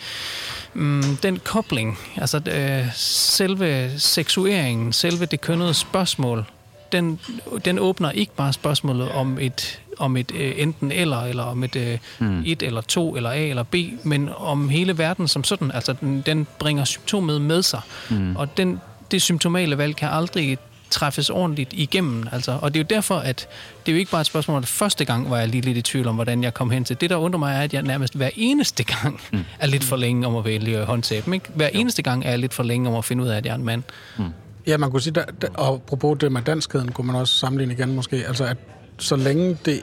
mm, 0.73 1.17
den 1.23 1.39
kobling, 1.39 1.97
altså 2.15 2.41
øh, 2.45 2.93
selve 2.95 3.91
seksueringen, 3.97 4.93
selve 4.93 5.25
det 5.25 5.41
kønnede 5.41 5.73
spørgsmål, 5.73 6.45
den, 6.91 7.19
den 7.65 7.79
åbner 7.79 8.11
ikke 8.11 8.35
bare 8.35 8.53
spørgsmålet 8.53 9.11
om 9.11 9.39
et 9.39 9.81
om 9.99 10.17
et 10.17 10.31
øh, 10.35 10.53
enten 10.57 10.91
eller, 10.91 11.21
eller 11.21 11.43
om 11.43 11.63
et 11.63 11.75
øh, 11.75 11.97
mm. 12.19 12.43
et 12.45 12.63
eller 12.63 12.81
to, 12.81 13.15
eller 13.15 13.29
A 13.29 13.39
eller 13.39 13.63
B, 13.63 13.75
men 14.03 14.29
om 14.37 14.69
hele 14.69 14.97
verden 14.97 15.27
som 15.27 15.43
sådan. 15.43 15.71
Altså, 15.71 15.93
den, 15.93 16.23
den 16.25 16.47
bringer 16.59 16.85
symptomet 16.85 17.41
med 17.41 17.61
sig. 17.61 17.81
Mm. 18.09 18.35
Og 18.35 18.57
den, 18.57 18.81
det 19.11 19.21
symptomale 19.21 19.77
valg 19.77 19.95
kan 19.95 20.09
aldrig 20.11 20.57
træffes 20.89 21.29
ordentligt 21.29 21.73
igennem. 21.73 22.27
Altså. 22.31 22.59
Og 22.61 22.73
det 22.73 22.79
er 22.79 22.83
jo 22.83 22.95
derfor, 22.95 23.15
at 23.15 23.47
det 23.85 23.91
er 23.91 23.95
jo 23.95 23.99
ikke 23.99 24.11
bare 24.11 24.21
et 24.21 24.27
spørgsmål, 24.27 24.61
at 24.61 24.67
første 24.67 25.05
gang 25.05 25.29
var 25.29 25.37
jeg 25.37 25.47
lige 25.47 25.61
lidt 25.61 25.77
i 25.77 25.81
tvivl 25.81 26.07
om, 26.07 26.15
hvordan 26.15 26.43
jeg 26.43 26.53
kom 26.53 26.69
hen 26.69 26.83
til. 26.83 27.01
Det, 27.01 27.09
der 27.09 27.15
undrer 27.15 27.39
mig, 27.39 27.55
er, 27.55 27.61
at 27.61 27.73
jeg 27.73 27.81
nærmest 27.81 28.15
hver 28.15 28.29
eneste 28.35 28.83
gang 28.83 29.21
mm. 29.33 29.39
er 29.59 29.67
lidt 29.67 29.83
for 29.83 29.95
længe 29.95 30.27
om 30.27 30.35
at 30.35 30.45
vælge 30.45 30.85
håndsæben. 30.85 31.33
Ikke? 31.33 31.49
Hver 31.55 31.69
jo. 31.73 31.79
eneste 31.79 32.01
gang 32.01 32.25
er 32.25 32.29
jeg 32.29 32.39
lidt 32.39 32.53
for 32.53 32.63
længe 32.63 32.89
om 32.89 32.95
at 32.95 33.05
finde 33.05 33.23
ud 33.23 33.29
af, 33.29 33.37
at 33.37 33.45
jeg 33.45 33.51
er 33.51 33.55
en 33.55 33.65
mand. 33.65 33.83
Mm. 34.17 34.25
Ja, 34.67 34.77
man 34.77 34.91
kunne 34.91 35.01
sige, 35.01 35.13
der, 35.13 35.25
der, 35.41 35.47
og 35.53 35.73
apropos 35.73 36.17
det 36.19 36.31
med 36.31 36.41
danskheden, 36.41 36.91
kunne 36.91 37.07
man 37.07 37.15
også 37.15 37.37
sammenligne 37.37 37.73
igen 37.73 37.95
måske, 37.95 38.27
altså 38.27 38.45
at 38.45 38.57
så 38.97 39.15
længe 39.15 39.57
det, 39.65 39.81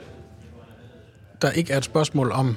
der 1.43 1.51
ikke 1.51 1.73
er 1.73 1.77
et 1.77 1.85
spørgsmål 1.85 2.33
om, 2.33 2.57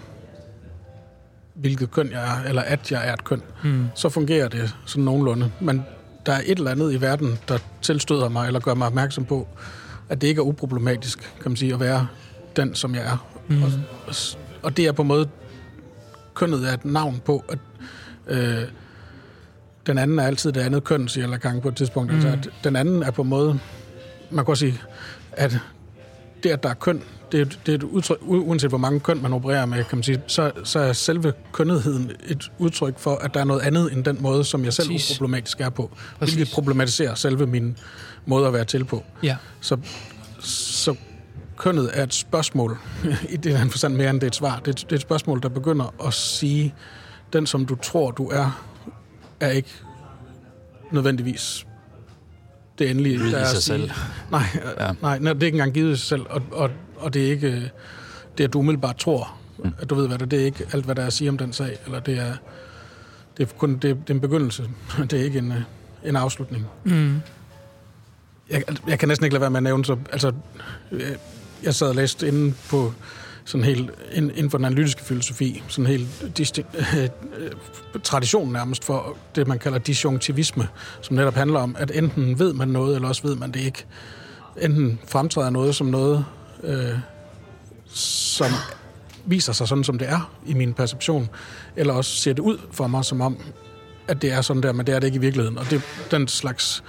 hvilket 1.53 1.91
køn 1.91 2.11
jeg 2.11 2.37
er, 2.37 2.49
eller 2.49 2.61
at 2.61 2.91
jeg 2.91 3.07
er 3.09 3.13
et 3.13 3.23
køn, 3.23 3.41
mm. 3.63 3.87
så 3.95 4.09
fungerer 4.09 4.47
det 4.47 4.75
sådan 4.85 5.03
nogenlunde. 5.03 5.51
Men 5.59 5.85
der 6.27 6.33
er 6.33 6.41
et 6.45 6.57
eller 6.57 6.71
andet 6.71 6.93
i 6.93 7.01
verden, 7.01 7.39
der 7.47 7.57
tilstøder 7.81 8.29
mig, 8.29 8.47
eller 8.47 8.59
gør 8.59 8.73
mig 8.73 8.87
opmærksom 8.87 9.25
på, 9.25 9.47
at 10.09 10.21
det 10.21 10.27
ikke 10.27 10.39
er 10.39 10.43
uproblematisk, 10.43 11.19
kan 11.41 11.51
man 11.51 11.55
sige, 11.57 11.73
at 11.73 11.79
være 11.79 12.07
den, 12.55 12.75
som 12.75 12.95
jeg 12.95 13.03
er. 13.03 13.27
Mm. 13.47 13.63
Og, 13.63 13.69
og 14.63 14.77
det 14.77 14.85
er 14.85 14.91
på 14.91 15.01
en 15.01 15.07
måde, 15.07 15.29
kønnet 16.33 16.69
er 16.69 16.73
et 16.73 16.85
navn 16.85 17.21
på, 17.25 17.43
at 17.49 17.59
øh, 18.27 18.63
den 19.87 19.97
anden 19.97 20.19
er 20.19 20.23
altid 20.23 20.51
det 20.51 20.61
andet 20.61 20.83
køn, 20.83 21.07
siger 21.07 21.27
Lacan 21.27 21.61
på 21.61 21.67
et 21.67 21.75
tidspunkt. 21.75 22.11
Altså, 22.11 22.27
mm. 22.27 22.33
Altså, 22.33 22.49
at 22.49 22.63
den 22.63 22.75
anden 22.75 23.03
er 23.03 23.11
på 23.11 23.21
en 23.21 23.29
måde, 23.29 23.59
man 24.31 24.45
kan 24.45 24.51
også 24.51 24.59
sige, 24.61 24.81
at 25.31 25.59
det, 26.43 26.49
at 26.49 26.63
der 26.63 26.69
er 26.69 26.73
køn, 26.73 27.03
det 27.31 27.41
er, 27.41 27.45
det 27.45 27.71
er 27.71 27.75
et 27.75 27.83
udtryk, 27.83 28.17
uanset 28.21 28.69
hvor 28.69 28.77
mange 28.77 28.99
køn 28.99 29.21
man 29.21 29.33
opererer 29.33 29.65
med, 29.65 29.83
kan 29.83 29.97
man 29.97 30.03
sige, 30.03 30.21
så, 30.27 30.51
så 30.63 30.79
er 30.79 30.93
selve 30.93 31.33
kønnetheden 31.51 32.11
et 32.27 32.51
udtryk 32.57 32.99
for, 32.99 33.15
at 33.15 33.33
der 33.33 33.39
er 33.39 33.43
noget 33.43 33.61
andet 33.61 33.93
end 33.93 34.05
den 34.05 34.17
måde, 34.19 34.43
som 34.43 34.65
jeg 34.65 34.73
selv 34.73 34.87
Præcis. 34.87 35.11
uproblematisk 35.11 35.61
er 35.61 35.69
på. 35.69 35.91
Præcis. 36.19 36.35
Hvilket 36.35 36.53
problematiserer 36.53 37.15
selve 37.15 37.47
min 37.47 37.77
måde 38.25 38.47
at 38.47 38.53
være 38.53 38.65
til 38.65 38.85
på. 38.85 39.03
Ja. 39.23 39.37
Så, 39.61 39.77
så 40.39 40.95
kønnet 41.57 41.89
er 41.93 42.03
et 42.03 42.13
spørgsmål, 42.13 42.77
i 43.29 43.37
det 43.37 43.57
han 43.57 43.69
forstand 43.69 43.95
mere 43.95 44.09
end 44.09 44.19
det 44.19 44.27
er 44.27 44.31
et 44.31 44.35
svar. 44.35 44.59
Det 44.65 44.67
er, 44.67 44.73
det 44.73 44.91
er 44.91 44.95
et 44.95 45.01
spørgsmål, 45.01 45.41
der 45.43 45.49
begynder 45.49 46.07
at 46.07 46.13
sige, 46.13 46.75
den 47.33 47.47
som 47.47 47.65
du 47.65 47.75
tror, 47.75 48.11
du 48.11 48.27
er, 48.27 48.63
er 49.39 49.49
ikke 49.49 49.69
nødvendigvis 50.91 51.67
det 52.79 52.89
endelige. 52.89 53.17
Givet 53.17 53.41
i 53.41 53.45
sig 53.53 53.63
selv. 53.63 53.91
Nej, 54.31 54.43
ja. 54.79 54.91
nej, 55.01 55.19
nej, 55.19 55.33
det 55.33 55.43
er 55.43 55.45
ikke 55.45 55.55
engang 55.55 55.73
givet 55.73 55.93
i 55.93 55.95
sig 55.95 56.07
selv, 56.07 56.21
og, 56.29 56.41
og, 56.51 56.69
og 56.97 57.13
det 57.13 57.27
er 57.27 57.31
ikke 57.31 57.71
det, 58.37 58.43
at 58.43 58.53
du 58.53 58.59
umiddelbart 58.59 58.97
tror, 58.97 59.37
mm. 59.57 59.73
at 59.79 59.89
du 59.89 59.95
ved, 59.95 60.07
hvad 60.07 60.17
det 60.17 60.25
er. 60.25 60.29
Det 60.29 60.41
er 60.41 60.45
ikke 60.45 60.65
alt, 60.73 60.85
hvad 60.85 60.95
der 60.95 61.01
er 61.01 61.07
at 61.07 61.13
sige 61.13 61.29
om 61.29 61.37
den 61.37 61.53
sag, 61.53 61.77
eller 61.85 61.99
det 61.99 62.19
er, 62.19 62.33
det 63.37 63.49
er 63.49 63.53
kun 63.57 63.73
det, 63.73 63.81
det 63.83 64.09
er 64.09 64.13
en 64.13 64.21
begyndelse. 64.21 64.69
Det 65.09 65.13
er 65.13 65.23
ikke 65.23 65.39
en, 65.39 65.53
en 66.03 66.15
afslutning. 66.15 66.65
Mm. 66.83 67.19
Jeg, 68.49 68.63
jeg 68.87 68.99
kan 68.99 69.07
næsten 69.07 69.25
ikke 69.25 69.33
lade 69.33 69.41
være 69.41 69.49
med 69.49 69.57
at 69.57 69.63
nævne, 69.63 69.85
så, 69.85 69.97
altså, 70.11 70.31
jeg, 70.91 71.17
jeg 71.63 71.75
sad 71.75 71.89
og 71.89 71.95
læste 71.95 72.27
inde 72.27 72.53
på 72.69 72.93
sådan 73.45 73.63
helt 73.63 73.91
inden 74.13 74.49
for 74.49 74.57
den 74.57 74.65
analytiske 74.65 75.03
filosofi, 75.03 75.63
sådan 75.67 75.85
helt 75.85 76.37
distinkt, 76.37 76.75
øh, 76.97 77.09
tradition 78.03 78.53
nærmest 78.53 78.83
for 78.83 79.17
det, 79.35 79.47
man 79.47 79.59
kalder 79.59 79.77
disjunktivisme, 79.77 80.67
som 81.01 81.15
netop 81.15 81.33
handler 81.33 81.59
om, 81.59 81.75
at 81.79 81.91
enten 81.91 82.39
ved 82.39 82.53
man 82.53 82.67
noget, 82.67 82.95
eller 82.95 83.07
også 83.07 83.23
ved 83.23 83.35
man 83.35 83.51
det 83.51 83.59
ikke. 83.59 83.85
Enten 84.61 84.99
fremtræder 85.07 85.49
noget 85.49 85.75
som 85.75 85.87
noget, 85.87 86.25
øh, 86.63 86.99
som 87.93 88.51
viser 89.25 89.53
sig 89.53 89.67
sådan, 89.67 89.83
som 89.83 89.97
det 89.97 90.09
er 90.09 90.31
i 90.45 90.53
min 90.53 90.73
perception, 90.73 91.29
eller 91.75 91.93
også 91.93 92.15
ser 92.15 92.33
det 92.33 92.39
ud 92.39 92.57
for 92.71 92.87
mig 92.87 93.05
som 93.05 93.21
om, 93.21 93.37
at 94.07 94.21
det 94.21 94.31
er 94.31 94.41
sådan 94.41 94.63
der, 94.63 94.71
men 94.71 94.87
det 94.87 94.95
er 94.95 94.99
det 94.99 95.07
ikke 95.07 95.17
i 95.17 95.21
virkeligheden. 95.21 95.57
Og 95.57 95.69
det 95.69 95.81
den 96.11 96.27
slags 96.27 96.83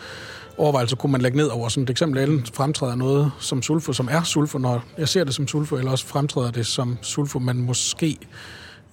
overvejelse 0.58 0.96
kunne 0.96 1.12
man 1.12 1.20
lægge 1.20 1.36
ned 1.36 1.46
over. 1.46 1.68
Sådan 1.68 1.82
et 1.82 1.90
eksempel, 1.90 2.22
enten 2.22 2.46
fremtræder 2.54 2.94
noget 2.94 3.32
som 3.38 3.62
sulfo, 3.62 3.92
som 3.92 4.08
er 4.10 4.22
sulfo, 4.22 4.58
når 4.58 4.84
jeg 4.98 5.08
ser 5.08 5.24
det 5.24 5.34
som 5.34 5.48
sulfo, 5.48 5.76
eller 5.76 5.90
også 5.90 6.06
fremtræder 6.06 6.50
det 6.50 6.66
som 6.66 6.98
sulfo, 7.02 7.38
men 7.38 7.62
måske 7.62 8.18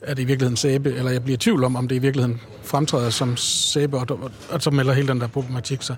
er 0.01 0.13
det 0.13 0.23
i 0.23 0.25
virkeligheden 0.25 0.57
sæbe, 0.57 0.93
eller 0.93 1.11
jeg 1.11 1.23
bliver 1.23 1.35
i 1.35 1.37
tvivl 1.37 1.63
om, 1.63 1.75
om 1.75 1.87
det 1.87 1.95
i 1.95 1.99
virkeligheden 1.99 2.41
fremtræder 2.63 3.09
som 3.09 3.37
sæbe, 3.37 3.97
og, 3.97 4.05
og, 4.09 4.31
og 4.49 4.61
så 4.61 4.71
melder 4.71 4.93
hele 4.93 5.07
den 5.07 5.21
der 5.21 5.27
problematik 5.27 5.81
sig. 5.81 5.95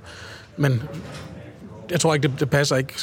Men 0.58 0.84
jeg 1.90 2.00
tror 2.00 2.14
ikke, 2.14 2.28
det, 2.28 2.40
det 2.40 2.50
passer 2.50 2.76
ikke 2.76 2.94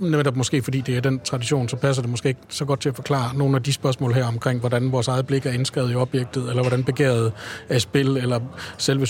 netop 0.00 0.36
måske 0.36 0.62
fordi 0.62 0.80
det 0.80 0.96
er 0.96 1.00
den 1.00 1.20
tradition, 1.20 1.68
så 1.68 1.76
passer 1.76 2.02
det 2.02 2.10
måske 2.10 2.28
ikke 2.28 2.40
så 2.48 2.64
godt 2.64 2.80
til 2.80 2.88
at 2.88 2.94
forklare 2.94 3.36
nogle 3.36 3.56
af 3.56 3.62
de 3.62 3.72
spørgsmål 3.72 4.14
her 4.14 4.24
omkring, 4.24 4.60
hvordan 4.60 4.92
vores 4.92 5.08
eget 5.08 5.26
blik 5.26 5.46
er 5.46 5.50
indskrevet 5.50 5.92
i 5.92 5.94
objektet, 5.94 6.48
eller 6.48 6.62
hvordan 6.62 6.84
begæret 6.84 7.32
er 7.68 7.78
spil, 7.78 8.16
eller 8.16 8.40
selve 8.78 9.06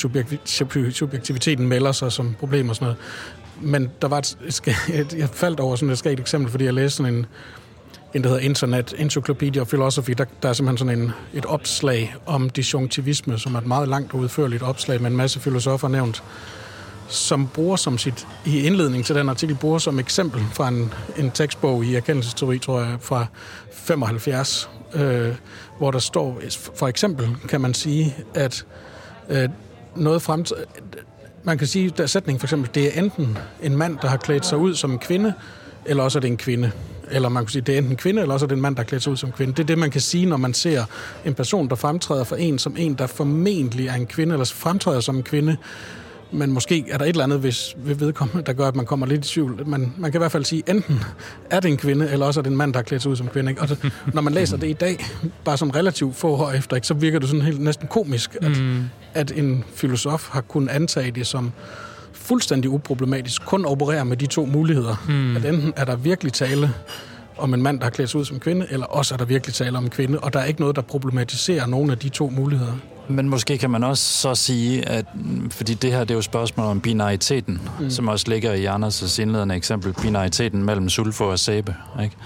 subjektiviteten 0.93 1.69
melder 1.69 1.93
sig 1.93 2.13
som 2.13 2.37
problem 2.39 2.69
og 2.69 2.75
sådan 2.75 2.85
noget. 2.85 2.99
Men 3.61 3.91
der 4.03 4.09
var 4.09 4.19
et, 4.19 4.37
et, 5.01 5.15
jeg 5.19 5.29
faldt 5.29 5.61
over 5.61 5.77
sådan 5.77 5.91
et 5.91 5.99
skægt 5.99 6.21
eksempel, 6.21 6.51
fordi 6.51 6.65
jeg 6.65 6.75
læste 6.75 6.97
sådan 6.97 7.15
en, 7.15 7.27
en, 8.15 8.23
der 8.23 8.29
hedder 8.29 8.43
Internet 8.43 8.95
Encyclopedia 8.99 9.63
of 9.63 9.69
Philosophy, 9.69 10.11
der, 10.19 10.25
der 10.43 10.49
er 10.49 10.53
simpelthen 10.53 10.89
sådan 10.89 11.03
en, 11.03 11.13
et 11.35 11.47
opslag 11.47 12.15
om 12.27 12.51
disjunktivisme, 12.51 13.39
som 13.39 13.55
er 13.55 13.59
et 13.59 13.67
meget 13.67 13.89
langt 13.89 14.15
og 14.15 14.19
udførligt 14.19 14.63
opslag 14.63 15.03
med 15.03 15.11
en 15.11 15.17
masse 15.17 15.41
filosofer 15.41 15.89
nævnt 15.89 16.23
som 17.11 17.49
bruger 17.49 17.77
som 17.77 17.99
sit, 17.99 18.27
i 18.47 18.61
indledning 18.61 19.05
til 19.05 19.15
den 19.15 19.29
artikel, 19.29 19.57
bruger 19.57 19.79
som 19.79 19.99
eksempel 19.99 20.43
fra 20.53 20.69
en, 20.69 20.93
en 21.19 21.31
tekstbog 21.31 21.85
i 21.85 21.95
erkendelsesteori, 21.95 22.59
tror 22.59 22.81
jeg, 22.81 22.97
fra 23.01 23.27
75, 23.73 24.71
øh, 24.95 25.35
hvor 25.79 25.91
der 25.91 25.99
står, 25.99 26.41
for 26.75 26.89
eksempel 26.89 27.37
kan 27.49 27.61
man 27.61 27.75
sige, 27.75 28.17
at 28.35 28.67
øh, 29.29 29.49
noget 29.97 30.23
frem 30.23 30.45
man 31.43 31.59
kan 31.59 31.67
sige, 31.67 31.91
der 31.91 32.07
sætning 32.07 32.41
for 32.41 32.47
eksempel, 32.47 32.71
det 32.75 32.87
er 32.87 33.03
enten 33.03 33.39
en 33.63 33.77
mand, 33.77 33.99
der 34.03 34.09
har 34.09 34.17
klædt 34.17 34.47
sig 34.47 34.59
ud 34.59 34.75
som 34.75 34.93
en 34.93 34.99
kvinde, 34.99 35.35
eller 35.87 36.03
også 36.03 36.19
er 36.19 36.21
det 36.21 36.29
en 36.29 36.37
kvinde. 36.37 36.71
Eller 37.11 37.29
man 37.29 37.45
kan 37.45 37.51
sige, 37.51 37.63
det 37.63 37.75
er 37.75 37.79
enten 37.79 37.93
en 37.93 37.97
kvinde, 37.97 38.23
eller 38.23 38.35
også 38.35 38.47
er 38.47 38.49
det 38.49 38.57
en 38.57 38.63
mand, 38.63 38.77
der 38.77 38.83
har 38.83 38.87
klædt 38.87 39.03
sig 39.03 39.13
ud 39.13 39.17
som 39.17 39.29
en 39.29 39.33
kvinde. 39.33 39.53
Det 39.53 39.63
er 39.63 39.67
det, 39.67 39.79
man 39.79 39.91
kan 39.91 40.01
sige, 40.01 40.27
når 40.27 40.37
man 40.37 40.55
ser 40.55 40.85
en 41.25 41.35
person, 41.35 41.69
der 41.69 41.75
fremtræder 41.75 42.25
for 42.25 42.37
en 42.37 42.59
som 42.59 42.75
en, 42.79 42.95
der 42.95 43.07
formentlig 43.07 43.87
er 43.87 43.95
en 43.95 44.07
kvinde, 44.07 44.33
eller 44.33 44.45
fremtræder 44.45 45.01
som 45.01 45.17
en 45.17 45.23
kvinde, 45.23 45.57
men 46.33 46.53
måske 46.53 46.85
er 46.91 46.99
der 46.99 47.05
et 47.05 47.09
eller 47.09 47.25
andet 47.25 47.41
hvis, 47.41 47.77
ved 47.77 47.95
vedkommende, 47.95 48.43
der 48.43 48.53
gør, 48.53 48.69
at 48.69 48.77
man 48.77 48.87
kommer 48.87 49.07
lidt 49.07 49.27
i 49.27 49.29
tvivl. 49.29 49.67
Man, 49.67 49.93
man 49.99 50.13
kan 50.13 50.19
i 50.19 50.23
hvert 50.23 50.33
fald 50.33 50.45
sige, 50.45 50.63
enten 50.67 51.01
er 51.51 51.61
det 51.61 51.71
en 51.71 51.77
kvinde, 51.77 52.11
eller 52.11 52.27
også 52.27 52.41
er 52.41 52.43
det 52.43 52.51
en 52.51 52.57
mand, 52.57 52.73
der 52.73 52.79
har 52.79 52.85
klædt 52.85 53.03
sig 53.03 53.11
ud 53.11 53.17
som 53.17 53.29
kvinde. 53.29 53.51
Ikke? 53.51 53.63
Og 53.63 53.69
det, 53.69 53.93
når 54.15 54.23
man 54.23 54.33
læser 54.33 54.57
det 54.57 54.71
i 54.71 54.73
dag, 54.73 55.07
bare 55.45 55.59
som 55.59 55.71
relativt 55.71 56.17
få 56.17 56.29
år 56.29 56.51
efter, 56.51 56.77
ikke, 56.77 56.87
så 56.87 56.95
virker 56.95 57.19
det 57.19 57.29
sådan 57.29 57.45
helt 57.45 57.61
næsten 57.61 57.89
komisk, 57.89 58.37
at, 58.43 58.61
mm. 58.61 58.85
at 59.15 59.33
en 59.37 59.65
filosof 59.75 60.29
har 60.29 60.41
kunnet 60.41 60.69
antage 60.69 61.11
det 61.11 61.27
som 61.27 61.53
fuldstændig 62.13 62.71
uproblematisk, 62.71 63.47
kun 63.47 63.65
opererer 63.65 64.05
med 64.05 64.17
de 64.17 64.27
to 64.27 64.47
muligheder. 64.47 65.05
Mm. 65.09 65.37
At 65.37 65.45
enten 65.45 65.73
er 65.77 65.85
der 65.85 65.97
virkelig 65.97 66.33
tale 66.33 66.73
om 67.37 67.55
en 67.55 67.63
mand, 67.63 67.79
der 67.79 67.85
har 67.85 67.91
klædt 67.91 68.11
sig 68.11 68.21
ud 68.21 68.25
som 68.25 68.39
kvinde, 68.39 68.67
eller 68.71 68.87
også 68.87 69.15
er 69.15 69.19
der 69.19 69.25
virkelig 69.25 69.55
tale 69.55 69.79
om 69.79 69.85
en 69.85 69.91
kvinde, 69.91 70.19
og 70.19 70.33
der 70.33 70.41
er 70.41 70.45
ikke 70.45 70.61
noget, 70.61 70.77
der 70.77 70.83
problematiserer 70.83 71.67
nogen 71.67 71.91
af 71.91 71.99
de 71.99 72.09
to 72.09 72.29
muligheder. 72.29 72.73
Men 73.09 73.29
måske 73.29 73.59
kan 73.59 73.71
man 73.71 73.85
også 73.85 74.05
så 74.05 74.35
sige, 74.35 74.89
at 74.89 75.05
fordi 75.51 75.75
det 75.75 75.93
her 75.93 76.01
det 76.01 76.11
er 76.11 76.15
jo 76.15 76.23
spørgsmål 76.23 76.67
om 76.67 76.81
binariteten, 76.81 77.61
mm. 77.81 77.91
som 77.91 78.09
også 78.09 78.29
ligger 78.29 78.53
i 78.53 78.67
Anders' 78.67 79.21
indledende 79.23 79.55
eksempel, 79.55 79.95
binariteten 80.03 80.65
mellem 80.65 80.89
sulfo 80.89 81.25
og 81.25 81.39
sæbe. 81.39 81.75
Ikke? 82.03 82.17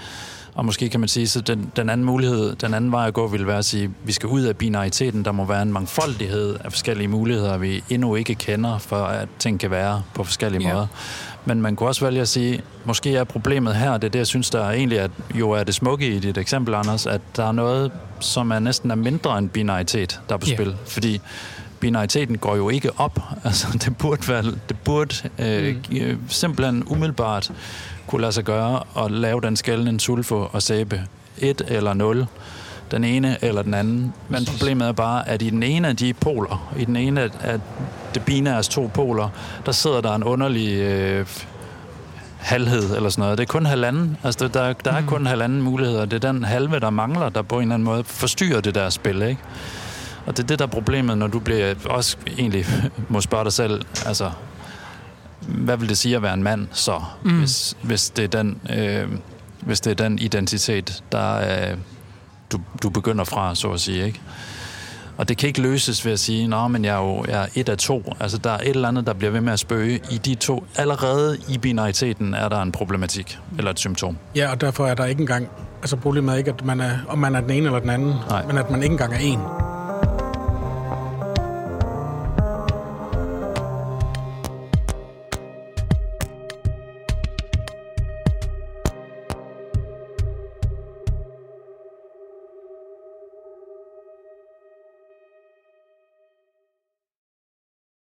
Og 0.55 0.65
måske 0.65 0.89
kan 0.89 0.99
man 0.99 1.09
sige, 1.09 1.27
så 1.27 1.41
den, 1.41 1.71
den 1.75 1.89
anden 1.89 2.05
mulighed, 2.05 2.55
den 2.55 2.73
anden 2.73 2.91
vej 2.91 3.07
at 3.07 3.13
gå, 3.13 3.27
vil 3.27 3.47
være 3.47 3.57
at 3.57 3.65
sige, 3.65 3.83
at 3.83 3.89
vi 4.03 4.11
skal 4.11 4.29
ud 4.29 4.41
af 4.41 4.57
binariteten. 4.57 5.25
Der 5.25 5.31
må 5.31 5.45
være 5.45 5.61
en 5.61 5.73
mangfoldighed 5.73 6.55
af 6.63 6.71
forskellige 6.71 7.07
muligheder, 7.07 7.57
vi 7.57 7.83
endnu 7.89 8.15
ikke 8.15 8.35
kender, 8.35 8.77
for 8.77 9.03
at 9.03 9.27
ting 9.39 9.59
kan 9.59 9.71
være 9.71 10.01
på 10.13 10.23
forskellige 10.23 10.63
yeah. 10.63 10.73
måder. 10.73 10.87
Men 11.45 11.61
man 11.61 11.75
kunne 11.75 11.89
også 11.89 12.05
vælge 12.05 12.21
at 12.21 12.27
sige, 12.27 12.61
måske 12.85 13.15
er 13.15 13.23
problemet 13.23 13.75
her, 13.75 13.93
det 13.93 14.03
er 14.03 14.09
det, 14.09 14.19
jeg 14.19 14.27
synes, 14.27 14.49
der 14.49 14.69
egentlig 14.69 14.97
er, 14.97 15.07
jo 15.35 15.51
er 15.51 15.63
det 15.63 15.75
smukke 15.75 16.07
i 16.07 16.19
dit 16.19 16.37
eksempel, 16.37 16.73
Anders, 16.73 17.05
at 17.05 17.21
der 17.35 17.47
er 17.47 17.51
noget, 17.51 17.91
som 18.19 18.51
er 18.51 18.59
næsten 18.59 18.91
er 18.91 18.95
mindre 18.95 19.37
end 19.37 19.49
binaritet, 19.49 20.19
der 20.29 20.35
er 20.35 20.39
på 20.39 20.47
yeah. 20.47 20.57
spil. 20.57 20.75
Fordi 20.85 21.21
binariteten 21.79 22.37
går 22.37 22.55
jo 22.55 22.69
ikke 22.69 22.91
op. 22.97 23.19
Altså, 23.43 23.67
det 23.85 23.97
burde, 23.97 24.27
være, 24.27 24.43
det 24.43 24.77
burde 24.83 25.15
øh, 25.39 25.75
mm. 25.91 26.29
simpelthen 26.29 26.83
umiddelbart 26.87 27.51
kunne 28.07 28.21
lade 28.21 28.31
sig 28.31 28.43
gøre 28.43 28.83
at 29.05 29.11
lave 29.11 29.41
den 29.41 29.55
skældende 29.55 29.99
sulfo 29.99 30.47
og 30.51 30.63
sæbe. 30.63 31.01
Et 31.37 31.61
eller 31.67 31.93
nul. 31.93 32.25
Den 32.91 33.03
ene 33.03 33.37
eller 33.41 33.61
den 33.61 33.73
anden. 33.73 34.13
Men 34.29 34.45
problemet 34.45 34.87
er 34.87 34.91
bare, 34.91 35.29
at 35.29 35.41
i 35.41 35.49
den 35.49 35.63
ene 35.63 35.87
af 35.87 35.95
de 35.95 36.13
poler, 36.13 36.73
i 36.77 36.85
den 36.85 36.95
ene 36.95 37.21
af 37.21 37.59
det 38.13 38.25
binæres 38.25 38.67
to 38.67 38.91
poler, 38.93 39.29
der 39.65 39.71
sidder 39.71 40.01
der 40.01 40.15
en 40.15 40.23
underlig 40.23 40.77
øh, 40.77 41.25
halvhed 42.37 42.95
eller 42.95 43.09
sådan 43.09 43.21
noget. 43.21 43.37
Det 43.37 43.43
er 43.43 43.47
kun 43.47 43.65
halvanden. 43.65 44.17
Altså, 44.23 44.47
der, 44.47 44.73
der 44.73 44.91
er 44.91 44.99
mm. 44.99 45.07
kun 45.07 45.25
halvanden 45.25 45.61
muligheder. 45.61 46.05
Det 46.05 46.25
er 46.25 46.31
den 46.31 46.43
halve, 46.43 46.79
der 46.79 46.89
mangler, 46.89 47.29
der 47.29 47.41
på 47.41 47.55
en 47.55 47.61
eller 47.61 47.73
anden 47.73 47.85
måde 47.85 48.03
forstyrrer 48.03 48.61
det 48.61 48.75
der 48.75 48.89
spil, 48.89 49.21
ikke? 49.21 49.41
Og 50.25 50.37
det 50.37 50.43
er 50.43 50.47
det, 50.47 50.59
der 50.59 50.65
er 50.65 50.69
problemet, 50.69 51.17
når 51.17 51.27
du 51.27 51.39
bliver 51.39 51.73
også 51.85 52.17
egentlig 52.37 52.65
må 53.09 53.21
spørge 53.21 53.43
dig 53.43 53.53
selv, 53.53 53.81
altså, 54.05 54.31
hvad 55.47 55.77
vil 55.77 55.89
det 55.89 55.97
sige 55.97 56.15
at 56.15 56.21
være 56.21 56.33
en 56.33 56.43
mand 56.43 56.67
så, 56.71 57.01
mm. 57.23 57.39
hvis, 57.39 57.77
hvis, 57.81 58.09
det 58.09 58.23
er 58.23 58.43
den, 58.43 58.61
øh, 58.77 59.07
hvis 59.59 59.81
det 59.81 59.91
er 59.91 59.95
den 59.95 60.19
identitet, 60.19 61.03
der 61.11 61.35
øh, 61.35 61.77
du, 62.57 62.61
du 62.83 62.89
begynder 62.89 63.23
fra, 63.23 63.55
så 63.55 63.71
at 63.71 63.79
sige, 63.79 64.05
ikke? 64.05 64.21
Og 65.17 65.29
det 65.29 65.37
kan 65.37 65.47
ikke 65.47 65.61
løses 65.61 66.05
ved 66.05 66.13
at 66.13 66.19
sige, 66.19 66.55
at 66.55 66.71
men 66.71 66.85
jeg 66.85 66.95
er 66.95 67.01
jo 67.01 67.25
jeg 67.27 67.43
er 67.43 67.47
et 67.55 67.69
af 67.69 67.77
to. 67.77 68.13
Altså, 68.19 68.37
der 68.37 68.51
er 68.51 68.57
et 68.57 68.69
eller 68.69 68.87
andet, 68.87 69.07
der 69.07 69.13
bliver 69.13 69.31
ved 69.31 69.41
med 69.41 69.53
at 69.53 69.59
spøge. 69.59 69.99
I 70.11 70.17
de 70.17 70.35
to, 70.35 70.63
allerede 70.75 71.37
i 71.49 71.57
binariteten, 71.57 72.33
er 72.33 72.49
der 72.49 72.61
en 72.61 72.71
problematik 72.71 73.39
eller 73.57 73.71
et 73.71 73.79
symptom. 73.79 74.17
Ja, 74.35 74.51
og 74.51 74.61
derfor 74.61 74.87
er 74.87 74.95
der 74.95 75.05
ikke 75.05 75.21
engang... 75.21 75.47
Altså, 75.81 75.95
problemet 75.95 76.33
er 76.33 76.37
ikke, 76.37 76.51
at 76.51 76.65
man 76.65 76.79
er, 76.79 76.91
om 77.09 77.17
man 77.17 77.35
er 77.35 77.41
den 77.41 77.49
ene 77.49 77.65
eller 77.65 77.79
den 77.79 77.89
anden, 77.89 78.13
Nej. 78.29 78.45
men 78.45 78.57
at 78.57 78.71
man 78.71 78.83
ikke 78.83 78.93
engang 78.93 79.13
er 79.13 79.17
en. 79.19 79.64